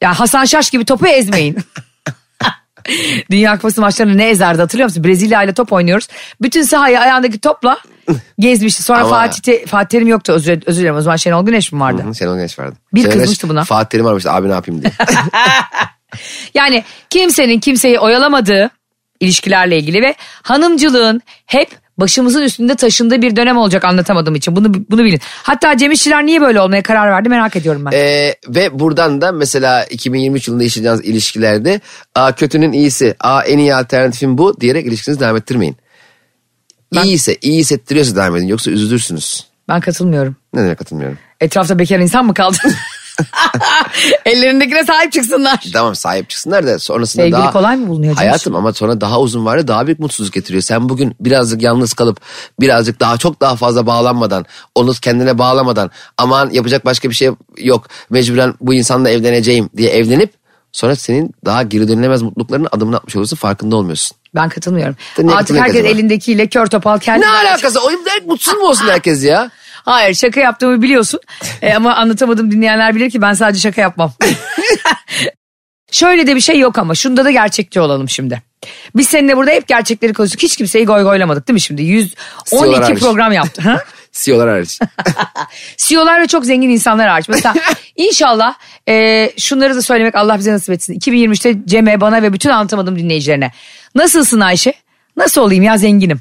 Ya 0.00 0.20
Hasan 0.20 0.44
Şaş 0.44 0.70
gibi 0.70 0.84
topu 0.84 1.06
ezmeyin. 1.06 1.56
Dünya 3.30 3.56
Kupası 3.56 3.80
maçlarını 3.80 4.18
ne 4.18 4.28
ezerdi 4.28 4.60
hatırlıyor 4.60 4.88
musun? 4.88 5.04
Brezilya 5.04 5.42
ile 5.42 5.54
top 5.54 5.72
oynuyoruz. 5.72 6.08
Bütün 6.42 6.62
sahayı 6.62 7.00
ayağındaki 7.00 7.38
topla 7.38 7.78
gezmişti. 8.38 8.82
Sonra 8.82 9.00
Ama- 9.00 9.10
Fatih, 9.10 9.40
Te- 9.40 9.66
Fatih 9.66 9.88
Terim 9.88 10.08
yoktu 10.08 10.32
özür, 10.32 10.62
özür 10.66 10.80
dilerim. 10.80 10.96
O 10.96 11.00
zaman 11.00 11.16
Şenol 11.16 11.46
Güneş 11.46 11.72
mi 11.72 11.80
vardı? 11.80 12.02
Hı, 12.06 12.14
Şenol 12.14 12.34
Güneş 12.34 12.58
vardı. 12.58 12.76
Bir 12.94 13.02
Şenol 13.02 13.12
kızmıştı 13.12 13.48
buna. 13.48 13.64
Fatih 13.64 13.88
Terim 13.88 14.06
aramıştı 14.06 14.32
abi 14.32 14.48
ne 14.48 14.52
yapayım 14.52 14.82
diye. 14.82 14.92
Yani 16.54 16.84
kimsenin 17.10 17.60
kimseyi 17.60 17.98
oyalamadığı 17.98 18.70
ilişkilerle 19.20 19.78
ilgili 19.78 20.02
ve 20.02 20.14
hanımcılığın 20.42 21.22
hep 21.46 21.68
başımızın 22.00 22.42
üstünde 22.42 22.74
taşındığı 22.74 23.22
bir 23.22 23.36
dönem 23.36 23.56
olacak 23.56 23.84
anlatamadığım 23.84 24.34
için. 24.34 24.56
Bunu 24.56 24.74
bunu 24.90 25.04
bilin. 25.04 25.20
Hatta 25.42 25.76
Cem 25.76 25.92
İşçiler 25.92 26.26
niye 26.26 26.40
böyle 26.40 26.60
olmaya 26.60 26.82
karar 26.82 27.10
verdi 27.10 27.28
merak 27.28 27.56
ediyorum 27.56 27.84
ben. 27.84 27.90
Ee, 27.92 28.34
ve 28.48 28.78
buradan 28.78 29.20
da 29.20 29.32
mesela 29.32 29.84
2023 29.84 30.48
yılında 30.48 30.62
yaşayacağınız 30.62 31.04
ilişkilerde 31.04 31.80
a, 32.14 32.32
kötünün 32.34 32.72
iyisi, 32.72 33.14
a, 33.20 33.42
en 33.42 33.58
iyi 33.58 33.74
alternatifim 33.74 34.38
bu 34.38 34.60
diyerek 34.60 34.86
ilişkinizi 34.86 35.20
devam 35.20 35.36
ettirmeyin. 35.36 35.76
İyiyse, 37.04 37.36
iyi 37.42 37.60
hissettiriyorsa 37.60 38.16
devam 38.16 38.36
edin 38.36 38.46
yoksa 38.46 38.70
üzülürsünüz. 38.70 39.46
Ben 39.68 39.80
katılmıyorum. 39.80 40.36
Ne 40.54 40.60
demek 40.62 40.78
katılmıyorum. 40.78 41.18
Etrafta 41.40 41.78
bekar 41.78 41.98
insan 41.98 42.26
mı 42.26 42.34
kaldı? 42.34 42.56
Ellerindekine 44.24 44.84
sahip 44.84 45.12
çıksınlar. 45.12 45.64
Tamam 45.72 45.94
sahip 45.94 46.30
çıksınlar 46.30 46.66
da 46.66 46.78
sonrasında 46.78 47.22
Sevgili 47.22 47.38
daha... 47.38 47.52
kolay 47.52 47.76
mı 47.76 47.88
bulunuyor? 47.88 48.14
Hayatım 48.14 48.56
ama 48.56 48.72
sonra 48.72 49.00
daha 49.00 49.20
uzun 49.20 49.44
var 49.44 49.68
daha 49.68 49.86
büyük 49.86 49.98
mutsuzluk 49.98 50.34
getiriyor. 50.34 50.62
Sen 50.62 50.88
bugün 50.88 51.16
birazcık 51.20 51.62
yalnız 51.62 51.92
kalıp 51.92 52.20
birazcık 52.60 53.00
daha 53.00 53.16
çok 53.16 53.40
daha 53.40 53.56
fazla 53.56 53.86
bağlanmadan 53.86 54.46
onu 54.74 54.92
kendine 54.92 55.38
bağlamadan 55.38 55.90
aman 56.18 56.50
yapacak 56.50 56.84
başka 56.84 57.10
bir 57.10 57.14
şey 57.14 57.30
yok 57.58 57.86
mecburen 58.10 58.54
bu 58.60 58.74
insanla 58.74 59.10
evleneceğim 59.10 59.70
diye 59.76 59.90
evlenip 59.90 60.32
sonra 60.72 60.96
senin 60.96 61.34
daha 61.44 61.62
geri 61.62 61.88
dönülemez 61.88 62.22
mutluluklarının 62.22 62.68
adımını 62.72 62.96
atmış 62.96 63.16
olursun 63.16 63.36
farkında 63.36 63.76
olmuyorsun. 63.76 64.16
Ben 64.34 64.48
katılmıyorum. 64.48 64.96
Ne 65.18 65.34
Artık 65.34 65.56
herkes 65.56 65.84
elindekiyle 65.84 66.46
kör 66.46 66.66
topal 66.66 66.98
kendi. 66.98 67.20
Ne 67.20 67.28
alakası? 67.28 67.80
O 67.80 67.90
mutsuz 68.26 68.54
mu 68.54 68.66
olsun 68.66 68.86
herkes 68.90 69.24
ya? 69.24 69.50
Hayır 69.84 70.14
şaka 70.14 70.40
yaptığımı 70.40 70.82
biliyorsun. 70.82 71.20
E, 71.62 71.74
ama 71.74 71.94
anlatamadım 71.94 72.50
dinleyenler 72.50 72.94
bilir 72.94 73.10
ki 73.10 73.22
ben 73.22 73.32
sadece 73.32 73.60
şaka 73.60 73.80
yapmam. 73.80 74.12
Şöyle 75.90 76.26
de 76.26 76.36
bir 76.36 76.40
şey 76.40 76.58
yok 76.58 76.78
ama 76.78 76.94
şunda 76.94 77.24
da 77.24 77.30
gerçekçi 77.30 77.80
olalım 77.80 78.08
şimdi. 78.08 78.42
Biz 78.96 79.08
seninle 79.08 79.36
burada 79.36 79.50
hep 79.50 79.68
gerçekleri 79.68 80.12
konuştuk. 80.12 80.42
Hiç 80.42 80.56
kimseyi 80.56 80.86
goy 80.86 81.02
goylamadık 81.02 81.48
değil 81.48 81.54
mi 81.54 81.60
şimdi? 81.60 81.82
112 81.82 82.76
hariç. 82.76 83.00
program 83.00 83.32
yaptı. 83.32 83.62
Ha? 83.62 83.84
CEO'lar 84.12 84.48
hariç. 84.48 84.78
CEO'lar 85.76 86.22
ve 86.22 86.26
çok 86.26 86.44
zengin 86.44 86.68
insanlar 86.68 87.08
hariç. 87.08 87.28
Mesela 87.28 87.54
inşallah 87.96 88.54
e, 88.88 89.30
şunları 89.38 89.76
da 89.76 89.82
söylemek 89.82 90.14
Allah 90.14 90.38
bize 90.38 90.52
nasip 90.52 90.70
etsin. 90.70 90.98
2023'te 90.98 91.56
Cem'e, 91.66 92.00
bana 92.00 92.22
ve 92.22 92.32
bütün 92.32 92.50
anlatamadım 92.50 92.98
dinleyicilerine. 92.98 93.52
Nasılsın 93.94 94.40
Ayşe? 94.40 94.72
Nasıl 95.16 95.40
olayım 95.40 95.64
ya 95.64 95.78
zenginim? 95.78 96.20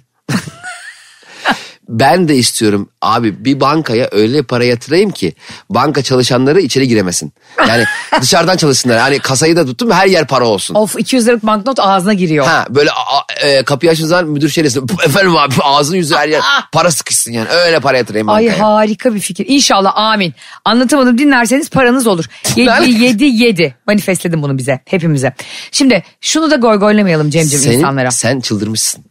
Ben 1.92 2.28
de 2.28 2.36
istiyorum 2.36 2.90
abi 3.02 3.46
bir 3.46 3.60
bankaya 3.60 4.10
öyle 4.12 4.44
para 4.44 4.64
yatırayım 4.66 5.12
ki 5.12 5.34
banka 5.70 6.02
çalışanları 6.04 6.62
içeri 6.62 6.88
giremesin. 6.88 7.34
Yani 7.68 7.84
dışarıdan 8.22 8.58
çalışsınlar. 8.58 9.00
Hani 9.00 9.20
kasayı 9.20 9.56
da 9.56 9.66
tuttum 9.66 9.92
her 9.92 10.08
yer 10.08 10.28
para 10.28 10.46
olsun. 10.48 10.76
Of 10.76 10.96
200 11.00 11.28
liralık 11.28 11.46
banknot 11.46 11.80
ağzına 11.80 12.14
giriyor. 12.14 12.46
Ha 12.46 12.66
böyle 12.70 12.92
a- 12.92 13.48
e, 13.48 13.64
kapıyı 13.64 13.92
açtığın 13.92 14.06
zaman 14.06 14.26
müdür 14.28 14.50
şey 14.50 14.64
desin. 14.64 14.88
Efendim 15.06 15.38
abi 15.38 15.54
ağzın 15.64 15.96
yüzü 15.96 16.16
her 16.16 16.30
yer 16.30 16.42
para 16.72 16.92
sıkışsın 16.92 17.32
yani. 17.32 17.50
Öyle 17.50 17.80
para 17.80 17.98
yatırayım 17.98 18.30
Ay 18.30 18.46
bankaya. 18.46 18.66
harika 18.68 19.16
bir 19.16 19.20
fikir. 19.20 19.46
İnşallah 19.50 19.92
amin. 19.98 20.34
Anlatamadım 20.66 21.18
dinlerseniz 21.18 21.70
paranız 21.70 22.08
olur. 22.08 22.26
7 22.56 22.68
Ben- 22.70 22.84
7 22.84 23.24
7. 23.26 23.76
Manifestledim 23.88 24.42
bunu 24.44 24.58
bize 24.58 24.80
hepimize. 24.86 25.34
Şimdi 25.72 26.04
şunu 26.22 26.52
da 26.52 26.56
goy 26.56 26.78
goylamayalım 26.80 27.30
Cem'cim 27.30 27.60
Senin- 27.60 27.78
insanlara. 27.78 28.12
Sen 28.12 28.40
çıldırmışsın. 28.40 29.06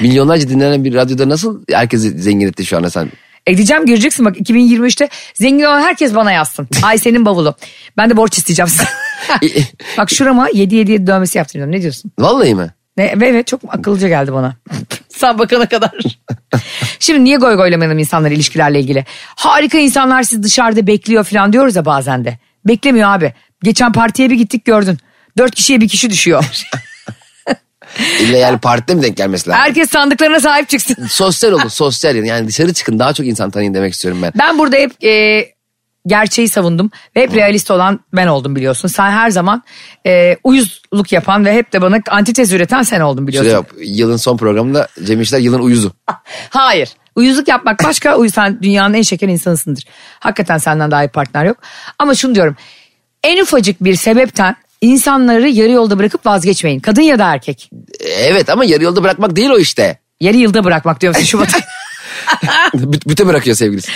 Milyonlarca 0.00 0.48
dinlenen 0.48 0.84
bir 0.84 0.94
radyoda 0.94 1.28
nasıl 1.28 1.62
herkesi 1.72 2.10
zengin 2.10 2.48
etti 2.48 2.66
şu 2.66 2.76
anda 2.76 2.90
sen? 2.90 3.08
Edeceğim 3.46 3.86
göreceksin 3.86 4.24
bak 4.24 4.36
2023'te 4.36 5.08
zengin 5.34 5.64
olan 5.64 5.80
herkes 5.80 6.14
bana 6.14 6.32
yazsın. 6.32 6.68
Ay 6.82 6.98
senin 6.98 7.24
bavulu. 7.24 7.54
Ben 7.96 8.10
de 8.10 8.16
borç 8.16 8.38
isteyeceğim 8.38 8.68
size. 8.68 8.84
bak 9.98 10.10
şurama 10.10 10.48
7 10.54 10.74
7 10.74 10.92
7 10.92 11.06
dövmesi 11.06 11.38
yaptıracağım. 11.38 11.72
Ne 11.72 11.82
diyorsun? 11.82 12.12
Vallahi 12.18 12.54
mi? 12.54 12.70
Ne, 12.96 13.20
ve 13.20 13.28
evet 13.28 13.46
çok 13.46 13.60
akıllıca 13.68 14.08
geldi 14.08 14.32
bana. 14.32 14.56
Sen 15.08 15.38
bakana 15.38 15.66
kadar. 15.66 15.92
Şimdi 16.98 17.24
niye 17.24 17.36
goy 17.36 17.56
goylamayalım 17.56 17.98
insanlar 17.98 18.30
ilişkilerle 18.30 18.80
ilgili? 18.80 19.04
Harika 19.26 19.78
insanlar 19.78 20.22
siz 20.22 20.42
dışarıda 20.42 20.86
bekliyor 20.86 21.24
falan 21.24 21.52
diyoruz 21.52 21.76
ya 21.76 21.84
bazen 21.84 22.24
de. 22.24 22.38
Beklemiyor 22.66 23.08
abi. 23.08 23.34
Geçen 23.62 23.92
partiye 23.92 24.30
bir 24.30 24.36
gittik 24.36 24.64
gördün. 24.64 24.98
Dört 25.38 25.54
kişiye 25.54 25.80
bir 25.80 25.88
kişi 25.88 26.10
düşüyor. 26.10 26.44
İlla 28.20 28.36
yani 28.36 28.58
partide 28.58 28.94
mi 28.94 29.02
denk 29.02 29.16
gelmesi 29.16 29.50
lazım? 29.50 29.62
Herkes 29.62 29.90
sandıklarına 29.90 30.40
sahip 30.40 30.68
çıksın. 30.68 31.06
Sosyal 31.06 31.52
olun 31.52 31.68
sosyal 31.68 32.16
yani. 32.16 32.28
yani 32.28 32.48
dışarı 32.48 32.72
çıkın 32.72 32.98
daha 32.98 33.12
çok 33.12 33.26
insan 33.26 33.50
tanıyın 33.50 33.74
demek 33.74 33.92
istiyorum 33.92 34.20
ben. 34.22 34.32
Ben 34.38 34.58
burada 34.58 34.76
hep 34.76 35.04
e, 35.04 35.46
gerçeği 36.06 36.48
savundum 36.48 36.90
ve 37.16 37.22
hep 37.22 37.34
realist 37.34 37.70
olan 37.70 38.00
ben 38.12 38.26
oldum 38.26 38.56
biliyorsun. 38.56 38.88
Sen 38.88 39.10
her 39.10 39.30
zaman 39.30 39.62
e, 40.06 40.36
uyuzluk 40.44 41.12
yapan 41.12 41.44
ve 41.44 41.54
hep 41.54 41.72
de 41.72 41.82
bana 41.82 41.98
antitez 42.10 42.52
üreten 42.52 42.82
sen 42.82 43.00
oldun 43.00 43.26
biliyorsun. 43.26 43.50
Şöyle 43.50 43.56
yap, 43.56 43.70
yılın 43.98 44.16
son 44.16 44.36
programında 44.36 44.88
Cem 45.04 45.20
İşler 45.20 45.38
yılın 45.38 45.60
uyuzu. 45.60 45.92
Hayır. 46.50 46.88
Uyuzluk 47.16 47.48
yapmak 47.48 47.84
başka. 47.84 48.16
Uy 48.16 48.28
sen 48.28 48.62
dünyanın 48.62 48.94
en 48.94 49.02
şeker 49.02 49.28
insanısındır. 49.28 49.84
Hakikaten 50.20 50.58
senden 50.58 50.90
daha 50.90 51.04
iyi 51.04 51.08
partner 51.08 51.44
yok. 51.44 51.56
Ama 51.98 52.14
şunu 52.14 52.34
diyorum. 52.34 52.56
En 53.22 53.42
ufacık 53.42 53.84
bir 53.84 53.94
sebepten 53.94 54.56
insanları 54.80 55.48
yarı 55.48 55.72
yolda 55.72 55.98
bırakıp 55.98 56.26
vazgeçmeyin. 56.26 56.80
Kadın 56.80 57.02
ya 57.02 57.18
da 57.18 57.32
erkek. 57.32 57.70
Evet 58.00 58.50
ama 58.50 58.64
yarı 58.64 58.84
yolda 58.84 59.02
bırakmak 59.02 59.36
değil 59.36 59.50
o 59.50 59.58
işte. 59.58 59.98
Yarı 60.20 60.36
yılda 60.36 60.64
bırakmak 60.64 61.00
diyor 61.00 61.14
musun 61.14 61.26
Şubat 61.26 61.54
ayı? 61.54 61.62
Bü- 62.74 63.08
Büte 63.08 63.26
bırakıyor 63.26 63.56
sevgilisi. 63.56 63.92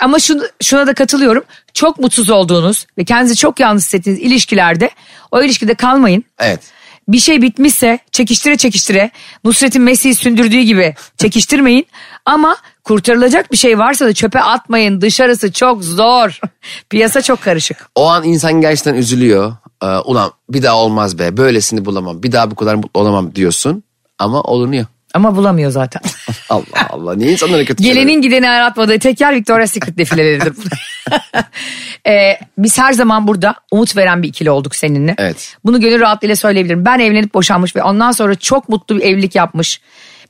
Ama 0.00 0.18
şunu, 0.18 0.42
şuna 0.62 0.86
da 0.86 0.94
katılıyorum. 0.94 1.44
Çok 1.74 1.98
mutsuz 1.98 2.30
olduğunuz 2.30 2.86
ve 2.98 3.04
kendinizi 3.04 3.36
çok 3.36 3.60
yalnız 3.60 3.82
hissettiğiniz 3.82 4.22
ilişkilerde 4.22 4.90
o 5.30 5.42
ilişkide 5.42 5.74
kalmayın. 5.74 6.24
Evet. 6.38 6.60
Bir 7.08 7.18
şey 7.18 7.42
bitmişse 7.42 7.98
çekiştire 8.12 8.56
çekiştire 8.56 9.10
Nusret'in 9.44 9.82
Messi'yi 9.82 10.14
sündürdüğü 10.14 10.60
gibi 10.60 10.94
çekiştirmeyin. 11.16 11.86
Ama 12.24 12.56
kurtarılacak 12.84 13.52
bir 13.52 13.56
şey 13.56 13.78
varsa 13.78 14.06
da 14.06 14.14
çöpe 14.14 14.40
atmayın. 14.40 15.00
Dışarısı 15.00 15.52
çok 15.52 15.84
zor. 15.84 16.40
Piyasa 16.90 17.22
çok 17.22 17.42
karışık. 17.42 17.88
O 17.94 18.08
an 18.10 18.24
insan 18.24 18.60
gerçekten 18.60 18.94
üzülüyor. 18.94 19.52
Ee, 19.82 19.86
ulan 19.86 20.32
bir 20.48 20.62
daha 20.62 20.76
olmaz 20.76 21.18
be 21.18 21.36
böylesini 21.36 21.84
bulamam. 21.84 22.22
Bir 22.22 22.32
daha 22.32 22.50
bu 22.50 22.54
kadar 22.54 22.74
mutlu 22.74 23.00
olamam 23.00 23.34
diyorsun. 23.34 23.82
Ama 24.18 24.40
olunuyor. 24.40 24.86
Ama 25.14 25.36
bulamıyor 25.36 25.70
zaten. 25.70 26.02
Allah 26.50 26.88
Allah 26.90 27.14
niye 27.14 27.32
insanlara 27.32 27.64
kötü 27.64 27.84
Gelenin 27.84 28.22
gideni 28.22 28.50
aratmadığı 28.50 28.98
tek 28.98 29.20
yer 29.20 29.34
Victoria's 29.34 29.72
Secret 29.72 29.98
defileleridir. 29.98 30.54
Ee, 32.08 32.38
biz 32.58 32.78
her 32.78 32.92
zaman 32.92 33.26
burada 33.28 33.54
umut 33.70 33.96
veren 33.96 34.22
bir 34.22 34.28
ikili 34.28 34.50
olduk 34.50 34.76
seninle. 34.76 35.14
Evet. 35.18 35.56
Bunu 35.64 35.80
gönül 35.80 36.00
rahatlığıyla 36.00 36.36
söyleyebilirim. 36.36 36.84
Ben 36.84 36.98
evlenip 36.98 37.34
boşanmış 37.34 37.76
ve 37.76 37.82
ondan 37.82 38.12
sonra 38.12 38.34
çok 38.34 38.68
mutlu 38.68 38.96
bir 38.96 39.02
evlilik 39.02 39.34
yapmış 39.34 39.80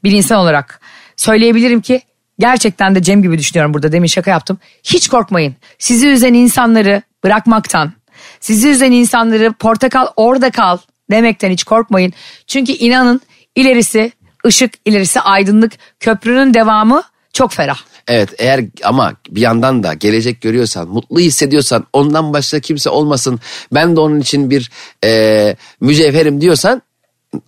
bir 0.04 0.12
insan 0.12 0.38
olarak 0.38 0.80
söyleyebilirim 1.16 1.80
ki 1.80 2.00
gerçekten 2.38 2.94
de 2.94 3.02
Cem 3.02 3.22
gibi 3.22 3.38
düşünüyorum 3.38 3.74
burada 3.74 3.92
demin 3.92 4.06
şaka 4.06 4.30
yaptım. 4.30 4.58
Hiç 4.84 5.08
korkmayın. 5.08 5.54
Sizi 5.78 6.08
üzen 6.08 6.34
insanları 6.34 7.02
bırakmaktan, 7.24 7.92
sizi 8.40 8.68
üzen 8.68 8.92
insanları 8.92 9.52
portakal 9.52 10.06
orada 10.16 10.50
kal 10.50 10.78
demekten 11.10 11.50
hiç 11.50 11.64
korkmayın. 11.64 12.12
Çünkü 12.46 12.72
inanın 12.72 13.20
ilerisi 13.54 14.12
ışık, 14.46 14.74
ilerisi 14.84 15.20
aydınlık, 15.20 15.72
köprünün 16.00 16.54
devamı 16.54 17.02
çok 17.32 17.52
ferah. 17.52 17.78
Evet 18.08 18.34
eğer 18.38 18.64
ama 18.84 19.14
bir 19.30 19.40
yandan 19.40 19.82
da 19.82 19.94
gelecek 19.94 20.40
görüyorsan, 20.40 20.88
mutlu 20.88 21.20
hissediyorsan, 21.20 21.86
ondan 21.92 22.32
başka 22.32 22.60
kimse 22.60 22.90
olmasın, 22.90 23.40
ben 23.74 23.96
de 23.96 24.00
onun 24.00 24.20
için 24.20 24.50
bir 24.50 24.70
e, 25.04 25.56
mücevherim 25.80 26.40
diyorsan 26.40 26.82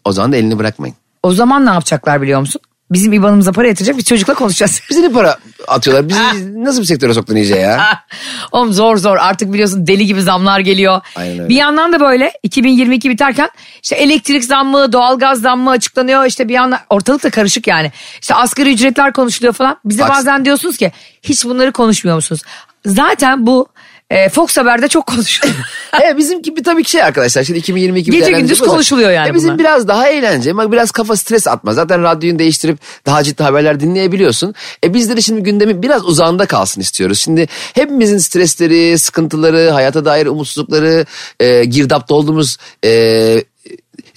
o 0.04 0.12
zaman 0.12 0.32
da 0.32 0.36
elini 0.36 0.58
bırakmayın. 0.58 0.96
O 1.22 1.32
zaman 1.32 1.66
ne 1.66 1.70
yapacaklar 1.70 2.22
biliyor 2.22 2.40
musun? 2.40 2.60
Bizim 2.90 3.12
IBAN'ımıza 3.12 3.52
para 3.52 3.68
yatıracak 3.68 3.98
bir 3.98 4.02
çocukla 4.02 4.34
konuşacağız. 4.34 4.80
Bize 4.90 5.02
ne 5.02 5.12
para 5.12 5.38
atıyorlar? 5.68 6.08
Bizi 6.08 6.64
nasıl 6.64 6.80
bir 6.80 6.86
sektöre 6.86 7.14
soktun 7.14 7.36
iyice 7.36 7.54
ya? 7.56 7.80
Oğlum 8.52 8.72
zor 8.72 8.96
zor 8.96 9.16
artık 9.16 9.52
biliyorsun 9.52 9.86
deli 9.86 10.06
gibi 10.06 10.22
zamlar 10.22 10.60
geliyor. 10.60 11.00
Aynen 11.16 11.38
öyle. 11.38 11.48
Bir 11.48 11.54
yandan 11.54 11.92
da 11.92 12.00
böyle 12.00 12.32
2022 12.42 13.10
biterken 13.10 13.50
işte 13.82 13.96
elektrik 13.96 14.44
zammı, 14.44 14.92
doğalgaz 14.92 15.40
zammı 15.40 15.70
açıklanıyor. 15.70 16.24
İşte 16.24 16.48
bir 16.48 16.54
yandan 16.54 16.80
ortalık 16.90 17.22
da 17.24 17.30
karışık 17.30 17.66
yani. 17.66 17.92
İşte 18.20 18.34
asgari 18.34 18.72
ücretler 18.72 19.12
konuşuluyor 19.12 19.54
falan. 19.54 19.76
Bize 19.84 20.02
Bak- 20.02 20.10
bazen 20.10 20.44
diyorsunuz 20.44 20.76
ki 20.76 20.92
hiç 21.22 21.44
bunları 21.44 21.72
konuşmuyor 21.72 22.16
musunuz? 22.16 22.42
Zaten 22.86 23.46
bu 23.46 23.66
e, 24.10 24.28
Fox 24.28 24.56
Haber'de 24.56 24.88
çok 24.88 25.06
konuşuluyor. 25.06 25.56
evet 26.02 26.16
bizimki 26.16 26.56
bir 26.56 26.64
tabii 26.64 26.82
ki 26.82 26.90
şey 26.90 27.02
arkadaşlar. 27.02 27.44
Şimdi 27.44 27.58
2022 27.58 28.12
bir 28.12 28.18
Gece 28.18 28.32
gündüz 28.32 28.60
konuşuluyor 28.60 29.10
yani 29.10 29.28
E 29.28 29.34
bizim 29.34 29.48
bunlar. 29.48 29.58
biraz 29.58 29.88
daha 29.88 30.08
eğlence. 30.08 30.56
Bak 30.56 30.72
biraz 30.72 30.90
kafa 30.90 31.16
stres 31.16 31.46
atma. 31.46 31.72
Zaten 31.72 32.02
radyoyu 32.02 32.38
değiştirip 32.38 32.78
daha 33.06 33.22
ciddi 33.22 33.42
haberler 33.42 33.80
dinleyebiliyorsun. 33.80 34.54
E 34.84 34.94
bizleri 34.94 35.22
şimdi 35.22 35.42
gündemi 35.42 35.82
biraz 35.82 36.04
uzağında 36.04 36.46
kalsın 36.46 36.80
istiyoruz. 36.80 37.18
Şimdi 37.18 37.48
hepimizin 37.74 38.18
stresleri, 38.18 38.98
sıkıntıları, 38.98 39.70
hayata 39.70 40.04
dair 40.04 40.26
umutsuzlukları, 40.26 41.06
e, 41.40 41.64
girdapta 41.64 42.14
olduğumuz 42.14 42.56
e, 42.84 43.44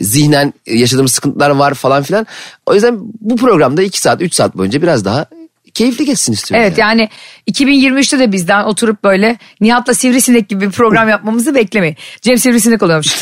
zihnen 0.01 0.53
yaşadığımız 0.67 1.11
sıkıntılar 1.11 1.49
var 1.49 1.73
falan 1.73 2.03
filan. 2.03 2.27
O 2.65 2.73
yüzden 2.73 2.99
bu 3.21 3.35
programda 3.35 3.81
2 3.81 3.99
saat 4.01 4.21
3 4.21 4.33
saat 4.33 4.57
boyunca 4.57 4.81
biraz 4.81 5.05
daha 5.05 5.25
keyifli 5.73 6.05
geçsin 6.05 6.33
istiyorum. 6.33 6.65
Evet 6.65 6.77
yani 6.77 7.09
2023'te 7.51 8.19
de 8.19 8.31
bizden 8.31 8.63
oturup 8.63 9.03
böyle 9.03 9.37
Nihat'la 9.61 9.93
Sivrisinek 9.93 10.49
gibi 10.49 10.65
bir 10.65 10.71
program 10.71 11.09
yapmamızı 11.09 11.55
beklemeyin. 11.55 11.97
Cem 12.21 12.37
Sivrisinek 12.37 12.83
oluyormuş. 12.83 13.21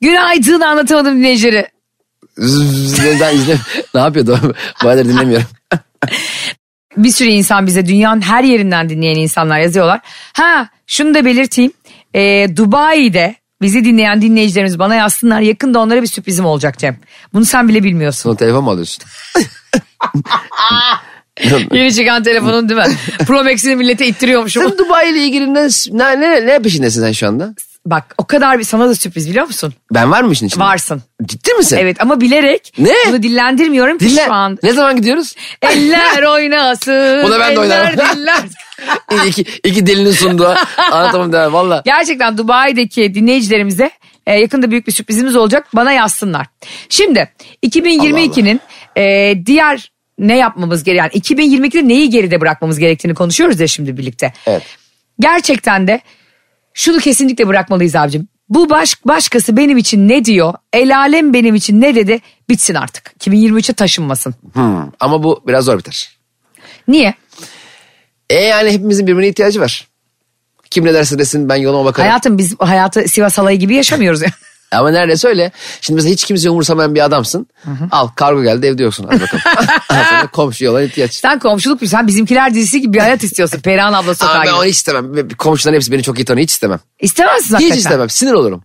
Günaydın 0.00 0.60
anlatamadım 0.60 1.16
dinleyicileri. 1.18 1.68
ben 3.20 3.36
izle 3.36 3.56
ne 3.94 4.00
yapıyordu? 4.00 4.54
Bayağıdır 4.84 5.08
dinlemiyorum. 5.08 5.46
Bir 6.96 7.10
sürü 7.10 7.28
insan 7.28 7.66
bize 7.66 7.86
dünyanın 7.86 8.20
her 8.20 8.44
yerinden 8.44 8.88
dinleyen 8.88 9.14
insanlar 9.14 9.58
yazıyorlar. 9.58 10.00
Ha 10.32 10.68
şunu 10.86 11.14
da 11.14 11.24
belirteyim. 11.24 11.72
Ee, 12.14 12.48
Dubai'de 12.56 13.34
bizi 13.62 13.84
dinleyen 13.84 14.22
dinleyicilerimiz 14.22 14.78
bana 14.78 14.94
yazsınlar. 14.94 15.40
Yakında 15.40 15.78
onlara 15.78 16.02
bir 16.02 16.06
sürprizim 16.06 16.44
olacak 16.44 16.78
Cem. 16.78 16.96
Bunu 17.34 17.44
sen 17.44 17.68
bile 17.68 17.82
bilmiyorsun. 17.82 18.22
Sonra 18.22 18.36
telefon 18.36 18.64
mu 18.64 18.70
alıyorsun? 18.70 19.04
Yeni 21.72 21.94
çıkan 21.94 22.22
telefonun 22.22 22.68
değil 22.68 22.80
mi? 22.80 22.96
Pro 23.26 23.44
Max'ini 23.44 23.76
millete 23.76 24.06
ittiriyormuşum. 24.06 24.62
Sen 24.68 24.78
Dubai 24.78 25.10
ile 25.10 25.18
ilgili 25.18 25.54
ne, 25.54 25.68
ne, 25.90 26.20
ne, 26.20 26.46
ne 26.46 26.58
peşindesin 26.62 27.00
sen 27.02 27.12
şu 27.12 27.28
anda? 27.28 27.54
Bak 27.86 28.14
o 28.18 28.26
kadar 28.26 28.58
bir 28.58 28.64
sana 28.64 28.88
da 28.88 28.94
sürpriz 28.94 29.30
biliyor 29.30 29.46
musun? 29.46 29.74
Ben 29.94 30.10
var 30.10 30.22
mı 30.22 30.32
işin 30.32 30.46
içinde? 30.46 30.64
Varsın. 30.64 31.02
Ciddi 31.24 31.54
misin? 31.54 31.76
Evet 31.80 31.96
ama 32.00 32.20
bilerek 32.20 32.72
Ne? 32.78 32.92
bunu 33.08 33.22
dillendirmiyorum 33.22 33.98
ki 33.98 34.04
Dinle. 34.10 34.24
şu 34.26 34.32
an. 34.32 34.58
Ne 34.62 34.72
zaman 34.72 34.96
gidiyoruz? 34.96 35.34
Eller 35.62 36.22
oynasın. 36.22 37.22
Buna 37.24 37.40
ben 37.40 37.48
de 37.56 37.60
eller 37.60 37.60
oynarım. 37.60 38.16
diller. 38.16 38.38
iki, 39.26 39.42
iki 39.64 39.86
dilinin 39.86 40.10
sunduğu. 40.12 40.54
Anlatamam 40.92 41.32
der 41.32 41.46
valla. 41.46 41.82
Gerçekten 41.84 42.38
Dubai'deki 42.38 43.14
dinleyicilerimize 43.14 43.90
e, 44.26 44.38
yakında 44.40 44.70
büyük 44.70 44.86
bir 44.86 44.92
sürprizimiz 44.92 45.36
olacak. 45.36 45.66
Bana 45.74 45.92
yazsınlar. 45.92 46.46
Şimdi 46.88 47.30
2022'nin 47.66 48.60
e, 48.96 49.34
diğer 49.46 49.91
ne 50.22 50.36
yapmamız 50.38 50.84
gerekiyor? 50.84 51.10
Yani 51.38 51.50
2022'de 51.50 51.88
neyi 51.88 52.10
geride 52.10 52.40
bırakmamız 52.40 52.78
gerektiğini 52.78 53.14
konuşuyoruz 53.14 53.60
ya 53.60 53.66
şimdi 53.66 53.96
birlikte. 53.96 54.32
Evet. 54.46 54.62
Gerçekten 55.20 55.86
de 55.86 56.00
şunu 56.74 56.98
kesinlikle 57.00 57.48
bırakmalıyız 57.48 57.96
abicim. 57.96 58.28
Bu 58.48 58.70
baş, 58.70 59.04
başkası 59.04 59.56
benim 59.56 59.76
için 59.78 60.08
ne 60.08 60.24
diyor? 60.24 60.54
El 60.72 60.98
alem 60.98 61.34
benim 61.34 61.54
için 61.54 61.80
ne 61.80 61.94
dedi? 61.94 62.20
Bitsin 62.48 62.74
artık. 62.74 63.14
2023'e 63.20 63.74
taşınmasın. 63.74 64.34
Hmm, 64.52 64.90
Ama 65.00 65.22
bu 65.22 65.42
biraz 65.46 65.64
zor 65.64 65.78
biter. 65.78 66.18
Niye? 66.88 67.14
E 68.30 68.34
yani 68.34 68.70
hepimizin 68.70 69.06
birbirine 69.06 69.28
ihtiyacı 69.28 69.60
var. 69.60 69.88
Kim 70.70 70.84
ne 70.84 70.94
derse 70.94 71.18
desin 71.18 71.48
ben 71.48 71.56
yoluma 71.56 71.84
bakarım. 71.84 72.08
Hayatım 72.08 72.38
biz 72.38 72.56
hayatı 72.60 73.08
Sivas 73.08 73.38
Halayı 73.38 73.58
gibi 73.58 73.74
yaşamıyoruz 73.74 74.22
ya. 74.22 74.28
Ama 74.72 74.90
neredeyse 74.90 75.28
öyle. 75.28 75.52
Şimdi 75.80 75.96
mesela 75.96 76.12
hiç 76.12 76.24
kimse 76.24 76.50
umursamayan 76.50 76.94
bir 76.94 77.04
adamsın. 77.04 77.46
Al 77.90 78.08
kargo 78.08 78.42
geldi 78.42 78.66
evde 78.66 78.82
yoksun. 78.82 79.06
Hadi 79.10 79.20
bakalım. 79.20 79.42
Sana 79.88 80.26
komşuya 80.26 80.70
olan 80.70 80.84
ihtiyaç. 80.84 81.14
sen 81.14 81.38
komşuluk 81.38 81.80
sen 81.86 82.06
bizimkiler 82.06 82.54
dizisi 82.54 82.80
gibi 82.80 82.92
bir 82.92 82.98
hayat 83.00 83.24
istiyorsun. 83.24 83.60
Perihan 83.60 83.92
abla 83.92 84.14
sokağa 84.14 84.32
Ama 84.32 84.40
ben 84.40 84.46
gibi. 84.46 84.54
onu 84.56 84.64
hiç 84.64 84.74
istemem. 84.74 85.28
Komşuların 85.28 85.76
hepsi 85.76 85.92
beni 85.92 86.02
çok 86.02 86.18
iyi 86.18 86.24
tanıyor. 86.24 86.42
Hiç 86.42 86.50
istemem. 86.50 86.80
İstemezsin 87.00 87.54
hakikaten. 87.54 87.76
Hiç 87.76 87.84
istemem. 87.84 88.10
Sinir 88.10 88.32
olurum. 88.32 88.64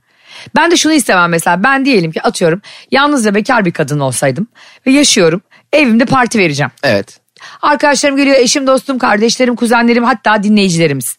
Ben 0.55 0.71
de 0.71 0.77
şunu 0.77 0.93
istemem 0.93 1.29
mesela. 1.29 1.63
Ben 1.63 1.85
diyelim 1.85 2.11
ki 2.11 2.21
atıyorum 2.21 2.61
yalnız 2.91 3.25
ve 3.25 3.35
bekar 3.35 3.65
bir 3.65 3.71
kadın 3.71 3.99
olsaydım 3.99 4.47
ve 4.87 4.91
yaşıyorum. 4.91 5.41
Evimde 5.73 6.05
parti 6.05 6.39
vereceğim. 6.39 6.71
Evet. 6.83 7.19
Arkadaşlarım 7.61 8.17
geliyor, 8.17 8.35
eşim, 8.35 8.67
dostum, 8.67 8.97
kardeşlerim, 8.99 9.55
kuzenlerim 9.55 10.03
hatta 10.03 10.43
dinleyicilerimiz. 10.43 11.17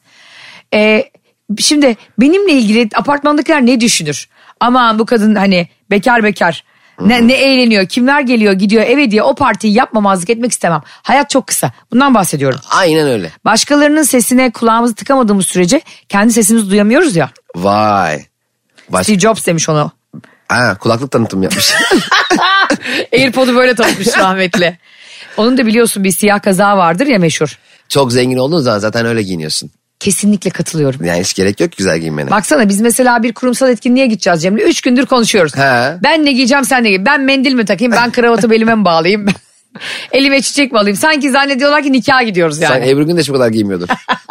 Ee, 0.74 1.11
şimdi 1.59 1.96
benimle 2.18 2.53
ilgili 2.53 2.88
apartmandakiler 2.94 3.66
ne 3.66 3.81
düşünür? 3.81 4.29
Aman 4.61 4.99
bu 4.99 5.07
kadın 5.07 5.35
hani 5.35 5.68
bekar 5.90 6.25
bekar. 6.25 6.64
Ne, 7.01 7.29
ne 7.29 7.33
eğleniyor, 7.33 7.87
kimler 7.87 8.21
geliyor, 8.21 8.53
gidiyor 8.53 8.83
eve 8.83 9.11
diye 9.11 9.23
o 9.23 9.35
partiyi 9.35 9.75
yapmamazlık 9.75 10.31
etmek 10.31 10.53
istemem. 10.53 10.83
Hayat 11.03 11.31
çok 11.31 11.47
kısa. 11.47 11.73
Bundan 11.92 12.14
bahsediyorum. 12.14 12.61
Aynen 12.71 13.09
öyle. 13.09 13.33
Başkalarının 13.44 14.03
sesine 14.03 14.51
kulağımızı 14.51 14.94
tıkamadığımız 14.94 15.47
sürece 15.47 15.81
kendi 16.09 16.33
sesimizi 16.33 16.71
duyamıyoruz 16.71 17.16
ya. 17.16 17.31
Vay. 17.57 18.25
Baş... 18.88 19.07
Steve 19.07 19.18
Jobs 19.18 19.47
demiş 19.47 19.68
onu. 19.68 19.90
Ha, 20.49 20.77
kulaklık 20.81 21.11
tanıtım 21.11 21.42
yapmış. 21.42 21.75
Airpod'u 23.12 23.57
böyle 23.57 23.75
tanıtmış 23.75 24.18
rahmetli. 24.18 24.79
Onun 25.37 25.59
da 25.59 25.66
biliyorsun 25.66 26.05
bir 26.05 26.12
siyah 26.12 26.42
kazağı 26.42 26.77
vardır 26.77 27.07
ya 27.07 27.18
meşhur. 27.18 27.59
çok 27.88 28.12
zengin 28.12 28.37
olduğun 28.37 28.61
zaman 28.61 28.79
zaten 28.79 29.07
öyle 29.07 29.23
giyiniyorsun. 29.23 29.71
Kesinlikle 30.00 30.50
katılıyorum. 30.50 31.04
Yani 31.04 31.20
hiç 31.20 31.34
gerek 31.34 31.61
yok 31.61 31.76
güzel 31.76 31.98
giyinmene. 31.98 32.30
Baksana 32.30 32.68
biz 32.68 32.80
mesela 32.80 33.22
bir 33.22 33.32
kurumsal 33.32 33.70
etkinliğe 33.70 34.06
gideceğiz 34.06 34.42
Cemre. 34.42 34.62
Üç 34.62 34.80
gündür 34.80 35.06
konuşuyoruz. 35.06 35.56
He. 35.56 35.98
Ben 36.02 36.24
ne 36.24 36.32
giyeceğim 36.32 36.64
sen 36.64 36.84
ne 36.84 36.88
giy. 36.90 37.04
Ben 37.06 37.20
mendil 37.20 37.54
mi 37.54 37.64
takayım 37.64 37.92
ben 37.92 38.12
kravatı 38.12 38.50
belime 38.50 38.74
mi 38.74 38.84
bağlayayım. 38.84 39.26
Elime 40.12 40.42
çiçek 40.42 40.72
mi 40.72 40.78
alayım? 40.78 40.96
Sanki 40.96 41.30
zannediyorlar 41.30 41.82
ki 41.82 41.92
nikaha 41.92 42.22
gidiyoruz 42.22 42.61
yani. 42.61 42.74
Sen 42.84 42.88
Ebru 42.88 43.06
Gündeş 43.06 43.28
bu 43.28 43.32
kadar 43.32 43.48
giymiyordur. 43.48 43.88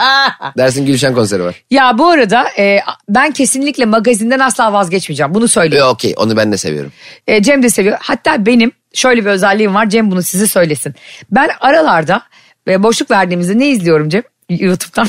Dersin 0.58 0.86
Gülşen 0.86 1.14
konseri 1.14 1.44
var. 1.44 1.56
Ya 1.72 1.98
bu 1.98 2.08
arada 2.08 2.46
e, 2.58 2.80
ben 3.10 3.32
kesinlikle 3.32 3.86
magazinden 3.86 4.40
asla 4.40 4.74
vazgeçmeyeceğim. 4.74 5.34
Bunu 5.34 5.48
söyleyeyim. 5.48 5.86
E, 5.86 5.88
Okey 5.88 6.14
onu 6.18 6.38
ben 6.38 6.52
de 6.52 6.58
seviyorum. 6.58 6.92
E, 7.28 7.44
Cem 7.44 7.64
de 7.64 7.70
seviyor. 7.70 7.98
Hatta 8.02 8.46
benim 8.46 8.72
şöyle 8.94 9.22
bir 9.22 9.30
özelliğim 9.30 9.76
var. 9.76 9.90
Cem 9.90 10.12
bunu 10.12 10.24
size 10.24 10.48
söylesin. 10.48 10.96
Ben 11.32 11.50
aralarda 11.60 12.22
e, 12.68 12.84
boşluk 12.84 13.12
verdiğimizde 13.12 13.60
ne 13.60 13.68
izliyorum 13.70 14.10
Cem? 14.10 14.24
YouTube'dan. 14.50 15.08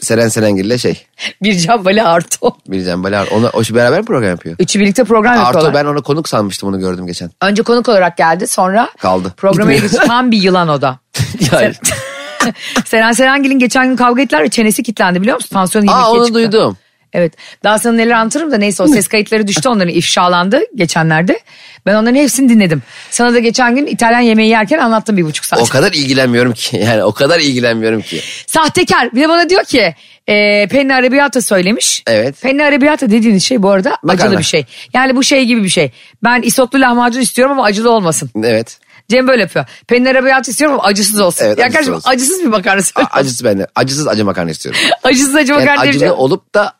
Seren 0.00 0.28
Serengil'le 0.28 0.78
şey. 0.78 1.06
Bircan 1.42 1.84
Bali 1.84 2.02
Arto. 2.02 2.56
Bircan 2.68 3.04
Balar. 3.04 3.28
Ona, 3.32 3.48
o 3.52 3.64
şu 3.64 3.74
beraber 3.74 3.98
mi 4.00 4.04
program 4.04 4.30
yapıyor? 4.30 4.56
Üçü 4.58 4.80
birlikte 4.80 5.04
program 5.04 5.34
yapıyorlar. 5.36 5.68
Arto 5.68 5.74
ben 5.78 5.84
ona 5.84 6.00
konuk 6.00 6.28
sanmıştım 6.28 6.68
onu 6.68 6.78
gördüm 6.78 7.06
geçen. 7.06 7.30
Önce 7.42 7.62
konuk 7.62 7.88
olarak 7.88 8.16
geldi 8.16 8.46
sonra 8.46 8.88
Kaldı. 8.98 9.32
programa 9.36 9.72
tam 10.06 10.30
bir 10.30 10.42
yılan 10.42 10.68
o 10.68 10.82
da. 10.82 10.98
Yani. 11.52 11.72
Seren 12.84 13.12
Serengil'in 13.12 13.58
geçen 13.58 13.88
gün 13.88 13.96
kavga 13.96 14.22
ettiler 14.22 14.42
ve 14.42 14.48
çenesi 14.48 14.82
kilitlendi 14.82 15.20
biliyor 15.22 15.36
musun? 15.36 15.48
Tansiyonu 15.52 15.86
22'ye 15.86 15.94
Aa 15.96 16.10
onu 16.10 16.18
çıktı. 16.26 16.34
duydum. 16.34 16.76
Evet. 17.12 17.32
Daha 17.64 17.78
sana 17.78 17.92
neler 17.96 18.12
anlatırım 18.12 18.52
da 18.52 18.56
neyse 18.58 18.82
o 18.82 18.86
ses 18.86 19.08
kayıtları 19.08 19.46
düştü 19.46 19.68
onların 19.68 19.94
ifşalandı 19.94 20.60
geçenlerde. 20.74 21.40
Ben 21.86 21.94
onların 21.94 22.14
hepsini 22.14 22.48
dinledim. 22.48 22.82
Sana 23.10 23.34
da 23.34 23.38
geçen 23.38 23.74
gün 23.74 23.86
İtalyan 23.86 24.20
yemeği 24.20 24.50
yerken 24.50 24.78
anlattım 24.78 25.16
bir 25.16 25.22
buçuk 25.24 25.44
saat. 25.44 25.60
O 25.62 25.64
kadar 25.64 25.92
ilgilenmiyorum 25.92 26.52
ki. 26.52 26.76
Yani 26.88 27.04
o 27.04 27.12
kadar 27.12 27.40
ilgilenmiyorum 27.40 28.00
ki. 28.02 28.20
Sahtekar. 28.46 29.12
Bir 29.12 29.20
de 29.20 29.28
bana 29.28 29.48
diyor 29.48 29.64
ki 29.64 29.94
e, 30.26 30.66
Penny 30.68 30.94
Arrabbiata 30.94 31.40
söylemiş. 31.42 32.02
Evet. 32.06 32.40
Penny 32.40 32.64
Arrabbiata 32.64 33.10
dediğiniz 33.10 33.44
şey 33.44 33.62
bu 33.62 33.70
arada 33.70 33.96
Makarna. 34.02 34.24
acılı 34.28 34.38
bir 34.38 34.44
şey. 34.44 34.64
Yani 34.94 35.16
bu 35.16 35.22
şey 35.24 35.44
gibi 35.44 35.64
bir 35.64 35.68
şey. 35.68 35.90
Ben 36.24 36.42
isotlu 36.42 36.80
lahmacun 36.80 37.20
istiyorum 37.20 37.52
ama 37.52 37.64
acılı 37.64 37.90
olmasın. 37.90 38.30
Evet. 38.44 38.78
Cem 39.08 39.28
böyle 39.28 39.42
yapıyor. 39.42 39.64
Penny 39.88 40.08
Arrabbiata 40.10 40.50
istiyorum 40.50 40.78
ama 40.80 40.88
acısız 40.88 41.20
olsun. 41.20 41.44
Evet, 41.44 41.58
ya 41.58 41.64
acısız 41.64 41.74
kardeşim 41.74 41.94
olsun. 41.94 42.10
acısız 42.10 42.40
bir 42.40 42.46
makarna 42.48 42.80
A- 42.80 42.82
söyle. 42.82 43.08
acısı 43.12 43.44
bende. 43.44 43.66
Acısız 43.74 44.08
acı 44.08 44.24
makarna 44.24 44.50
istiyorum. 44.50 44.80
acısız 45.02 45.34
acı 45.34 45.52
Yani 45.52 45.60
makarna 45.60 45.80
acılı 45.80 46.04
acılı 46.04 46.16
olup 46.16 46.54
da 46.54 46.72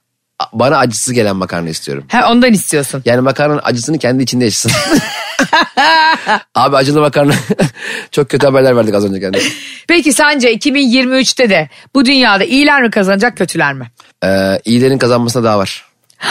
bana 0.53 0.79
acısız 0.79 1.15
gelen 1.15 1.37
makarna 1.37 1.69
istiyorum. 1.69 2.05
Ha, 2.09 2.31
ondan 2.31 2.53
istiyorsun. 2.53 3.03
Yani 3.05 3.21
makarnanın 3.21 3.61
acısını 3.65 3.99
kendi 3.99 4.23
içinde 4.23 4.45
yaşasın. 4.45 4.73
Abi 6.55 6.77
acılı 6.77 7.01
makarna. 7.01 7.35
Çok 8.11 8.29
kötü 8.29 8.47
haberler 8.47 8.77
verdik 8.77 8.95
az 8.95 9.05
önce 9.05 9.21
kendine. 9.21 9.43
Peki 9.89 10.13
sence 10.13 10.55
2023'te 10.55 11.51
de 11.51 11.69
bu 11.95 12.05
dünyada 12.05 12.45
iyiler 12.45 12.83
mi 12.83 12.91
kazanacak 12.91 13.37
kötüler 13.37 13.75
mi? 13.75 13.91
Ee, 14.25 14.61
iyilerin 14.65 14.99
kazanmasına 14.99 15.45
daha 15.45 15.59
var. 15.59 15.87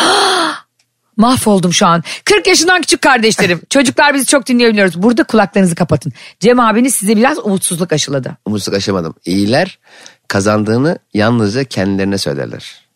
Mahvoldum 1.18 1.74
şu 1.74 1.88
an. 1.88 2.04
40 2.26 2.48
yaşından 2.48 2.82
küçük 2.82 3.02
kardeşlerim. 3.02 3.62
Çocuklar 3.70 4.14
bizi 4.14 4.26
çok 4.26 4.48
dinleyebiliyoruz. 4.48 5.04
Burada 5.04 5.24
kulaklarınızı 5.24 5.76
kapatın. 5.76 6.14
Cem 6.40 6.60
abiniz 6.60 6.96
size 6.96 7.18
biraz 7.18 7.46
umutsuzluk 7.46 7.94
aşıladı. 7.94 8.38
Umutsuzluk 8.46 8.78
aşamadım. 8.78 9.16
İyiler 9.26 9.80
kazandığını 10.28 11.00
yalnızca 11.14 11.64
kendilerine 11.64 12.18
söylerler. 12.18 12.87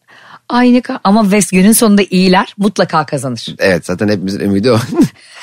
Aynı 0.52 0.82
ama 1.04 1.22
West 1.24 1.52
günün 1.52 1.72
sonunda 1.72 2.02
iyiler 2.10 2.54
mutlaka 2.58 3.06
kazanır. 3.06 3.46
Evet 3.60 3.86
zaten 3.86 4.08
hepimizin 4.08 4.40
ümidi 4.40 4.72
o. 4.72 4.80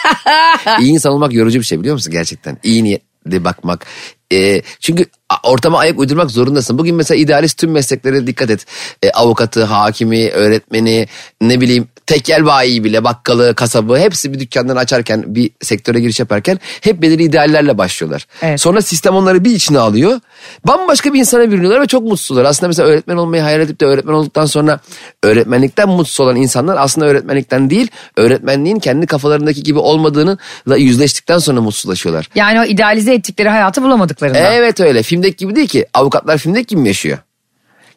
İyi 0.81 0.93
insan 0.93 1.13
olmak 1.13 1.33
yorucu 1.33 1.59
bir 1.59 1.65
şey 1.65 1.81
biliyor 1.81 1.95
musun 1.95 2.13
gerçekten? 2.13 2.59
İyi 2.63 2.85
niyetli 2.85 3.45
bakmak. 3.45 3.87
Ee, 4.33 4.63
çünkü 4.81 5.07
ortama 5.43 5.79
ayak 5.79 5.99
uydurmak 5.99 6.31
zorundasın. 6.31 6.79
Bugün 6.79 6.95
mesela 6.95 7.21
idealist 7.21 7.59
tüm 7.59 7.71
mesleklere 7.71 8.27
dikkat 8.27 8.51
et. 8.51 8.67
Ee, 9.03 9.11
avukatı, 9.11 9.65
hakimi, 9.65 10.31
öğretmeni, 10.31 11.07
ne 11.41 11.61
bileyim 11.61 11.89
tekel 12.09 12.47
bayi 12.47 12.85
bile 12.85 13.05
bakkalı, 13.05 13.55
kasabı 13.55 13.99
hepsi 13.99 14.33
bir 14.33 14.41
dükkandan 14.41 14.77
açarken 14.77 15.25
bir 15.27 15.51
sektöre 15.61 16.01
giriş 16.01 16.21
yaparken 16.21 16.59
hep 16.81 17.03
belirli 17.03 17.23
ideallerle 17.23 17.79
başlıyorlar. 17.79 18.27
Evet. 18.43 18.61
Sonra 18.61 18.83
sistem 18.83 19.15
onları 19.15 19.45
bir 19.45 19.51
içine 19.51 19.79
alıyor. 19.79 20.21
Bambaşka 20.65 21.13
bir 21.13 21.19
insana 21.19 21.51
bürünüyorlar 21.51 21.81
ve 21.81 21.87
çok 21.87 22.03
mutsuzlar. 22.03 22.45
Aslında 22.45 22.69
mesela 22.69 22.89
öğretmen 22.89 23.17
olmayı 23.17 23.43
hayal 23.43 23.61
edip 23.61 23.81
de 23.81 23.87
öğretmen 23.87 24.13
olduktan 24.13 24.47
sonra 24.47 24.81
öğretmenlikten 25.23 25.89
mutsuz 25.89 26.21
olan 26.21 26.37
insanlar 26.37 26.77
aslında 26.77 27.07
öğretmenlikten 27.07 27.71
değil 27.71 27.89
öğretmenliğin 28.17 28.79
kendi 28.79 29.07
kafalarındaki 29.07 29.63
gibi 29.63 29.79
olmadığını 29.79 30.39
yüzleştikten 30.77 31.39
sonra 31.39 31.61
mutsuzlaşıyorlar. 31.61 32.29
Yani 32.35 32.61
o 32.61 32.65
idealize 32.65 33.15
ettikleri 33.15 33.49
hayatı 33.49 33.83
bulamadıklarında. 33.83 34.39
Evet 34.39 34.81
öyle. 34.81 35.03
Filmdeki 35.03 35.37
gibi 35.37 35.57
değil 35.57 35.69
ki. 35.69 35.87
Avukatlar 35.95 36.39
filmdeki 36.39 36.67
gibi 36.67 36.81
mi 36.81 36.89
yaşıyor? 36.89 37.19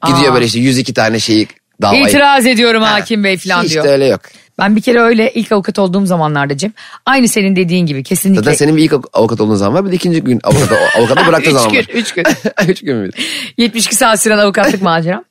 Gidiyor 0.07 0.31
Aa. 0.31 0.33
böyle 0.33 0.45
işte 0.45 0.59
102 0.59 0.93
tane 0.93 1.19
şeyi 1.19 1.47
davayı. 1.81 2.07
İtiraz 2.07 2.45
ediyorum 2.45 2.83
hakim 2.83 3.23
bey 3.23 3.37
falan 3.37 3.63
Hiç 3.63 3.73
diyor. 3.73 3.83
de 3.85 3.89
öyle 3.89 4.05
yok. 4.05 4.21
Ben 4.59 4.75
bir 4.75 4.81
kere 4.81 4.99
öyle 5.01 5.31
ilk 5.33 5.51
avukat 5.51 5.79
olduğum 5.79 6.05
zamanlarda 6.05 6.57
Cem. 6.57 6.73
Aynı 7.05 7.27
senin 7.27 7.55
dediğin 7.55 7.85
gibi 7.85 8.03
kesinlikle. 8.03 8.39
Zaten 8.43 8.53
senin 8.53 8.77
bir 8.77 8.83
ilk 8.83 8.93
avukat 9.13 9.41
olduğun 9.41 9.55
zaman 9.55 9.73
var 9.79 9.85
bir 9.85 9.91
de 9.91 9.95
ikinci 9.95 10.21
gün 10.21 10.39
avukata, 10.43 10.75
avukata 10.97 11.27
bıraktığı 11.27 11.51
zaman 11.51 11.75
var. 11.75 11.85
üç 11.93 12.11
gün. 12.13 12.23
üç 12.67 12.81
gün 12.81 12.95
müydü? 12.97 13.15
72 13.57 13.95
saat 13.95 14.21
süren 14.21 14.37
avukatlık 14.37 14.81
maceram. 14.81 15.23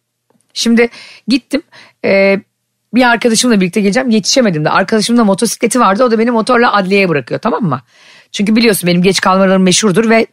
Şimdi 0.54 0.88
gittim. 1.28 1.62
e, 2.04 2.40
bir 2.94 3.02
arkadaşımla 3.02 3.60
birlikte 3.60 3.80
geleceğim. 3.80 4.10
Yetişemedim 4.10 4.64
de. 4.64 4.70
Arkadaşımın 4.70 5.18
da 5.20 5.24
motosikleti 5.24 5.80
vardı. 5.80 6.04
O 6.04 6.10
da 6.10 6.18
beni 6.18 6.30
motorla 6.30 6.72
adliyeye 6.72 7.08
bırakıyor 7.08 7.40
tamam 7.40 7.62
mı? 7.62 7.80
Çünkü 8.32 8.56
biliyorsun 8.56 8.86
benim 8.86 9.02
geç 9.02 9.20
kalmalarım 9.20 9.62
meşhurdur 9.62 10.10
ve 10.10 10.26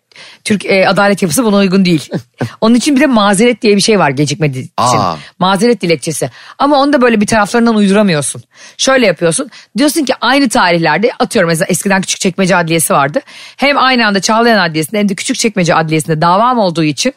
Türk 0.44 0.66
e, 0.66 0.88
adalet 0.88 1.22
yapısı 1.22 1.46
buna 1.46 1.56
uygun 1.56 1.86
değil. 1.86 2.10
Onun 2.62 2.76
için 2.76 2.96
bir 2.96 3.02
de 3.02 3.06
mazeret 3.06 3.62
diye 3.62 3.76
bir 3.76 3.82
şey 3.82 4.00
var 4.00 4.10
gecikmediği 4.10 4.64
için. 4.64 4.98
Aa. 4.98 5.16
Mazeret 5.40 5.82
dilekçesi. 5.82 6.30
Ama 6.60 6.80
onu 6.80 6.94
da 6.94 7.02
böyle 7.02 7.22
bir 7.22 7.28
taraflarından 7.28 7.76
uyduramıyorsun. 7.76 8.44
Şöyle 8.78 9.06
yapıyorsun. 9.06 9.50
Diyorsun 9.78 10.06
ki 10.06 10.14
aynı 10.22 10.50
tarihlerde 10.50 11.12
atıyorum 11.20 11.50
mesela 11.50 11.66
eskiden 11.70 12.02
Küçükçekmece 12.02 12.56
Adliyesi 12.56 12.94
vardı. 12.94 13.20
Hem 13.58 13.78
aynı 13.78 14.08
anda 14.08 14.20
Çağlayan 14.20 14.70
Adliyesi'nde 14.70 15.00
hem 15.00 15.10
de 15.10 15.16
Küçükçekmece 15.16 15.76
Adliyesi'nde 15.76 16.22
davam 16.22 16.60
olduğu 16.60 16.84
için 16.84 17.14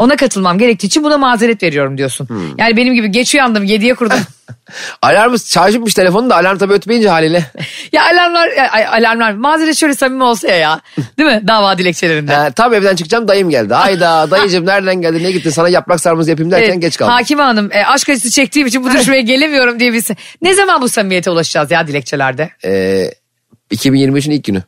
ona 0.00 0.16
katılmam 0.16 0.58
gerektiği 0.58 0.86
için 0.86 1.04
buna 1.04 1.18
mazeret 1.18 1.62
veriyorum 1.62 1.98
diyorsun. 1.98 2.54
Yani 2.58 2.76
benim 2.76 2.94
gibi 2.94 3.10
geç 3.10 3.34
uyandım 3.34 3.64
7'ye 3.64 3.94
kurdum. 3.94 4.18
Alarmı 5.02 5.38
şarjımış 5.38 5.94
telefonu 5.94 6.30
da 6.30 6.36
alarm 6.36 6.58
tabii 6.58 6.72
ötmeyince 6.72 7.08
haliyle. 7.08 7.44
ya 7.92 8.04
alarmlar 8.04 8.48
ya, 8.48 8.90
alarmlar 8.92 9.32
mazeret 9.32 9.76
şöyle 9.76 9.94
samimi 9.94 10.24
olsa 10.24 10.48
ya. 10.48 10.80
Değil 11.18 11.28
mi? 11.28 11.42
Dava 11.48 11.78
dilekçelerinde. 11.78 12.36
He, 12.44 12.52
tam 12.52 12.74
evden 12.74 12.96
çıkacağım 12.96 13.28
dayım 13.28 13.50
geldi. 13.50 13.74
Hayda 13.74 14.30
dayıcım 14.30 14.66
nereden 14.66 15.00
geldin 15.00 15.24
ne 15.24 15.32
gittin 15.32 15.50
sana 15.50 15.68
yaprak 15.68 16.00
sarması 16.00 16.30
yapayım 16.30 16.50
derken 16.50 16.72
Evet, 16.72 16.82
geç 16.82 16.96
kaldım. 16.96 17.12
Hakime 17.12 17.42
Hanım 17.42 17.70
e, 17.72 17.86
aşk 17.86 18.08
acısı 18.08 18.30
çektiğim 18.30 18.68
için 18.68 18.84
bu 18.84 18.90
duruşmaya 18.90 19.20
gelemiyorum 19.20 19.80
diye 19.80 19.92
bilsin. 19.92 20.16
Ne 20.42 20.54
zaman 20.54 20.82
bu 20.82 20.88
samimiyete 20.88 21.30
ulaşacağız 21.30 21.70
ya 21.70 21.86
dilekçelerde? 21.86 22.50
Ee, 22.64 23.10
2023'ün 23.72 24.32
ilk 24.32 24.44
günü. 24.44 24.62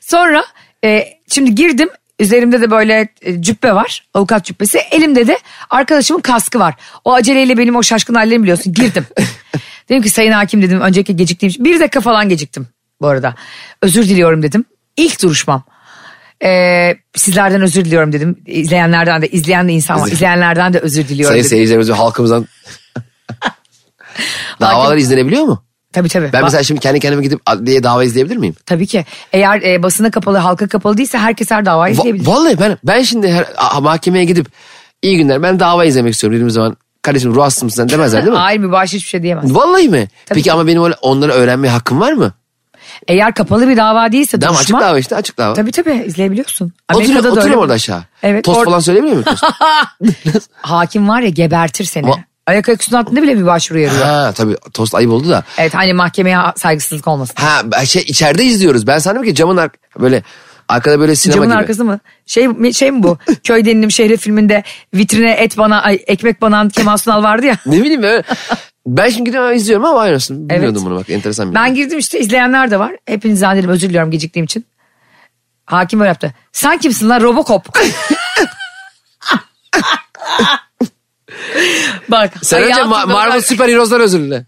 Sonra 0.00 0.44
e, 0.84 1.08
şimdi 1.28 1.54
girdim 1.54 1.88
Üzerimde 2.22 2.60
de 2.60 2.70
böyle 2.70 3.08
e, 3.22 3.42
cübbe 3.42 3.74
var. 3.74 4.04
Avukat 4.14 4.44
cübbesi. 4.44 4.78
Elimde 4.90 5.26
de 5.26 5.38
arkadaşımın 5.70 6.20
kaskı 6.20 6.58
var. 6.58 6.74
O 7.04 7.14
aceleyle 7.14 7.58
benim 7.58 7.76
o 7.76 7.82
şaşkın 7.82 8.14
hallerimi 8.14 8.42
biliyorsun. 8.42 8.72
Girdim. 8.72 9.06
dedim 9.88 10.02
ki 10.02 10.10
sayın 10.10 10.32
hakim 10.32 10.62
dedim 10.62 10.80
önceki 10.80 11.16
geciktiğim. 11.16 11.54
Bir 11.58 11.80
dakika 11.80 12.00
falan 12.00 12.28
geciktim 12.28 12.66
bu 13.00 13.08
arada. 13.08 13.34
Özür 13.82 14.02
diliyorum 14.02 14.42
dedim. 14.42 14.64
İlk 14.96 15.22
duruşmam. 15.22 15.64
Ee, 16.44 16.94
sizlerden 17.14 17.62
özür 17.62 17.84
diliyorum 17.84 18.12
dedim. 18.12 18.36
İzleyenlerden 18.46 19.22
de 19.22 19.28
izleyen 19.28 19.68
de 19.68 19.72
insan 19.72 20.00
var. 20.00 20.08
İzleyenlerden 20.08 20.72
de 20.72 20.78
özür 20.78 21.08
diliyorum 21.08 21.32
Sayın 21.32 21.44
dedim. 21.44 21.50
seyircilerimiz 21.50 21.88
ve 21.90 21.92
halkımızdan. 21.94 22.46
Davalar 24.60 24.96
izlenebiliyor 24.96 25.42
mu? 25.44 25.64
Tabii 25.92 26.08
tabii. 26.08 26.30
Ben 26.32 26.44
mesela 26.44 26.62
şimdi 26.62 26.80
kendi 26.80 27.00
kendime 27.00 27.22
gidip 27.22 27.40
adliye 27.46 27.82
dava 27.82 28.04
izleyebilir 28.04 28.36
miyim? 28.36 28.54
Tabii 28.66 28.86
ki. 28.86 29.04
Eğer 29.32 29.62
e, 29.62 29.82
basına 29.82 30.10
kapalı, 30.10 30.38
halka 30.38 30.68
kapalı 30.68 30.96
değilse 30.96 31.18
herkes 31.18 31.50
her 31.50 31.64
davayı 31.66 31.94
Va- 31.94 31.98
izleyebilir. 31.98 32.26
vallahi 32.26 32.60
ben 32.60 32.78
ben 32.84 33.02
şimdi 33.02 33.32
her, 33.32 33.46
a- 33.56 33.80
mahkemeye 33.80 34.24
gidip 34.24 34.46
iyi 35.02 35.16
günler 35.16 35.42
ben 35.42 35.60
dava 35.60 35.84
izlemek 35.84 36.12
istiyorum 36.14 36.34
dediğim 36.36 36.50
zaman 36.50 36.76
kardeşim 37.02 37.34
ruh 37.34 37.42
hastası 37.42 37.64
mısın 37.64 37.88
demezler 37.88 38.22
değil 38.22 38.32
mi? 38.32 38.38
Hayır 38.42 38.60
mübaşir 38.60 38.96
hiçbir 38.96 39.08
şey 39.08 39.22
diyemez. 39.22 39.54
Vallahi 39.54 39.88
mi? 39.88 40.08
Tabii 40.26 40.34
Peki 40.36 40.42
ki. 40.44 40.52
ama 40.52 40.66
benim 40.66 40.84
öyle 40.84 40.94
onları 41.02 41.32
öğrenmeye 41.32 41.70
hakkım 41.70 42.00
var 42.00 42.12
mı? 42.12 42.32
Eğer 43.08 43.34
kapalı 43.34 43.68
bir 43.68 43.76
dava 43.76 44.12
değilse 44.12 44.38
Tamam 44.38 44.56
açık 44.56 44.68
duruşma. 44.68 44.88
dava 44.88 44.98
işte 44.98 45.16
açık 45.16 45.38
dava. 45.38 45.54
Tabii 45.54 45.72
tabii 45.72 46.02
izleyebiliyorsun. 46.06 46.72
Amerika'da 46.88 47.24
da 47.24 47.30
oturuyorum 47.32 47.60
orada 47.62 47.72
aşağı. 47.72 48.04
Evet. 48.22 48.44
Tost 48.44 48.60
or- 48.60 48.64
falan 48.64 48.78
söyleyebiliyor 48.80 49.16
muyum? 49.24 49.36
Tost? 50.32 50.50
Hakim 50.60 51.08
var 51.08 51.20
ya 51.20 51.28
gebertir 51.28 51.84
seni. 51.84 52.06
Ama- 52.06 52.24
Ayak 52.46 52.68
ayak 52.68 52.92
altında 52.94 53.22
bile 53.22 53.34
mübaşir 53.34 53.74
uyarıyor. 53.74 54.02
ha 54.02 54.32
tabii 54.34 54.56
tost 54.74 54.94
ayıp 54.94 55.10
oldu 55.10 55.28
da. 55.30 55.44
Evet 55.58 55.74
hani 55.74 55.92
mahkemeye 55.94 56.36
saygısızlık 56.56 57.08
olmasın. 57.08 57.34
Ha 57.38 57.84
şey 57.84 58.02
içeride 58.02 58.44
izliyoruz. 58.44 58.86
Ben 58.86 58.98
sandım 58.98 59.22
ki 59.22 59.34
camın 59.34 59.56
ar- 59.56 59.70
böyle 60.00 60.22
arkada 60.68 61.00
böyle 61.00 61.16
sinema 61.16 61.34
Camın 61.34 61.48
gibi. 61.50 61.58
arkası 61.58 61.84
mı? 61.84 62.00
Şey, 62.26 62.72
şey 62.72 62.90
mi 62.90 63.02
bu? 63.02 63.18
Köy 63.44 63.64
denilim 63.64 63.90
şehre 63.90 64.16
filminde 64.16 64.62
vitrine 64.94 65.30
et 65.32 65.58
bana 65.58 65.82
ay, 65.82 65.98
ekmek 66.06 66.42
banan 66.42 66.68
Kemal 66.68 66.96
Sunal 66.96 67.22
vardı 67.22 67.46
ya. 67.46 67.56
Ne 67.66 67.82
bileyim 67.82 68.02
ben. 68.02 68.24
Ben 68.86 69.08
şimdi 69.08 69.24
gidiyorum 69.24 69.52
izliyorum 69.56 69.84
ama 69.84 70.00
aynısını. 70.00 70.48
Bilmiyordum 70.48 70.82
Evet. 70.82 70.90
bunu 70.90 71.00
bak 71.00 71.10
enteresan 71.10 71.50
bir 71.50 71.54
Ben 71.54 71.74
girdim 71.74 71.98
işte 71.98 72.18
izleyenler 72.20 72.70
de 72.70 72.78
var. 72.78 72.92
Hepinizden 73.06 73.56
dedim 73.56 73.70
özür 73.70 73.88
diliyorum 73.88 74.10
geciktiğim 74.10 74.44
için. 74.44 74.66
Hakim 75.66 76.00
öyle 76.00 76.08
yaptı. 76.08 76.34
Sen 76.52 76.78
kimsin 76.78 77.08
lan 77.08 77.20
Robocop? 77.22 77.78
Bak. 82.08 82.30
Sen 82.42 82.62
önce 82.62 82.80
Ma- 82.80 83.12
Marvel 83.12 83.36
bak- 83.36 83.44
Süper 83.44 83.68
Heroes'dan 83.68 84.00
özür 84.00 84.20
dile. 84.20 84.46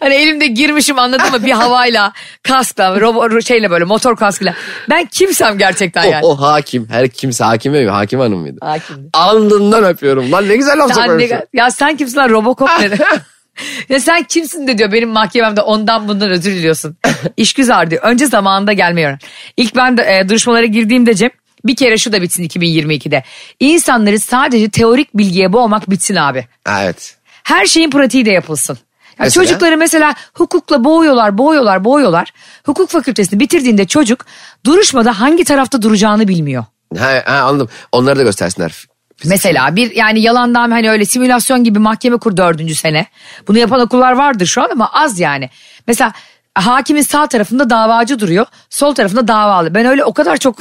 Hani 0.00 0.14
elimde 0.14 0.46
girmişim 0.46 0.98
anladın 0.98 1.30
mı? 1.30 1.46
Bir 1.46 1.50
havayla, 1.52 2.12
kaskla, 2.42 3.00
robo, 3.00 3.40
şeyle 3.42 3.70
böyle 3.70 3.84
motor 3.84 4.16
kaskıyla. 4.16 4.54
Ben 4.90 5.04
kimsem 5.04 5.58
gerçekten 5.58 6.02
O, 6.08 6.10
yani. 6.10 6.24
o 6.26 6.40
hakim. 6.40 6.88
Her 6.90 7.08
kimse 7.08 7.44
hakim 7.44 7.72
mi? 7.72 7.88
Hakim 7.90 8.20
hanım 8.20 8.38
mıydı? 8.38 8.56
Hakimdi. 8.60 9.08
Alnından 9.12 9.84
öpüyorum. 9.84 10.32
Lan 10.32 10.48
ne 10.48 10.56
güzel 10.56 10.78
laf 10.78 10.94
sokuyorsun. 10.94 11.38
ya 11.52 11.70
sen 11.70 11.96
kimsin 11.96 12.16
lan 12.16 12.30
Robocop 12.30 12.70
dedi. 12.82 12.98
ya 13.88 14.00
sen 14.00 14.22
kimsin 14.22 14.66
de 14.68 14.78
diyor 14.78 14.92
benim 14.92 15.08
mahkememde 15.08 15.60
ondan 15.60 16.08
bundan 16.08 16.30
özür 16.30 16.52
diliyorsun. 16.52 16.96
İşgüzar 17.36 17.90
diyor. 17.90 18.02
Önce 18.04 18.26
zamanında 18.26 18.72
gelmeyi 18.72 19.06
öğren. 19.06 19.18
İlk 19.56 19.76
ben 19.76 19.96
de 19.96 20.02
e, 20.18 20.28
duruşmalara 20.28 20.66
girdiğimde 20.66 21.14
Cem 21.14 21.30
bir 21.64 21.76
kere 21.76 21.98
şu 21.98 22.12
da 22.12 22.22
bitsin 22.22 22.44
2022'de. 22.44 23.22
İnsanları 23.60 24.18
sadece 24.18 24.70
teorik 24.70 25.18
bilgiye 25.18 25.52
boğmak 25.52 25.90
bitsin 25.90 26.16
abi. 26.16 26.46
Evet. 26.68 27.16
Her 27.44 27.66
şeyin 27.66 27.90
pratiği 27.90 28.26
de 28.26 28.30
yapılsın. 28.30 28.78
Ya 29.18 29.24
Mesela? 29.24 29.44
çocukları 29.44 29.76
mesela 29.76 30.14
hukukla 30.34 30.84
boğuyorlar, 30.84 31.38
boğuyorlar, 31.38 31.84
boğuyorlar. 31.84 32.32
Hukuk 32.66 32.90
fakültesini 32.90 33.40
bitirdiğinde 33.40 33.86
çocuk 33.86 34.26
duruşmada 34.66 35.20
hangi 35.20 35.44
tarafta 35.44 35.82
duracağını 35.82 36.28
bilmiyor. 36.28 36.64
Ha, 36.98 37.22
ha, 37.26 37.38
anladım. 37.38 37.68
Onları 37.92 38.18
da 38.18 38.22
göstersinler. 38.22 38.86
Mesela 39.24 39.76
bir 39.76 39.96
yani 39.96 40.20
yalandan 40.20 40.70
hani 40.70 40.90
öyle 40.90 41.04
simülasyon 41.04 41.64
gibi 41.64 41.78
mahkeme 41.78 42.16
kur 42.16 42.36
dördüncü 42.36 42.74
sene. 42.74 43.06
Bunu 43.48 43.58
yapan 43.58 43.80
okullar 43.80 44.12
vardır 44.12 44.46
şu 44.46 44.62
an 44.62 44.68
ama 44.72 44.90
az 44.92 45.20
yani. 45.20 45.50
Mesela 45.86 46.12
hakimin 46.54 47.02
sağ 47.02 47.26
tarafında 47.26 47.70
davacı 47.70 48.18
duruyor. 48.20 48.46
Sol 48.70 48.94
tarafında 48.94 49.28
davalı. 49.28 49.74
Ben 49.74 49.86
öyle 49.86 50.04
o 50.04 50.12
kadar 50.12 50.36
çok 50.36 50.56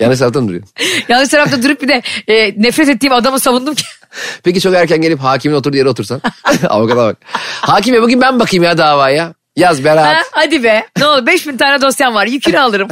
Yanlış 0.00 0.18
taraftan 0.18 0.48
duruyor. 0.48 0.62
yanlış 1.08 1.28
tarafta 1.28 1.62
durup 1.62 1.82
bir 1.82 1.88
de 1.88 2.02
e, 2.28 2.62
nefret 2.62 2.88
ettiğim 2.88 3.12
adamı 3.12 3.40
savundum 3.40 3.74
ki. 3.74 3.84
Peki 4.42 4.60
çok 4.60 4.74
erken 4.74 5.00
gelip 5.02 5.20
hakimin 5.20 5.54
oturduğu 5.56 5.76
yere 5.76 5.88
otursan. 5.88 6.22
Avukata 6.68 6.96
bak. 6.96 7.16
Hakim 7.60 7.94
ya 7.94 8.02
bugün 8.02 8.20
ben 8.20 8.40
bakayım 8.40 8.64
ya 8.64 8.78
davaya. 8.78 9.34
Yaz 9.56 9.84
Berat. 9.84 10.06
Ha, 10.06 10.22
hadi 10.30 10.62
be 10.64 10.86
ne 10.98 11.06
olur 11.06 11.26
5000 11.26 11.56
tane 11.56 11.82
dosyam 11.82 12.14
var 12.14 12.26
yükünü 12.26 12.58
alırım. 12.58 12.88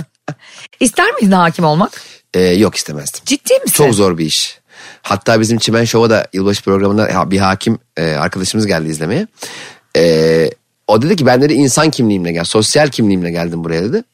İster 0.81 1.13
miydin 1.13 1.33
hakim 1.33 1.65
olmak? 1.65 2.03
Ee, 2.35 2.41
yok 2.41 2.75
istemezdim. 2.75 3.21
Ciddi 3.25 3.55
misin? 3.55 3.77
Çok 3.85 3.95
zor 3.95 4.19
bir 4.19 4.25
iş. 4.25 4.59
Hatta 5.03 5.41
bizim 5.41 5.59
Çimen 5.59 5.85
Show'a 5.85 6.11
da 6.11 6.27
yılbaşı 6.33 6.63
programında 6.63 7.31
bir 7.31 7.39
hakim 7.39 7.79
e, 7.97 8.13
arkadaşımız 8.13 8.67
geldi 8.67 8.89
izlemeye. 8.89 9.27
E, 9.97 10.51
o 10.87 11.03
dedi 11.03 11.17
ki 11.17 11.27
ben 11.27 11.43
dedi 11.43 11.53
insan 11.53 11.91
kimliğimle 11.91 12.33
gel, 12.33 12.45
sosyal 12.45 12.89
kimliğimle 12.89 13.31
geldim 13.31 13.65
buraya 13.65 13.83
dedi. 13.83 14.05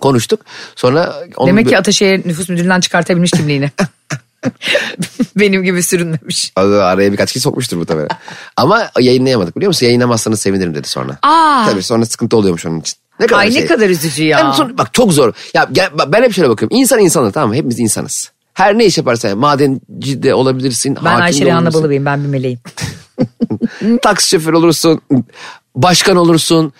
Konuştuk. 0.00 0.40
Sonra 0.76 1.14
onun 1.36 1.48
Demek 1.48 1.68
ki 1.68 1.78
Ataşehir 1.78 2.28
nüfus 2.28 2.48
müdürlüğünden 2.48 2.80
çıkartabilmiş 2.80 3.30
kimliğini. 3.30 3.70
Benim 5.36 5.62
gibi 5.62 5.82
sürünmemiş. 5.82 6.52
araya 6.56 7.12
birkaç 7.12 7.32
kişi 7.32 7.40
sokmuştur 7.40 7.78
bu 7.78 7.86
tabii. 7.86 8.06
Ama 8.56 8.90
yayınlayamadık 9.00 9.56
biliyor 9.56 9.70
musun? 9.70 9.86
Yayınlamazsanız 9.86 10.40
sevinirim 10.40 10.74
dedi 10.74 10.88
sonra. 10.88 11.18
Aa. 11.22 11.66
Tabii 11.70 11.82
sonra 11.82 12.06
sıkıntı 12.06 12.36
oluyormuş 12.36 12.66
onun 12.66 12.80
için. 12.80 12.94
Ne 13.20 13.26
kadar 13.26 13.40
Ay 13.40 13.52
şey. 13.52 13.62
ne 13.62 13.66
kadar 13.66 13.88
üzücü 13.88 14.24
ya. 14.24 14.38
Yani 14.38 14.54
son- 14.54 14.78
bak 14.78 14.94
çok 14.94 15.12
zor. 15.12 15.32
Ya 15.54 15.68
ben 16.06 16.22
hep 16.22 16.32
şöyle 16.34 16.48
bakıyorum. 16.48 16.76
İnsan 16.76 16.98
insanız 16.98 17.32
tamam 17.32 17.48
mı? 17.48 17.54
Hepimiz 17.54 17.80
insanız. 17.80 18.30
Her 18.54 18.78
ne 18.78 18.84
iş 18.84 18.98
yaparsan 18.98 19.28
yap. 19.28 19.38
madenci 19.38 20.22
de 20.22 20.34
olabilirsin. 20.34 20.96
ben 21.04 21.20
Ayşe 21.20 21.44
olabilirsin. 21.54 21.80
Balıbeyim 21.80 22.06
ben 22.06 22.24
bir 22.24 22.28
meleğim. 22.28 22.58
taksi 24.02 24.28
şoförü 24.28 24.56
olursun, 24.56 25.00
başkan 25.76 26.16
olursun, 26.16 26.72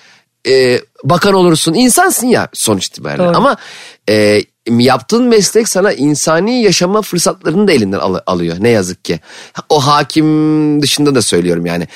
e, 0.49 0.80
bakan 1.05 1.34
olursun. 1.34 1.74
insansın 1.74 2.26
ya 2.26 2.49
sonuç 2.53 2.86
itibariyle. 2.86 3.24
Doğru. 3.24 3.36
Ama 3.36 3.57
e, 4.09 4.40
yaptığın 4.66 5.24
meslek 5.24 5.68
sana 5.68 5.92
insani 5.92 6.62
yaşama 6.62 7.03
fırsatlarını 7.03 7.68
da 7.68 7.72
elinden 7.72 7.99
al- 7.99 8.20
alıyor 8.26 8.57
ne 8.61 8.68
yazık 8.68 9.05
ki. 9.05 9.20
O 9.68 9.86
hakim 9.86 10.82
dışında 10.82 11.14
da 11.14 11.22
söylüyorum 11.22 11.66
yani. 11.66 11.88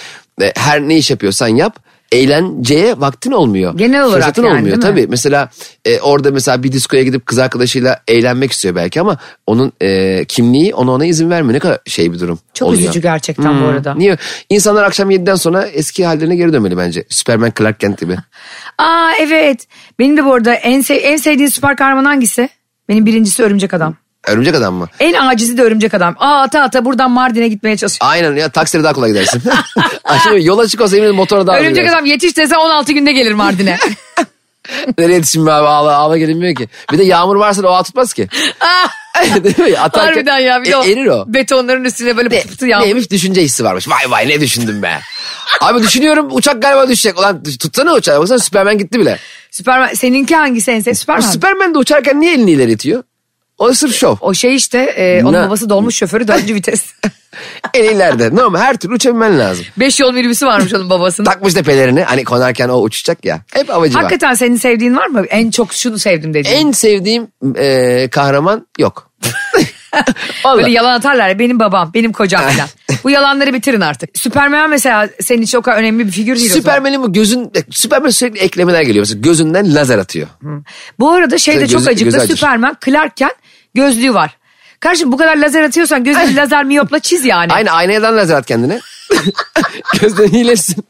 E, 0.43 0.53
her 0.57 0.81
ne 0.81 0.97
iş 0.97 1.11
yapıyorsan 1.11 1.49
yap. 1.49 1.88
Eğlenceye 2.13 3.01
vaktin 3.01 3.33
olmuyor. 3.33 3.77
Genel 3.77 4.05
olarak 4.05 4.23
Fırsatın 4.23 4.45
yani, 4.45 4.59
olmuyor. 4.59 4.81
Tabii 4.81 5.07
mesela 5.07 5.51
e, 5.85 6.01
orada 6.01 6.31
mesela 6.31 6.63
bir 6.63 6.73
diskoya 6.73 7.03
gidip 7.03 7.27
kız 7.27 7.39
arkadaşıyla 7.39 8.01
eğlenmek 8.09 8.53
istiyor 8.53 8.75
belki 8.75 9.01
ama 9.01 9.17
onun 9.47 9.73
e, 9.83 10.25
kimliği 10.25 10.75
ona 10.75 10.91
ona 10.91 11.07
izin 11.07 11.31
vermiyor. 11.31 11.55
Ne 11.55 11.59
kadar 11.59 11.79
şey 11.87 12.13
bir 12.13 12.21
durum 12.21 12.39
Çok 12.55 12.69
oluyor. 12.69 12.83
üzücü 12.83 13.03
gerçekten 13.03 13.63
bu 13.63 13.67
arada. 13.67 13.95
Niye? 13.95 14.17
İnsanlar 14.49 14.85
akşam 14.85 15.11
7'den 15.11 15.35
sonra 15.35 15.67
eski 15.67 16.07
hallerine 16.07 16.37
geri 16.37 16.53
dönmeli 16.53 16.77
bence. 16.77 17.05
Superman 17.09 17.53
Clark 17.59 17.81
Kent 17.81 18.01
gibi. 18.01 18.17
Aa 18.79 19.11
evet. 19.21 19.67
Benim 19.99 20.17
de 20.17 20.25
bu 20.25 20.35
arada 20.35 20.55
en, 20.55 20.81
sev- 20.81 21.01
en 21.03 21.17
sevdiğin 21.17 21.49
süper 21.49 21.77
kahraman 21.77 22.05
hangisi? 22.05 22.49
Benim 22.89 23.07
birincisi 23.07 23.43
Örümcek 23.43 23.75
Adam. 23.75 23.97
Örümcek 24.29 24.55
adam 24.55 24.75
mı? 24.75 24.89
En 25.01 25.15
acizi 25.15 25.59
de 25.59 25.63
Örümcek 25.63 25.95
Adam. 25.95 26.15
Aa 26.19 26.43
ata 26.43 26.63
ata 26.63 26.85
buradan 26.85 27.11
Mardin'e 27.11 27.49
gitmeye 27.49 27.77
çalışıyor. 27.77 28.11
Aynen 28.11 28.37
ya 28.37 28.49
taksiyle 28.49 28.85
daha 28.85 28.93
kolay 28.93 29.11
gidersin. 29.11 29.43
Şimdi 30.25 30.45
yola 30.47 30.63
açık 30.63 30.81
olsa 30.81 30.97
eminim 30.97 31.15
motora 31.15 31.47
daha 31.47 31.57
Örümcek 31.57 31.75
gidersin. 31.77 31.95
Adam 31.95 32.05
yetiş 32.07 32.37
dese 32.37 32.57
16 32.57 32.93
günde 32.93 33.13
gelir 33.13 33.33
Mardin'e. 33.33 33.79
Nereye 34.99 35.15
yetişeyim 35.15 35.47
be 35.47 35.53
abi 35.53 35.67
ağla, 35.69 35.97
ağla 35.97 36.19
gelinmiyor 36.19 36.55
ki. 36.55 36.69
Bir 36.93 36.99
de 36.99 37.05
yağmur 37.05 37.37
varsa 37.37 37.63
da 37.63 37.69
o 37.69 37.73
ağ 37.73 37.83
tutmaz 37.83 38.13
ki. 38.13 38.29
Değil 39.45 39.59
mi? 39.59 39.79
Atarken, 39.79 40.13
Harbiden 40.13 40.39
ya. 40.39 40.63
Bir 40.63 40.73
e, 40.73 40.77
o 40.77 40.85
erir 40.85 41.07
o. 41.07 41.25
betonların 41.29 41.85
üstüne 41.85 42.17
böyle 42.17 42.31
Ne, 42.31 42.37
pıtı 42.41 42.49
pıtı 42.49 42.67
yağmur. 42.67 42.85
neymiş 42.85 43.11
düşünce 43.11 43.43
hissi 43.43 43.65
varmış. 43.65 43.89
Vay 43.89 44.11
vay 44.11 44.29
ne 44.29 44.41
düşündüm 44.41 44.83
be. 44.83 44.99
Abi 45.61 45.83
düşünüyorum 45.83 46.29
uçak 46.31 46.63
galiba 46.63 46.89
düşecek. 46.89 47.19
Ulan 47.19 47.43
tutsana 47.43 47.95
uçağı. 47.95 48.21
Baksana 48.21 48.39
Superman 48.39 48.79
gitti 48.79 48.99
bile. 49.01 49.19
Süperman, 49.51 49.95
seninki 49.95 50.37
hangisi 50.37 50.71
en 50.71 50.79
sevdiğin? 50.79 50.95
Süperman. 50.95 51.21
Superman 51.21 51.75
de 51.75 51.79
uçarken 51.79 52.21
niye 52.21 52.35
elini 52.35 52.51
ileri 52.51 52.73
itiyor? 52.73 53.03
O 53.59 53.73
sırf 53.73 53.95
şov. 53.95 54.17
O 54.21 54.35
şey 54.35 54.55
işte 54.55 54.79
e, 54.79 55.23
onun 55.25 55.47
babası 55.47 55.71
dolmuş 55.71 55.97
şoförü 55.97 56.29
dördüncü 56.29 56.55
vites. 56.55 56.85
El 57.75 57.85
ileride. 57.85 58.35
Normal 58.37 58.59
her 58.61 58.77
türlü 58.77 58.95
uçabilmen 58.95 59.39
lazım. 59.39 59.67
Beş 59.77 60.01
yol 60.01 60.13
minibüsü 60.15 60.47
varmış 60.47 60.75
onun 60.75 60.91
babasının. 60.91 61.25
Takmış 61.27 61.55
tepelerini 61.55 62.03
hani 62.05 62.25
konarken 62.25 62.69
o 62.69 62.81
uçacak 62.81 63.25
ya. 63.25 63.41
Hep 63.53 63.69
havacı 63.69 63.95
var. 63.95 64.03
Hakikaten 64.03 64.35
senin 64.35 64.57
sevdiğin 64.57 64.97
var 64.97 65.07
mı? 65.07 65.25
En 65.29 65.51
çok 65.51 65.73
şunu 65.73 65.99
sevdim 65.99 66.35
dediğin. 66.35 66.55
En 66.57 66.73
sevdiğim 66.73 67.29
e, 67.57 68.09
kahraman 68.11 68.67
yok. 68.79 69.11
Böyle 70.57 70.71
yalan 70.71 70.93
atarlar 70.93 71.29
ya 71.29 71.39
benim 71.39 71.61
babam, 71.61 71.91
benim 71.95 72.13
kocam 72.13 72.43
falan. 72.43 72.69
Bu 73.05 73.11
yalanları 73.11 73.55
bitirin 73.55 73.81
artık. 73.81 74.19
Süperman 74.19 74.71
mesela 74.71 75.09
senin 75.21 75.43
için 75.43 75.59
o 75.59 75.63
kadar 75.63 75.77
önemli 75.77 76.07
bir 76.07 76.13
figür 76.13 76.37
değil 76.37 76.47
o 76.47 76.49
zaman. 76.49 76.61
Süpermen'in 76.61 77.03
bu 77.03 77.13
gözün, 77.13 77.53
Süpermen 77.71 78.11
sürekli 78.11 78.39
eklemeler 78.39 78.83
geliyor. 78.83 79.03
Mesela 79.03 79.21
gözünden 79.21 79.75
lazer 79.75 79.99
atıyor. 79.99 80.29
Bu 81.01 81.11
arada 81.11 81.39
şey 81.39 81.57
de 81.57 81.61
Gözü- 81.61 81.73
çok 81.73 81.89
acıklı. 81.89 82.05
gözü 82.05 82.19
acır. 82.19 82.37
Süperman 82.37 82.77
Clark'ken 82.85 83.31
gözlüğü 83.79 84.15
var. 84.15 84.37
Kardeşim 84.81 85.13
bu 85.13 85.17
kadar 85.17 85.37
lazer 85.37 85.63
atıyorsan 85.63 86.05
gözünü 86.05 86.37
lazer 86.37 86.65
miyopla 86.65 86.99
çiz 86.99 87.25
yani. 87.25 87.53
Aynı 87.53 87.71
aynadan 87.71 88.17
lazer 88.17 88.37
at 88.37 88.47
kendine. 88.47 88.81
Gözden 90.01 90.29
iyileşsin. 90.29 90.85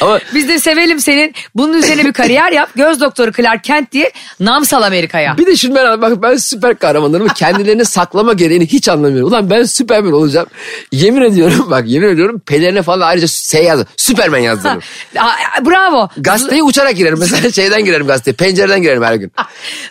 Ama 0.00 0.18
Biz 0.34 0.48
de 0.48 0.58
sevelim 0.58 1.00
senin. 1.00 1.34
Bunun 1.54 1.72
üzerine 1.72 2.04
bir 2.04 2.12
kariyer 2.12 2.52
yap. 2.52 2.68
Göz 2.76 3.00
doktoru 3.00 3.32
Clark 3.32 3.64
Kent 3.64 3.92
diye 3.92 4.12
nam 4.40 4.64
sal 4.64 4.82
Amerika'ya. 4.82 5.38
bir 5.38 5.46
de 5.46 5.56
şunu 5.56 5.74
ben 5.74 6.02
bak 6.02 6.22
ben 6.22 6.36
süper 6.36 6.78
kahramanlarımı 6.78 7.28
kendilerini 7.34 7.84
saklama 7.84 8.32
gereğini 8.32 8.66
hiç 8.66 8.88
anlamıyorum. 8.88 9.28
Ulan 9.28 9.50
ben 9.50 9.62
Süperman 9.64 10.12
olacağım. 10.12 10.46
Yemin 10.92 11.22
ediyorum 11.22 11.66
bak 11.70 11.84
yemin 11.88 12.08
ediyorum 12.08 12.40
pelerine 12.46 12.82
falan 12.82 13.00
ayrıca 13.08 13.26
şey 13.26 13.64
yazdım. 13.64 13.86
Süperman 13.96 14.38
yazdırırım. 14.38 14.80
Aa, 15.18 15.64
Bravo. 15.66 16.08
Gazeteye 16.16 16.62
uçarak 16.62 16.96
girerim. 16.96 17.18
Mesela 17.20 17.50
şeyden 17.52 17.84
girerim 17.84 18.06
gazeteye. 18.06 18.34
Pencereden 18.34 18.82
girerim 18.82 19.02
her 19.02 19.14
gün. 19.14 19.32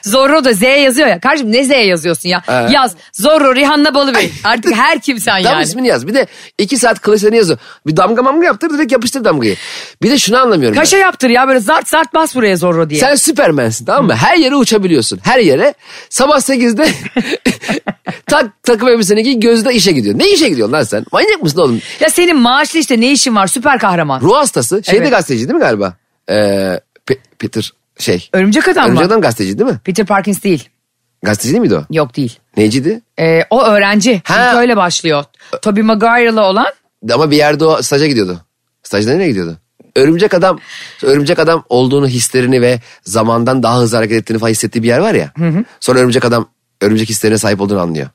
Zorro 0.06 0.44
da 0.44 0.54
Z 0.54 0.62
yazıyor 0.62 1.08
ya. 1.08 1.20
Kardeşim 1.20 1.52
ne 1.52 1.64
Z 1.64 1.70
yazıyorsun 1.70 2.30
ya? 2.30 2.42
Evet. 2.48 2.72
Yaz. 2.72 2.96
Zorro 3.14 3.56
Rihanna 3.56 3.94
Balıbey. 3.94 4.32
Artık 4.44 4.76
her 4.76 5.00
kimsen 5.00 5.44
Tam 5.44 5.54
yani. 5.54 5.64
ismini 5.64 5.88
yaz. 5.88 6.08
Bir 6.08 6.14
de 6.14 6.28
iki 6.58 6.78
saat 6.78 7.00
kılıçlarını 7.02 7.36
yazıyor. 7.36 7.60
Bir 7.88 7.98
damga 7.98 8.22
mamga 8.22 8.46
yaptır 8.46 8.70
direkt 8.70 8.92
yapıştır 8.92 9.24
damgayı. 9.26 9.56
Bir 10.04 10.10
de 10.12 10.18
şunu 10.18 10.38
anlamıyorum. 10.38 10.76
ben. 10.76 10.82
Kaşa 10.82 10.98
yaptır 10.98 11.30
ya 11.30 11.48
böyle 11.48 11.60
zart 11.60 11.88
zart 11.88 12.14
bas 12.14 12.36
buraya 12.36 12.58
Zorro 12.58 12.90
diye. 12.90 13.00
Sen 13.00 13.16
süpermensin 13.16 13.86
tamam 13.86 14.06
mı? 14.06 14.16
Her 14.16 14.38
yere 14.38 14.56
uçabiliyorsun. 14.56 15.20
Her 15.24 15.40
yere. 15.40 15.74
Sabah 16.10 16.38
8'de 16.38 16.88
tak, 18.26 18.64
takım 18.64 18.88
elbiseni 18.88 19.24
giy 19.24 19.40
gözde 19.40 19.74
işe 19.74 19.92
gidiyor. 19.92 20.20
Ne 20.20 20.30
işe 20.30 20.50
gidiyorsun 20.50 20.74
lan 20.74 20.84
sen? 20.84 21.06
Manyak 21.12 21.44
mısın 21.44 21.60
oğlum? 21.60 21.82
Ya 22.00 22.10
senin 22.10 22.38
maaşlı 22.38 22.80
işte 22.80 23.02
ne 23.02 23.12
işin 23.12 23.36
var 23.36 23.48
süper 23.48 23.80
kahraman. 23.80 24.22
Ruh 24.22 24.36
hastası. 24.38 24.82
Şeyde 24.84 24.98
Evet. 25.02 25.12
gazeteci 25.12 25.48
değil 25.48 25.56
mi 25.56 25.60
galiba? 25.62 25.94
Ee, 26.30 26.34
Pe- 27.08 27.18
Peter 27.40 27.74
şey. 28.00 28.30
Örümcek 28.34 28.68
adam 28.68 28.86
Örümcek 28.86 29.06
mı? 29.06 29.12
adam 29.12 29.22
gazeteci 29.22 29.60
değil 29.60 29.70
mi? 29.70 29.80
Peter 29.84 30.06
Parkins 30.06 30.44
değil. 30.44 30.70
Gazeteci 31.24 31.54
değil 31.54 31.62
miydi 31.62 31.76
o? 31.76 31.84
Yok 31.92 32.16
değil. 32.18 32.40
Neyciydi? 32.58 33.02
Ee, 33.20 33.42
o 33.50 33.64
öğrenci. 33.64 34.22
Ha. 34.26 34.52
İlk 34.52 34.58
öyle 34.60 34.78
başlıyor. 34.78 35.24
Tobey 35.62 35.84
Maguire'lı 35.84 36.42
olan 36.42 36.68
Ama 37.14 37.32
bir 37.32 37.38
yerde 37.38 37.66
o 37.66 37.82
staja 37.82 38.08
gidiyordu. 38.08 38.42
Stajda 38.84 39.12
nereye 39.12 39.28
gidiyordu? 39.28 39.58
Örümcek 39.96 40.34
adam, 40.34 40.60
örümcek 41.04 41.40
adam 41.40 41.64
olduğunu 41.70 42.08
hislerini 42.08 42.62
ve 42.62 42.80
zamandan 43.04 43.64
daha 43.64 43.80
hızlı 43.80 43.98
hareket 43.98 44.18
ettiğini 44.22 44.40
falan 44.40 44.52
hissettiği 44.52 44.84
bir 44.84 44.88
yer 44.88 45.00
var 45.00 45.14
ya. 45.14 45.32
Sonra 45.80 46.00
örümcek 46.00 46.26
adam 46.26 46.50
örümcek 46.82 47.10
hislerine 47.10 47.38
sahip 47.38 47.62
olduğunu 47.62 47.80
anlıyor. 47.82 48.08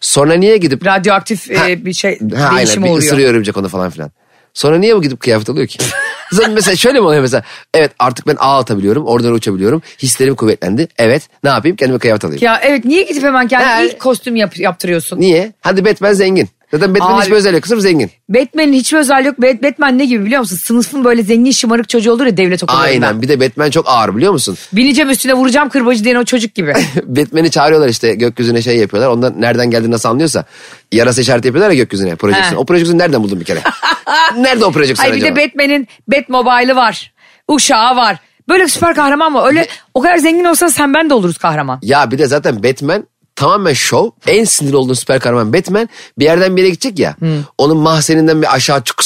Sonra 0.00 0.34
niye 0.34 0.56
gidip 0.56 0.86
radyoaktif 0.86 1.58
Ha, 1.58 1.70
e, 1.70 1.84
bir 1.84 1.92
şey 1.92 2.18
ha, 2.36 2.44
aynen 2.44 2.56
değişime 2.56 2.86
bir 2.86 2.90
uğruyor. 2.90 3.02
ısırıyor 3.02 3.30
örümcek 3.30 3.56
onu 3.56 3.68
falan 3.68 3.90
filan. 3.90 4.10
Sonra 4.54 4.78
niye 4.78 4.96
bu 4.96 5.02
gidip 5.02 5.20
kıyafet 5.20 5.50
alıyor 5.50 5.66
ki? 5.66 5.78
Zaten 6.32 6.52
mesela 6.52 6.76
şöyle 6.76 7.00
mi 7.00 7.06
oluyor 7.06 7.22
mesela? 7.22 7.42
Evet 7.74 7.92
artık 7.98 8.26
ben 8.26 8.36
ağ 8.38 8.58
atabiliyorum, 8.58 9.06
oradan 9.06 9.32
uçabiliyorum. 9.32 9.82
Hislerim 10.02 10.34
kuvvetlendi. 10.36 10.88
Evet 10.98 11.22
ne 11.44 11.50
yapayım 11.50 11.76
kendime 11.76 11.98
kıyafet 11.98 12.24
alayım. 12.24 12.44
Ya 12.44 12.60
evet 12.62 12.84
niye 12.84 13.02
gidip 13.02 13.22
hemen 13.22 13.48
kendine 13.48 13.68
Ha. 13.70 13.82
ilk 13.82 14.00
kostüm 14.00 14.36
yap- 14.36 14.58
yaptırıyorsun? 14.58 15.20
Niye? 15.20 15.52
Hadi 15.60 15.84
Batman 15.84 16.12
zengin. 16.12 16.48
Zaten 16.70 16.94
Batman'in 16.94 17.14
Abi- 17.14 17.22
hiçbir 17.22 17.34
özelliği 17.36 17.56
yok. 17.56 17.66
Sırf 17.66 17.80
zengin. 17.80 18.10
Batman'in 18.28 18.72
hiçbir 18.72 18.98
özelliği 18.98 19.26
yok. 19.26 19.38
Bat- 19.38 19.62
Batman 19.62 19.98
ne 19.98 20.04
gibi 20.04 20.24
biliyor 20.24 20.40
musun? 20.40 20.56
Sınıfın 20.56 21.04
böyle 21.04 21.22
zengin 21.22 21.50
şımarık 21.50 21.88
çocuğu 21.88 22.12
olur 22.12 22.26
ya 22.26 22.36
devlet 22.36 22.62
okullarında. 22.62 22.84
Aynen 22.86 23.22
bir 23.22 23.28
de 23.28 23.40
Batman 23.40 23.70
çok 23.70 23.88
ağır 23.88 24.16
biliyor 24.16 24.32
musun? 24.32 24.56
Bineceğim 24.72 25.10
üstüne 25.10 25.34
vuracağım 25.34 25.68
kırbacı 25.68 26.04
diyen 26.04 26.16
o 26.16 26.24
çocuk 26.24 26.54
gibi. 26.54 26.72
Batman'i 27.04 27.50
çağırıyorlar 27.50 27.88
işte 27.88 28.14
gökyüzüne 28.14 28.62
şey 28.62 28.76
yapıyorlar. 28.76 29.10
Ondan 29.10 29.34
nereden 29.40 29.70
geldiğini 29.70 29.90
nasıl 29.92 30.08
anlıyorsa. 30.08 30.44
Yarasa 30.92 31.20
işareti 31.20 31.48
yapıyorlar 31.48 31.70
ya 31.70 31.76
gökyüzüne 31.76 32.16
projeksiyon. 32.16 32.62
O 32.62 32.64
projeksiyonu 32.64 32.98
nereden 32.98 33.22
buldun 33.22 33.40
bir 33.40 33.44
kere? 33.44 33.60
Nerede 34.36 34.64
o 34.64 34.72
projeksiyon 34.72 35.12
Ay 35.12 35.16
bir 35.20 35.22
acaba? 35.26 35.36
de 35.36 35.44
Batman'in 35.46 35.88
Batmobile'ı 36.08 36.76
var. 36.76 37.12
Uşağı 37.48 37.96
var. 37.96 38.16
Böyle 38.48 38.68
süper 38.68 38.94
kahraman 38.94 39.32
mı? 39.32 39.42
Öyle 39.44 39.66
o 39.94 40.00
kadar 40.00 40.16
zengin 40.18 40.44
olsan 40.44 40.68
sen 40.68 40.94
ben 40.94 41.10
de 41.10 41.14
oluruz 41.14 41.38
kahraman. 41.38 41.78
Ya 41.82 42.10
bir 42.10 42.18
de 42.18 42.26
zaten 42.26 42.62
Batman 42.62 43.04
tamamen 43.40 43.72
şov. 43.72 44.10
En 44.26 44.44
sinir 44.44 44.72
olduğun 44.72 44.94
süper 44.94 45.20
kahraman 45.20 45.52
Batman 45.52 45.88
bir 46.18 46.24
yerden 46.24 46.56
bir 46.56 46.62
yere 46.62 46.70
gidecek 46.70 46.98
ya. 46.98 47.16
Onun 47.58 47.76
mahzeninden 47.76 48.42
bir 48.42 48.54
aşağı 48.54 48.84
çık 48.84 49.04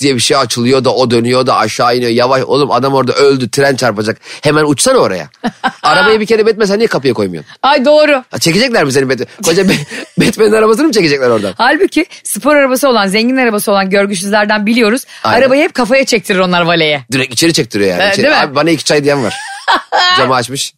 diye 0.00 0.14
bir 0.14 0.20
şey 0.20 0.36
açılıyor 0.36 0.84
da 0.84 0.94
o 0.94 1.10
dönüyor 1.10 1.46
da 1.46 1.56
aşağı 1.56 1.96
iniyor. 1.96 2.10
Yavaş 2.10 2.42
oğlum 2.42 2.70
adam 2.70 2.94
orada 2.94 3.12
öldü 3.12 3.50
tren 3.50 3.76
çarpacak. 3.76 4.20
Hemen 4.40 4.64
uçsana 4.64 4.98
oraya. 4.98 5.28
Arabayı 5.82 6.20
bir 6.20 6.26
kere 6.26 6.46
Batman 6.46 6.64
sen 6.66 6.78
niye 6.78 6.88
kapıya 6.88 7.14
koymuyorsun? 7.14 7.50
Ay 7.62 7.84
doğru. 7.84 8.24
Ha, 8.30 8.38
çekecekler 8.38 8.84
mi 8.84 8.92
seni 8.92 9.08
Batman? 9.08 9.26
Koca 9.44 9.64
Batman'in 10.18 10.52
arabasını 10.52 10.86
mı 10.86 10.92
çekecekler 10.92 11.30
oradan? 11.30 11.54
Halbuki 11.58 12.06
spor 12.24 12.56
arabası 12.56 12.88
olan, 12.88 13.06
zengin 13.06 13.36
arabası 13.36 13.72
olan 13.72 13.90
görgüsüzlerden 13.90 14.66
biliyoruz. 14.66 15.04
Aynen. 15.24 15.42
Arabayı 15.42 15.62
hep 15.62 15.74
kafaya 15.74 16.04
çektirir 16.04 16.38
onlar 16.38 16.62
valeye. 16.62 17.02
Direkt 17.12 17.34
içeri 17.34 17.52
çektiriyor 17.52 17.90
yani. 17.90 18.02
Evet, 18.02 18.12
İçeri- 18.14 18.24
değil 18.26 18.36
mi? 18.36 18.42
Abi 18.42 18.54
bana 18.54 18.70
iki 18.70 18.84
çay 18.84 19.04
diyen 19.04 19.24
var. 19.24 19.34
Camı 20.18 20.34
açmış. 20.34 20.74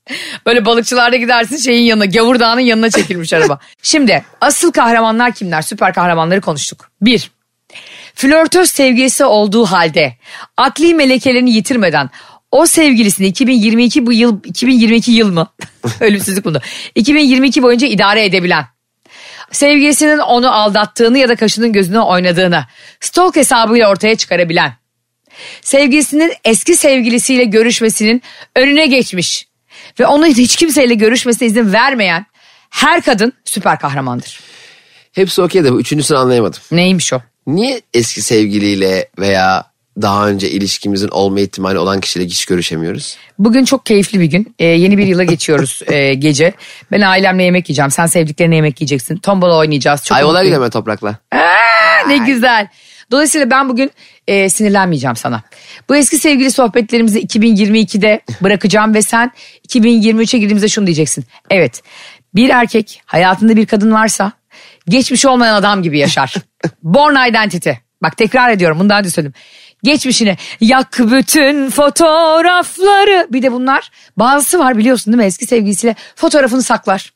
Böyle 0.46 0.64
balıkçılarda 0.64 1.16
gidersin 1.16 1.56
şeyin 1.56 1.82
yanına, 1.82 2.04
Gavur 2.04 2.40
Dağı'nın 2.40 2.60
yanına 2.60 2.90
çekilmiş 2.90 3.32
araba. 3.32 3.58
Şimdi 3.82 4.24
asıl 4.40 4.72
kahramanlar 4.72 5.32
kimler? 5.32 5.62
Süper 5.62 5.94
kahramanları 5.94 6.40
konuştuk. 6.40 6.88
Bir, 7.00 7.30
flörtöz 8.14 8.70
sevgilisi 8.70 9.24
olduğu 9.24 9.64
halde 9.64 10.16
akli 10.56 10.94
melekelerini 10.94 11.50
yitirmeden 11.50 12.10
o 12.50 12.66
sevgilisini 12.66 13.26
2022 13.26 14.06
bu 14.06 14.12
yıl 14.12 14.44
2022 14.44 15.12
yıl 15.12 15.32
mı? 15.32 15.48
Ölümsüzlük 16.00 16.44
bunu. 16.44 16.60
2022 16.94 17.62
boyunca 17.62 17.86
idare 17.86 18.24
edebilen. 18.24 18.66
Sevgilisinin 19.50 20.18
onu 20.18 20.52
aldattığını 20.52 21.18
ya 21.18 21.28
da 21.28 21.36
kaşının 21.36 21.72
gözüne 21.72 22.00
oynadığını 22.00 22.66
stalk 23.00 23.36
hesabıyla 23.36 23.90
ortaya 23.90 24.16
çıkarabilen 24.16 24.82
sevgilisinin 25.62 26.32
eski 26.44 26.76
sevgilisiyle 26.76 27.44
görüşmesinin 27.44 28.22
önüne 28.56 28.86
geçmiş 28.86 29.48
ve 30.00 30.06
onun 30.06 30.26
hiç 30.26 30.56
kimseyle 30.56 30.94
görüşmesine 30.94 31.48
izin 31.48 31.72
vermeyen 31.72 32.26
her 32.70 33.02
kadın 33.02 33.32
süper 33.44 33.78
kahramandır. 33.78 34.40
Hepsi 35.12 35.42
okey 35.42 35.64
de 35.64 35.72
bu 35.72 35.80
üçüncüsünü 35.80 36.18
anlayamadım. 36.18 36.60
Neymiş 36.70 37.12
o? 37.12 37.20
Niye 37.46 37.80
eski 37.94 38.22
sevgiliyle 38.22 39.08
veya 39.18 39.64
daha 40.02 40.28
önce 40.28 40.50
ilişkimizin 40.50 41.08
olma 41.08 41.40
ihtimali 41.40 41.78
olan 41.78 42.00
kişiyle 42.00 42.26
hiç 42.26 42.44
görüşemiyoruz? 42.46 43.16
Bugün 43.38 43.64
çok 43.64 43.86
keyifli 43.86 44.20
bir 44.20 44.24
gün. 44.24 44.54
Ee, 44.58 44.66
yeni 44.66 44.98
bir 44.98 45.06
yıla 45.06 45.24
geçiyoruz 45.24 45.82
e, 45.86 46.14
gece. 46.14 46.52
Ben 46.92 47.00
ailemle 47.00 47.42
yemek 47.42 47.68
yiyeceğim. 47.68 47.90
Sen 47.90 48.06
sevdiklerine 48.06 48.56
yemek 48.56 48.80
yiyeceksin. 48.80 49.16
Tombala 49.16 49.56
oynayacağız. 49.56 50.04
Çok 50.04 50.16
Ay 50.16 50.24
olay 50.24 50.32
mutluyum. 50.32 50.54
gideme 50.54 50.70
toprakla. 50.70 51.16
Aa, 51.32 52.06
ne 52.08 52.16
güzel. 52.16 52.68
Dolayısıyla 53.10 53.50
ben 53.50 53.68
bugün 53.68 53.90
e, 54.26 54.48
sinirlenmeyeceğim 54.48 55.16
sana. 55.16 55.42
Bu 55.88 55.96
eski 55.96 56.16
sevgili 56.16 56.50
sohbetlerimizi 56.50 57.20
2022'de 57.26 58.20
bırakacağım 58.40 58.94
ve 58.94 59.02
sen 59.02 59.32
2023'e 59.68 60.38
girdiğimizde 60.38 60.68
şunu 60.68 60.86
diyeceksin. 60.86 61.24
Evet 61.50 61.82
bir 62.34 62.48
erkek 62.50 63.02
hayatında 63.06 63.56
bir 63.56 63.66
kadın 63.66 63.92
varsa 63.92 64.32
geçmiş 64.88 65.26
olmayan 65.26 65.54
adam 65.54 65.82
gibi 65.82 65.98
yaşar. 65.98 66.34
Born 66.82 67.28
identity. 67.28 67.70
Bak 68.02 68.16
tekrar 68.16 68.50
ediyorum 68.50 68.78
bunu 68.80 68.88
daha 68.88 68.98
önce 68.98 69.10
söyledim. 69.10 69.34
Geçmişine 69.82 70.36
yak 70.60 70.98
bütün 70.98 71.70
fotoğrafları. 71.70 73.26
Bir 73.30 73.42
de 73.42 73.52
bunlar 73.52 73.90
bazısı 74.16 74.58
var 74.58 74.76
biliyorsun 74.78 75.12
değil 75.12 75.22
mi 75.22 75.26
eski 75.26 75.46
sevgilisiyle 75.46 75.94
fotoğrafını 76.16 76.62
saklar. 76.62 77.12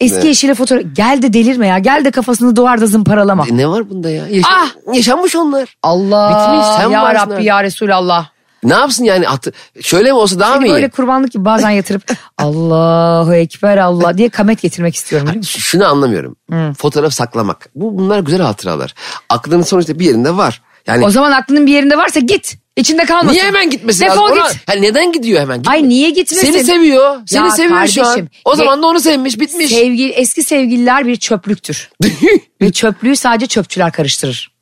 Eski 0.00 0.28
eşiyle 0.28 0.54
fotoğraf. 0.54 0.82
Gel 0.92 1.18
de 1.22 1.32
delirme 1.32 1.66
ya. 1.66 1.78
Gel 1.78 2.04
de 2.04 2.10
kafasını 2.10 2.56
duvarda 2.56 2.86
zımparalama. 2.86 3.44
Ne 3.50 3.68
var 3.68 3.90
bunda 3.90 4.10
ya? 4.10 4.28
Yaşa- 4.28 4.48
Ah! 4.50 4.94
Yaşanmış 4.94 5.36
onlar. 5.36 5.76
Allah 5.82 6.30
Bitmiş, 6.30 6.66
sen 6.76 6.90
ya 6.90 7.02
varsın 7.02 7.30
Rabbi 7.30 7.44
ya 7.44 7.62
Resulallah. 7.64 8.26
Ne 8.64 8.72
yapsın 8.74 9.04
yani? 9.04 9.28
Atı- 9.28 9.52
Şöyle 9.80 10.08
mi 10.08 10.14
olsa 10.18 10.40
daha 10.40 10.54
mı 10.54 10.60
Seni 10.60 10.68
iyi? 10.70 10.74
böyle 10.74 10.88
kurbanlık 10.90 11.32
gibi 11.32 11.44
bazen 11.44 11.70
yatırıp 11.70 12.02
Allahu 12.38 13.34
Ekber 13.34 13.76
Allah 13.76 14.18
diye 14.18 14.28
kamet 14.28 14.62
getirmek 14.62 14.94
istiyorum. 14.94 15.42
Ş- 15.44 15.60
Şunu 15.60 15.86
anlamıyorum. 15.86 16.36
Fotoğraf 16.74 17.12
saklamak. 17.12 17.68
Bu 17.74 17.98
bunlar 17.98 18.20
güzel 18.20 18.40
hatıralar. 18.40 18.94
Aklının 19.28 19.62
sonuçta 19.62 19.98
bir 19.98 20.04
yerinde 20.04 20.36
var. 20.36 20.62
Yani 20.86 21.04
O 21.04 21.10
zaman 21.10 21.32
aklının 21.32 21.66
bir 21.66 21.72
yerinde 21.72 21.96
varsa 21.96 22.20
git. 22.20 22.56
İçinde 22.76 23.04
kalmasın. 23.04 23.32
niye 23.32 23.44
hemen 23.44 23.70
gitmesi 23.70 24.00
Defol 24.00 24.22
lazım? 24.30 24.38
Ona- 24.38 24.48
git. 24.52 24.60
Yani 24.68 24.82
neden 24.82 25.12
gidiyor 25.12 25.40
hemen? 25.40 25.56
Gitme. 25.56 25.72
Ay 25.72 25.88
niye 25.88 26.10
gitmesin? 26.10 26.52
Seni 26.52 26.64
seviyor. 26.64 27.16
Seni 27.26 27.44
Ya 27.44 27.50
seviyor 27.50 27.86
şu 27.86 28.02
an. 28.02 28.06
kardeşim, 28.06 28.28
O 28.44 28.56
zaman 28.56 28.82
da 28.82 28.86
onu 28.86 29.00
sevmiş. 29.00 29.40
Bitmiş. 29.40 29.70
Sevgili, 29.70 30.12
eski 30.12 30.42
sevgililer 30.42 31.06
bir 31.06 31.16
çöplüktür. 31.16 31.90
Ve 32.60 32.72
çöplüğü 32.72 33.16
sadece 33.16 33.46
çöpçüler 33.46 33.92
karıştırır. 33.92 34.52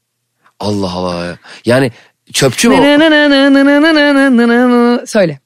Allah 0.61 0.91
Allah. 0.93 1.25
ya. 1.25 1.39
Yani 1.65 1.93
çöpçü 2.33 2.69
mü? 2.69 2.77
Söyle. 5.07 5.41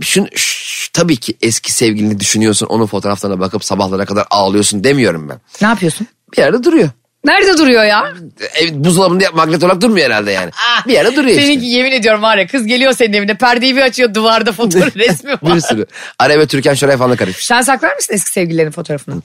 Şun, 0.00 0.28
tabii 0.92 1.16
ki 1.16 1.34
eski 1.42 1.72
sevgilini 1.72 2.20
düşünüyorsun. 2.20 2.66
Onun 2.66 2.86
fotoğraflarına 2.86 3.40
bakıp 3.40 3.64
sabahlara 3.64 4.04
kadar 4.04 4.26
ağlıyorsun 4.30 4.84
demiyorum 4.84 5.28
ben. 5.28 5.40
Ne 5.62 5.68
yapıyorsun? 5.68 6.06
Bir 6.32 6.38
yerde 6.38 6.64
duruyor. 6.64 6.88
Nerede 7.24 7.58
duruyor 7.58 7.84
ya? 7.84 8.12
Ev, 8.54 8.68
buzdolabında 8.72 9.24
magnet 9.34 9.62
olarak 9.62 9.80
durmuyor 9.80 10.06
herhalde 10.06 10.30
yani. 10.30 10.50
bir 10.86 10.92
yerde 10.92 11.16
duruyor 11.16 11.40
Seninki 11.40 11.66
işte. 11.66 11.76
yemin 11.76 11.92
ediyorum 11.92 12.22
var 12.22 12.38
ya 12.38 12.46
kız 12.46 12.66
geliyor 12.66 12.92
senin 12.92 13.12
evine 13.12 13.34
perdeyi 13.34 13.76
bir 13.76 13.82
açıyor 13.82 14.14
duvarda 14.14 14.52
fotoğraf 14.52 14.96
resmi 14.96 15.30
var. 15.30 15.56
Bir 15.56 15.60
sürü. 15.60 15.86
Araya 16.18 16.46
Türkan 16.46 16.74
Şoray 16.74 16.96
falan 16.96 17.16
karışmış. 17.16 17.46
Sen 17.46 17.62
saklar 17.62 17.94
mısın 17.94 18.14
eski 18.14 18.30
sevgililerin 18.30 18.70
fotoğrafını? 18.70 19.22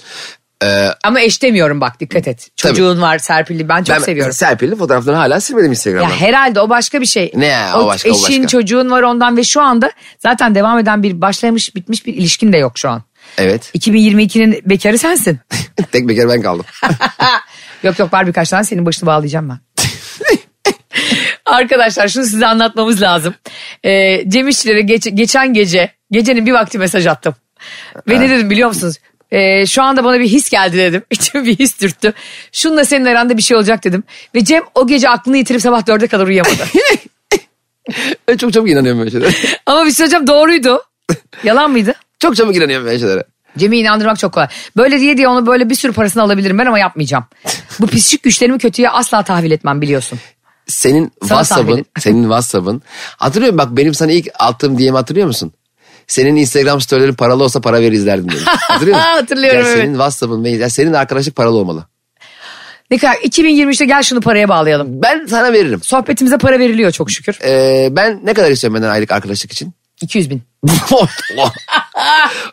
Ee, 0.64 0.90
Ama 1.04 1.22
eş 1.22 1.42
demiyorum 1.44 1.82
bak 1.82 2.00
dikkat 2.00 2.28
et. 2.28 2.50
Çocuğun 2.56 3.02
var 3.02 3.18
Serpil'i 3.18 3.70
ben 3.70 3.84
çok 3.84 3.96
ben 3.96 4.02
seviyorum. 4.02 4.34
Serpil'in 4.34 4.76
fotoğraflarını 4.76 5.20
hala 5.20 5.42
silmedim 5.42 5.72
Instagram'dan. 5.72 6.10
Ya 6.10 6.16
herhalde 6.22 6.60
o 6.62 6.70
başka 6.70 7.02
bir 7.02 7.06
şey. 7.06 7.32
Ne 7.36 7.46
ya, 7.46 7.80
o 7.80 7.88
başka, 7.88 8.10
o 8.10 8.14
Eşin 8.14 8.44
başka. 8.44 8.48
çocuğun 8.48 8.92
var 8.92 9.02
ondan 9.02 9.38
ve 9.38 9.44
şu 9.44 9.62
anda 9.62 9.92
zaten 10.20 10.56
devam 10.56 10.80
eden 10.80 11.04
bir 11.04 11.22
başlamış 11.22 11.76
bitmiş 11.76 12.06
bir 12.06 12.14
ilişkin 12.14 12.54
de 12.54 12.58
yok 12.58 12.78
şu 12.78 12.90
an. 12.90 13.04
Evet. 13.38 13.72
2022'nin 13.76 14.62
bekarı 14.66 14.98
sensin. 14.98 15.40
Tek 15.92 16.08
bekar 16.08 16.30
ben 16.30 16.42
kaldım. 16.42 16.66
yok 17.84 18.00
yok 18.00 18.14
var 18.14 18.28
birkaç 18.28 18.50
tane 18.50 18.64
senin 18.64 18.86
başını 18.86 19.08
bağlayacağım 19.08 19.50
ben. 19.50 19.60
Arkadaşlar 21.46 22.08
şunu 22.08 22.26
size 22.26 22.46
anlatmamız 22.48 23.02
lazım. 23.02 23.34
Ee, 23.84 24.30
Cem 24.30 24.48
İşçilere 24.48 24.82
geç- 24.82 25.16
geçen 25.16 25.54
gece, 25.54 25.92
gecenin 26.12 26.46
bir 26.46 26.52
vakti 26.52 26.78
mesaj 26.78 27.08
attım. 27.08 27.36
Ve 28.10 28.20
ne 28.20 28.30
dedim 28.30 28.50
biliyor 28.50 28.70
musunuz? 28.70 28.96
Ee, 29.32 29.66
şu 29.66 29.84
anda 29.84 30.04
bana 30.04 30.20
bir 30.20 30.28
his 30.28 30.50
geldi 30.50 30.78
dedim. 30.78 31.04
İçime 31.12 31.46
bir 31.46 31.60
his 31.60 31.82
dürttü. 31.82 32.14
Şununla 32.52 32.86
senin 32.86 33.06
aranda 33.06 33.38
bir 33.38 33.42
şey 33.42 33.58
olacak 33.58 33.84
dedim. 33.84 34.04
Ve 34.36 34.44
Cem 34.44 34.64
o 34.76 34.88
gece 34.88 35.10
aklını 35.10 35.38
yitirip 35.38 35.62
sabah 35.62 35.88
dörde 35.88 36.08
kadar 36.08 36.28
uyuyamadı. 36.28 36.64
Ben 38.28 38.38
çok 38.38 38.54
çabuk 38.54 38.70
inanıyorum 38.70 39.00
böyle 39.00 39.12
şeylere. 39.12 39.32
Ama 39.66 39.80
bir 39.82 39.86
şey 39.86 39.96
söyleyeceğim 39.96 40.28
doğruydu. 40.28 40.82
Yalan 41.44 41.72
mıydı? 41.72 41.94
çok 42.20 42.36
çabuk 42.36 42.56
inanıyorum 42.56 42.86
böyle 42.86 43.00
şeylere. 43.00 43.24
Cem'i 43.58 43.78
inandırmak 43.78 44.20
çok 44.20 44.34
kolay. 44.34 44.48
Böyle 44.78 45.00
diye 45.00 45.18
diye 45.18 45.28
onu 45.28 45.48
böyle 45.48 45.70
bir 45.70 45.76
sürü 45.76 45.94
parasını 45.94 46.24
alabilirim 46.24 46.58
ben 46.58 46.66
ama 46.66 46.80
yapmayacağım. 46.80 47.26
Bu 47.80 47.88
psikik 47.88 48.24
güçlerimi 48.24 48.58
kötüye 48.58 48.90
asla 48.90 49.24
tahvil 49.24 49.52
etmem 49.52 49.82
biliyorsun. 49.82 50.20
Senin 50.68 51.12
Sana 51.22 51.44
WhatsApp'ın, 51.44 51.86
senin 52.00 52.24
WhatsApp'ın. 52.24 52.82
Hatırlıyor 53.18 53.54
musun? 53.54 53.70
Bak 53.70 53.78
benim 53.78 53.94
sana 53.94 54.12
ilk 54.12 54.28
attığım 54.40 54.80
DM 54.80 54.94
hatırlıyor 54.94 55.28
musun? 55.28 55.54
Senin 56.08 56.36
Instagram 56.36 56.82
storylerin 56.82 57.14
paralı 57.14 57.44
olsa 57.44 57.62
para 57.62 57.82
verir 57.82 57.92
izlerdim 57.92 58.32
dedim. 58.32 58.44
Hatırlıyor 58.46 58.98
musun? 58.98 59.10
Hatırlıyorum, 59.12 59.60
Ya 59.62 59.68
evet. 59.68 59.78
Senin 59.78 59.94
WhatsApp'ın 59.94 60.44
ve 60.44 60.50
ya 60.50 60.70
senin 60.70 60.94
arkadaşlık 60.94 61.36
paralı 61.36 61.56
olmalı. 61.58 61.86
Ne 62.92 62.98
kadar 62.98 63.14
2023'te 63.14 63.86
gel 63.86 64.04
şunu 64.04 64.22
paraya 64.22 64.50
bağlayalım. 64.50 64.88
Ben 65.02 65.26
sana 65.26 65.54
veririm. 65.54 65.80
Sohbetimize 65.84 66.38
para 66.38 66.60
veriliyor 66.60 66.92
çok 66.92 67.12
şükür. 67.12 67.40
Ee, 67.44 67.88
ben 67.92 68.20
ne 68.24 68.34
kadar 68.34 68.52
istiyorum 68.52 68.76
benden 68.76 68.90
aylık 68.90 69.12
arkadaşlık 69.12 69.52
için? 69.52 69.74
200 70.02 70.30
bin. 70.30 70.42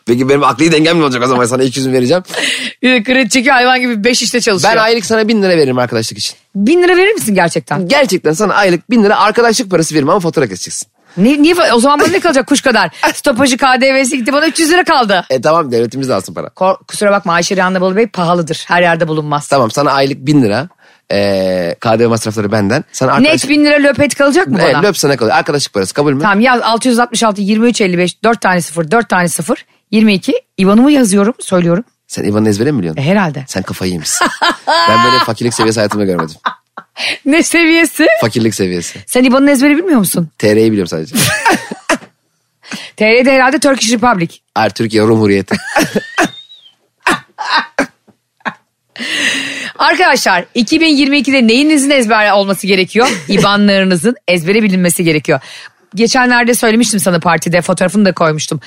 Peki 0.05 0.29
benim 0.29 0.43
akli 0.43 0.71
dengem 0.71 0.97
mi 0.97 1.03
olacak 1.03 1.23
o 1.23 1.27
zaman 1.27 1.45
sana 1.45 1.63
200 1.63 1.91
vereceğim. 1.91 2.23
Bir 2.81 2.91
de 2.91 3.03
kredi 3.03 3.29
çekiyor 3.29 3.55
hayvan 3.55 3.81
gibi 3.81 4.03
5 4.03 4.21
işte 4.21 4.41
çalışıyor. 4.41 4.73
Ben 4.73 4.79
aylık 4.81 5.05
sana 5.05 5.27
1000 5.27 5.43
lira 5.43 5.57
veririm 5.57 5.77
arkadaşlık 5.77 6.17
için. 6.17 6.35
Bin 6.55 6.83
lira 6.83 6.97
verir 6.97 7.13
misin 7.13 7.35
gerçekten? 7.35 7.87
Gerçekten 7.87 8.33
sana 8.33 8.53
aylık 8.53 8.89
1000 8.89 9.03
lira 9.03 9.19
arkadaşlık 9.19 9.71
parası 9.71 9.95
veririm 9.95 10.09
ama 10.09 10.19
fatura 10.19 10.47
keseceksin. 10.47 10.87
Ne, 11.17 11.41
niye, 11.41 11.55
o 11.73 11.79
zaman 11.79 11.99
bana 11.99 12.07
ne 12.07 12.19
kalacak 12.19 12.47
kuş 12.47 12.61
kadar? 12.61 12.89
Stopajı 13.13 13.57
KDV'si 13.57 14.17
gitti 14.17 14.33
bana 14.33 14.47
300 14.47 14.71
lira 14.71 14.83
kaldı. 14.83 15.25
E 15.29 15.41
tamam 15.41 15.71
devletimiz 15.71 16.09
de 16.09 16.13
alsın 16.13 16.33
para. 16.33 16.49
Kor- 16.49 16.77
kusura 16.87 17.11
bakma 17.11 17.33
Ayşe 17.33 17.55
Rihanna 17.55 17.81
Balı 17.81 17.95
Bey 17.95 18.07
pahalıdır. 18.07 18.63
Her 18.67 18.81
yerde 18.81 19.07
bulunmaz. 19.07 19.47
Tamam 19.47 19.71
sana 19.71 19.91
aylık 19.91 20.17
1000 20.25 20.41
lira. 20.41 20.67
Ee, 21.11 21.75
KDV 21.79 22.07
masrafları 22.07 22.51
benden. 22.51 22.83
Sana 22.91 23.11
arkadaşlık... 23.11 23.49
Net 23.49 23.57
bin 23.59 23.65
lira 23.65 23.75
löpet 23.75 24.15
kalacak 24.15 24.47
mı 24.47 24.57
Evet, 24.61 24.75
bana? 24.75 24.83
löp 24.87 24.97
sana 24.97 25.17
kalıyor. 25.17 25.37
Arkadaşlık 25.37 25.73
parası 25.73 25.93
kabul 25.93 26.13
mü? 26.13 26.21
Tamam 26.21 26.39
yaz 26.39 26.61
666 26.61 27.41
23 27.41 27.81
55 27.81 28.23
4 28.23 28.41
tane 28.41 28.61
0 28.61 28.91
4 28.91 29.09
tane 29.09 29.27
0 29.29 29.65
22 29.91 30.33
İvan'ımı 30.57 30.91
yazıyorum 30.91 31.33
söylüyorum. 31.39 31.83
Sen 32.07 32.23
İvan'ın 32.23 32.45
ezbere 32.45 32.71
mi 32.71 32.79
biliyorsun? 32.79 33.01
E, 33.01 33.05
herhalde. 33.05 33.43
Sen 33.47 33.63
kafayı 33.63 33.91
yemişsin. 33.91 34.27
ben 34.89 35.03
böyle 35.05 35.19
fakirlik 35.19 35.53
seviyesi 35.53 35.79
hayatımda 35.79 36.05
görmedim. 36.05 36.35
Ne 37.25 37.43
seviyesi? 37.43 38.07
Fakirlik 38.21 38.55
seviyesi. 38.55 38.99
Sen 39.07 39.23
İvan'ın 39.23 39.47
ezberi 39.47 39.77
bilmiyor 39.77 39.99
musun? 39.99 40.29
TR'yi 40.37 40.71
biliyorum 40.71 40.87
sadece. 40.87 41.15
TR'de 42.97 43.31
herhalde 43.31 43.59
Turkish 43.59 43.93
Republic. 43.93 44.29
Hayır 44.55 44.69
Türkiye 44.69 45.03
Cumhuriyeti. 45.03 45.55
Arkadaşlar 49.77 50.45
2022'de 50.55 51.47
neyinizin 51.47 51.89
ezber 51.89 52.31
olması 52.31 52.67
gerekiyor? 52.67 53.07
İbanlarınızın 53.27 54.15
ezbere 54.27 54.63
bilinmesi 54.63 55.03
gerekiyor. 55.03 55.39
Geçenlerde 55.95 56.53
söylemiştim 56.53 56.99
sana 56.99 57.19
partide 57.19 57.61
fotoğrafını 57.61 58.05
da 58.05 58.11
koymuştum. 58.11 58.59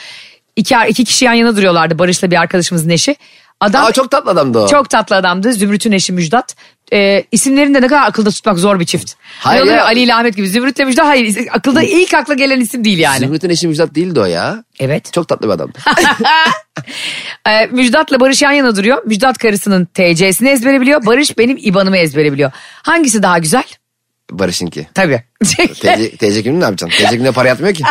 İki, 0.57 0.75
iki 0.89 1.05
kişi 1.05 1.25
yan 1.25 1.33
yana 1.33 1.57
duruyorlardı 1.57 1.99
Barış'la 1.99 2.31
bir 2.31 2.37
arkadaşımızın 2.37 2.91
eşi. 2.91 3.17
Adam 3.61 3.85
Aa 3.85 3.93
çok 3.93 4.11
tatlı 4.11 4.31
adamdı 4.31 4.59
o. 4.59 4.69
çok 4.69 4.91
tatlı 4.91 5.17
adamdı. 5.17 5.53
Zümrüt'ün 5.53 5.93
eşi 5.93 6.13
Müjdat. 6.13 6.57
Ee, 6.93 7.25
isimlerini 7.33 7.75
de 7.75 7.83
ne 7.83 7.87
kadar 7.87 8.09
akılda 8.09 8.31
tutmak 8.31 8.59
zor 8.59 8.81
bir 8.81 8.85
çift. 8.85 9.13
Hayır 9.41 9.61
Hayır 9.61 9.77
ya. 9.77 9.85
Ali 9.85 10.01
ile 10.01 10.15
Ahmet 10.15 10.37
gibi. 10.37 10.49
Zümrüt'le 10.49 10.79
Müjdat 10.79 11.07
hayır. 11.07 11.49
Akılda 11.53 11.83
ilk 11.83 12.15
akla 12.15 12.35
gelen 12.35 12.61
isim 12.61 12.85
değil 12.85 12.99
yani. 12.99 13.19
Zümrüt'ün 13.19 13.51
eşi 13.51 13.69
Müjdat 13.69 13.95
değildi 13.95 14.21
o 14.21 14.25
ya. 14.25 14.65
Evet. 14.81 15.13
Çok 15.13 15.29
tatlı 15.29 15.47
bir 15.47 15.53
adamdı. 15.53 15.79
Ee, 17.49 17.67
Müjdat'la 17.71 18.21
Barış 18.21 18.43
yan 18.43 18.53
yana 18.53 18.77
duruyor. 18.77 19.03
Müjdat 19.07 19.39
karısının 19.39 19.85
TC'sini 19.85 20.49
ezbere 20.49 20.81
biliyor. 20.81 21.07
Barış 21.07 21.39
benim 21.39 21.59
IBAN'ımı 21.61 21.97
ezbere 21.97 22.33
biliyor. 22.33 22.51
Hangisi 22.83 23.23
daha 23.23 23.39
güzel? 23.39 23.65
Barış'ınki. 24.31 24.87
Tabii. 24.95 25.23
TC, 25.45 26.11
TC 26.17 26.43
kimliği 26.43 26.61
ne 26.61 26.65
yapacaksın? 26.65 26.99
TC 26.99 27.09
kimliğine 27.09 27.33
para 27.33 27.49
yatmıyor 27.49 27.75
ki. 27.75 27.85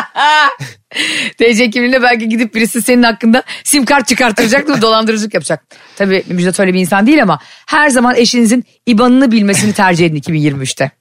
TC 1.37 1.69
kimliğine 1.69 2.01
belki 2.01 2.29
gidip 2.29 2.55
birisi 2.55 2.81
senin 2.81 3.03
hakkında 3.03 3.43
sim 3.63 3.85
kart 3.85 4.07
çıkarttıracak 4.07 4.67
da 4.67 4.81
dolandırıcılık 4.81 5.33
yapacak. 5.33 5.63
Tabii 5.95 6.23
Müjdat 6.27 6.59
öyle 6.59 6.73
bir 6.73 6.79
insan 6.79 7.07
değil 7.07 7.21
ama 7.21 7.39
her 7.65 7.89
zaman 7.89 8.15
eşinizin 8.15 8.65
IBAN'ını 8.85 9.31
bilmesini 9.31 9.73
tercih 9.73 10.05
edin 10.05 10.21
2023'te. 10.21 10.91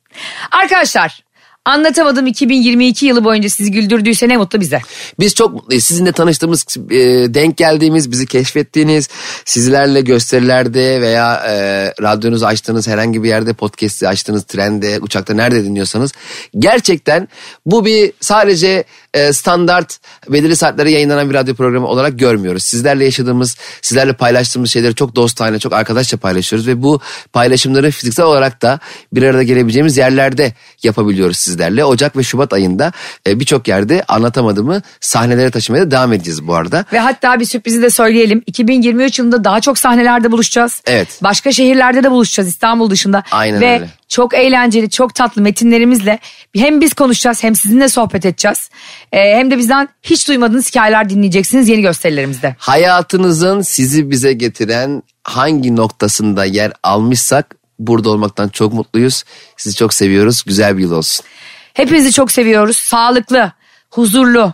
Arkadaşlar 0.51 1.26
anlatamadım 1.67 2.27
2022 2.27 3.07
yılı 3.07 3.25
boyunca 3.25 3.49
sizi 3.49 3.71
güldürdüyse 3.71 4.29
ne 4.29 4.37
mutlu 4.37 4.61
bize. 4.61 4.81
Biz 5.21 5.35
çok 5.35 5.55
mutluyuz. 5.55 5.85
Sizinle 5.85 6.13
tanıştığımız, 6.13 6.65
e, 6.91 6.99
denk 7.35 7.57
geldiğimiz, 7.57 8.11
bizi 8.11 8.27
keşfettiğiniz, 8.27 9.09
sizlerle 9.45 10.01
gösterilerde 10.01 11.01
veya 11.01 11.35
e, 11.49 11.55
radyonuzu 12.03 12.47
açtığınız 12.47 12.89
herhangi 12.89 13.23
bir 13.23 13.29
yerde 13.29 13.53
podcast'i 13.53 14.09
açtığınız 14.09 14.45
trende, 14.45 14.99
uçakta 15.01 15.35
nerede 15.35 15.65
dinliyorsanız 15.65 16.13
gerçekten 16.59 17.29
bu 17.67 17.85
bir 17.85 18.13
sadece 18.21 18.85
e, 19.17 19.33
standart 19.33 19.99
belirli 20.29 20.57
saatlere 20.57 20.91
yayınlanan 20.91 21.31
bir 21.31 21.35
radyo 21.35 21.55
programı 21.55 21.87
olarak 21.87 22.19
görmüyoruz. 22.19 22.63
Sizlerle 22.63 23.05
yaşadığımız, 23.05 23.57
sizlerle 23.83 24.13
paylaştığımız 24.13 24.71
şeyleri 24.71 24.95
çok 24.95 25.17
dostane, 25.17 25.59
çok 25.59 25.73
arkadaşça 25.73 26.17
paylaşıyoruz 26.17 26.69
ve 26.69 26.83
bu 26.83 27.01
paylaşımları 27.33 27.91
fiziksel 27.91 28.27
olarak 28.27 28.63
da 28.63 28.81
bir 29.13 29.23
arada 29.23 29.43
gelebileceğimiz 29.43 29.97
yerlerde 29.97 30.53
yapabiliyoruz 30.83 31.37
sizlerle. 31.37 31.85
Ocak 31.85 32.17
ve 32.17 32.23
Şubat 32.23 32.53
ayında 32.53 32.93
e, 33.27 33.41
birçok 33.41 33.69
yerde 33.69 34.05
anlatamadığımı 34.09 34.83
sahnelere 35.01 35.51
taşımaya 35.51 35.87
da 35.87 35.91
devam 35.91 36.13
edeceğiz 36.13 36.47
bu 36.47 36.55
arada. 36.55 36.85
Ve 36.93 36.99
hatta 36.99 37.41
bir 37.41 37.45
sürprizi 37.45 37.83
de 37.83 37.91
söyleyelim. 37.91 38.43
2023 38.47 39.19
yılında 39.19 39.45
daha 39.45 39.61
çok 39.61 39.79
sahnelerde 39.79 40.33
buluşacağız. 40.33 40.83
Evet. 40.87 41.09
Başka 41.23 41.53
şehirlerde 41.53 42.03
de 42.03 42.11
buluşacağız 42.11 42.49
İstanbul 42.49 42.91
dışında. 42.91 43.23
Aynen 43.31 43.61
Ve 43.61 43.75
öyle. 43.75 43.89
Çok 44.09 44.35
eğlenceli, 44.35 44.91
çok 44.91 45.15
tatlı 45.15 45.43
metinlerimizle 45.43 46.19
hem 46.57 46.81
biz 46.81 46.95
konuşacağız 46.95 47.43
hem 47.45 47.55
sizinle 47.55 47.89
sohbet 47.89 48.27
edeceğiz. 48.27 48.71
Ee, 49.13 49.19
hem 49.19 49.51
de 49.51 49.59
bizden 49.59 49.89
hiç 50.03 50.29
duymadığınız 50.29 50.69
hikayeler 50.69 51.09
dinleyeceksiniz 51.09 51.69
yeni 51.69 51.83
gösterilerimizde. 51.83 52.57
Hayatınızın 52.59 53.61
sizi 53.61 54.11
bize 54.11 54.33
getiren 54.33 55.03
hangi 55.25 55.77
noktasında 55.77 56.45
yer 56.45 56.73
almışsak 56.83 57.57
burada 57.79 58.11
olmaktan 58.11 58.49
çok 58.49 58.73
mutluyuz. 58.73 59.25
Sizi 59.57 59.77
çok 59.77 59.95
seviyoruz. 59.95 60.43
Güzel 60.47 60.77
bir 60.77 60.83
yıl 60.83 60.93
olsun. 60.93 61.27
Hepinizi 61.75 62.13
çok 62.13 62.33
seviyoruz. 62.33 62.77
Sağlıklı, 62.77 63.53
huzurlu, 63.91 64.53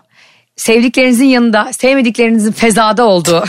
sevdiklerinizin 0.56 1.26
yanında, 1.26 1.72
sevmediklerinizin 1.72 2.52
fezada 2.52 3.04
olduğu, 3.04 3.44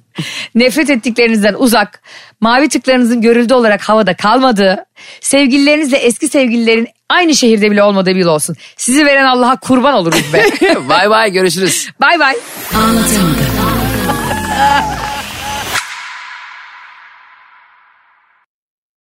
nefret 0.54 0.90
ettiklerinizden 0.90 1.54
uzak, 1.54 2.02
mavi 2.40 2.68
tıklarınızın 2.68 3.20
görüldü 3.20 3.54
olarak 3.54 3.88
havada 3.88 4.14
kalmadığı, 4.16 4.84
sevgililerinizle 5.20 5.96
eski 5.96 6.28
sevgililerin 6.28 6.88
aynı 7.08 7.34
şehirde 7.34 7.70
bile 7.70 7.82
olmadığı 7.82 8.10
bir 8.10 8.20
yıl 8.20 8.28
olsun. 8.28 8.56
Sizi 8.76 9.06
veren 9.06 9.24
Allah'a 9.24 9.56
kurban 9.56 9.94
oluruz 9.94 10.32
be. 10.32 10.44
bay 10.88 11.10
bay 11.10 11.32
görüşürüz. 11.32 11.88
bay 12.00 12.18
bay. 12.18 12.36
Anlatamadım. 12.74 13.36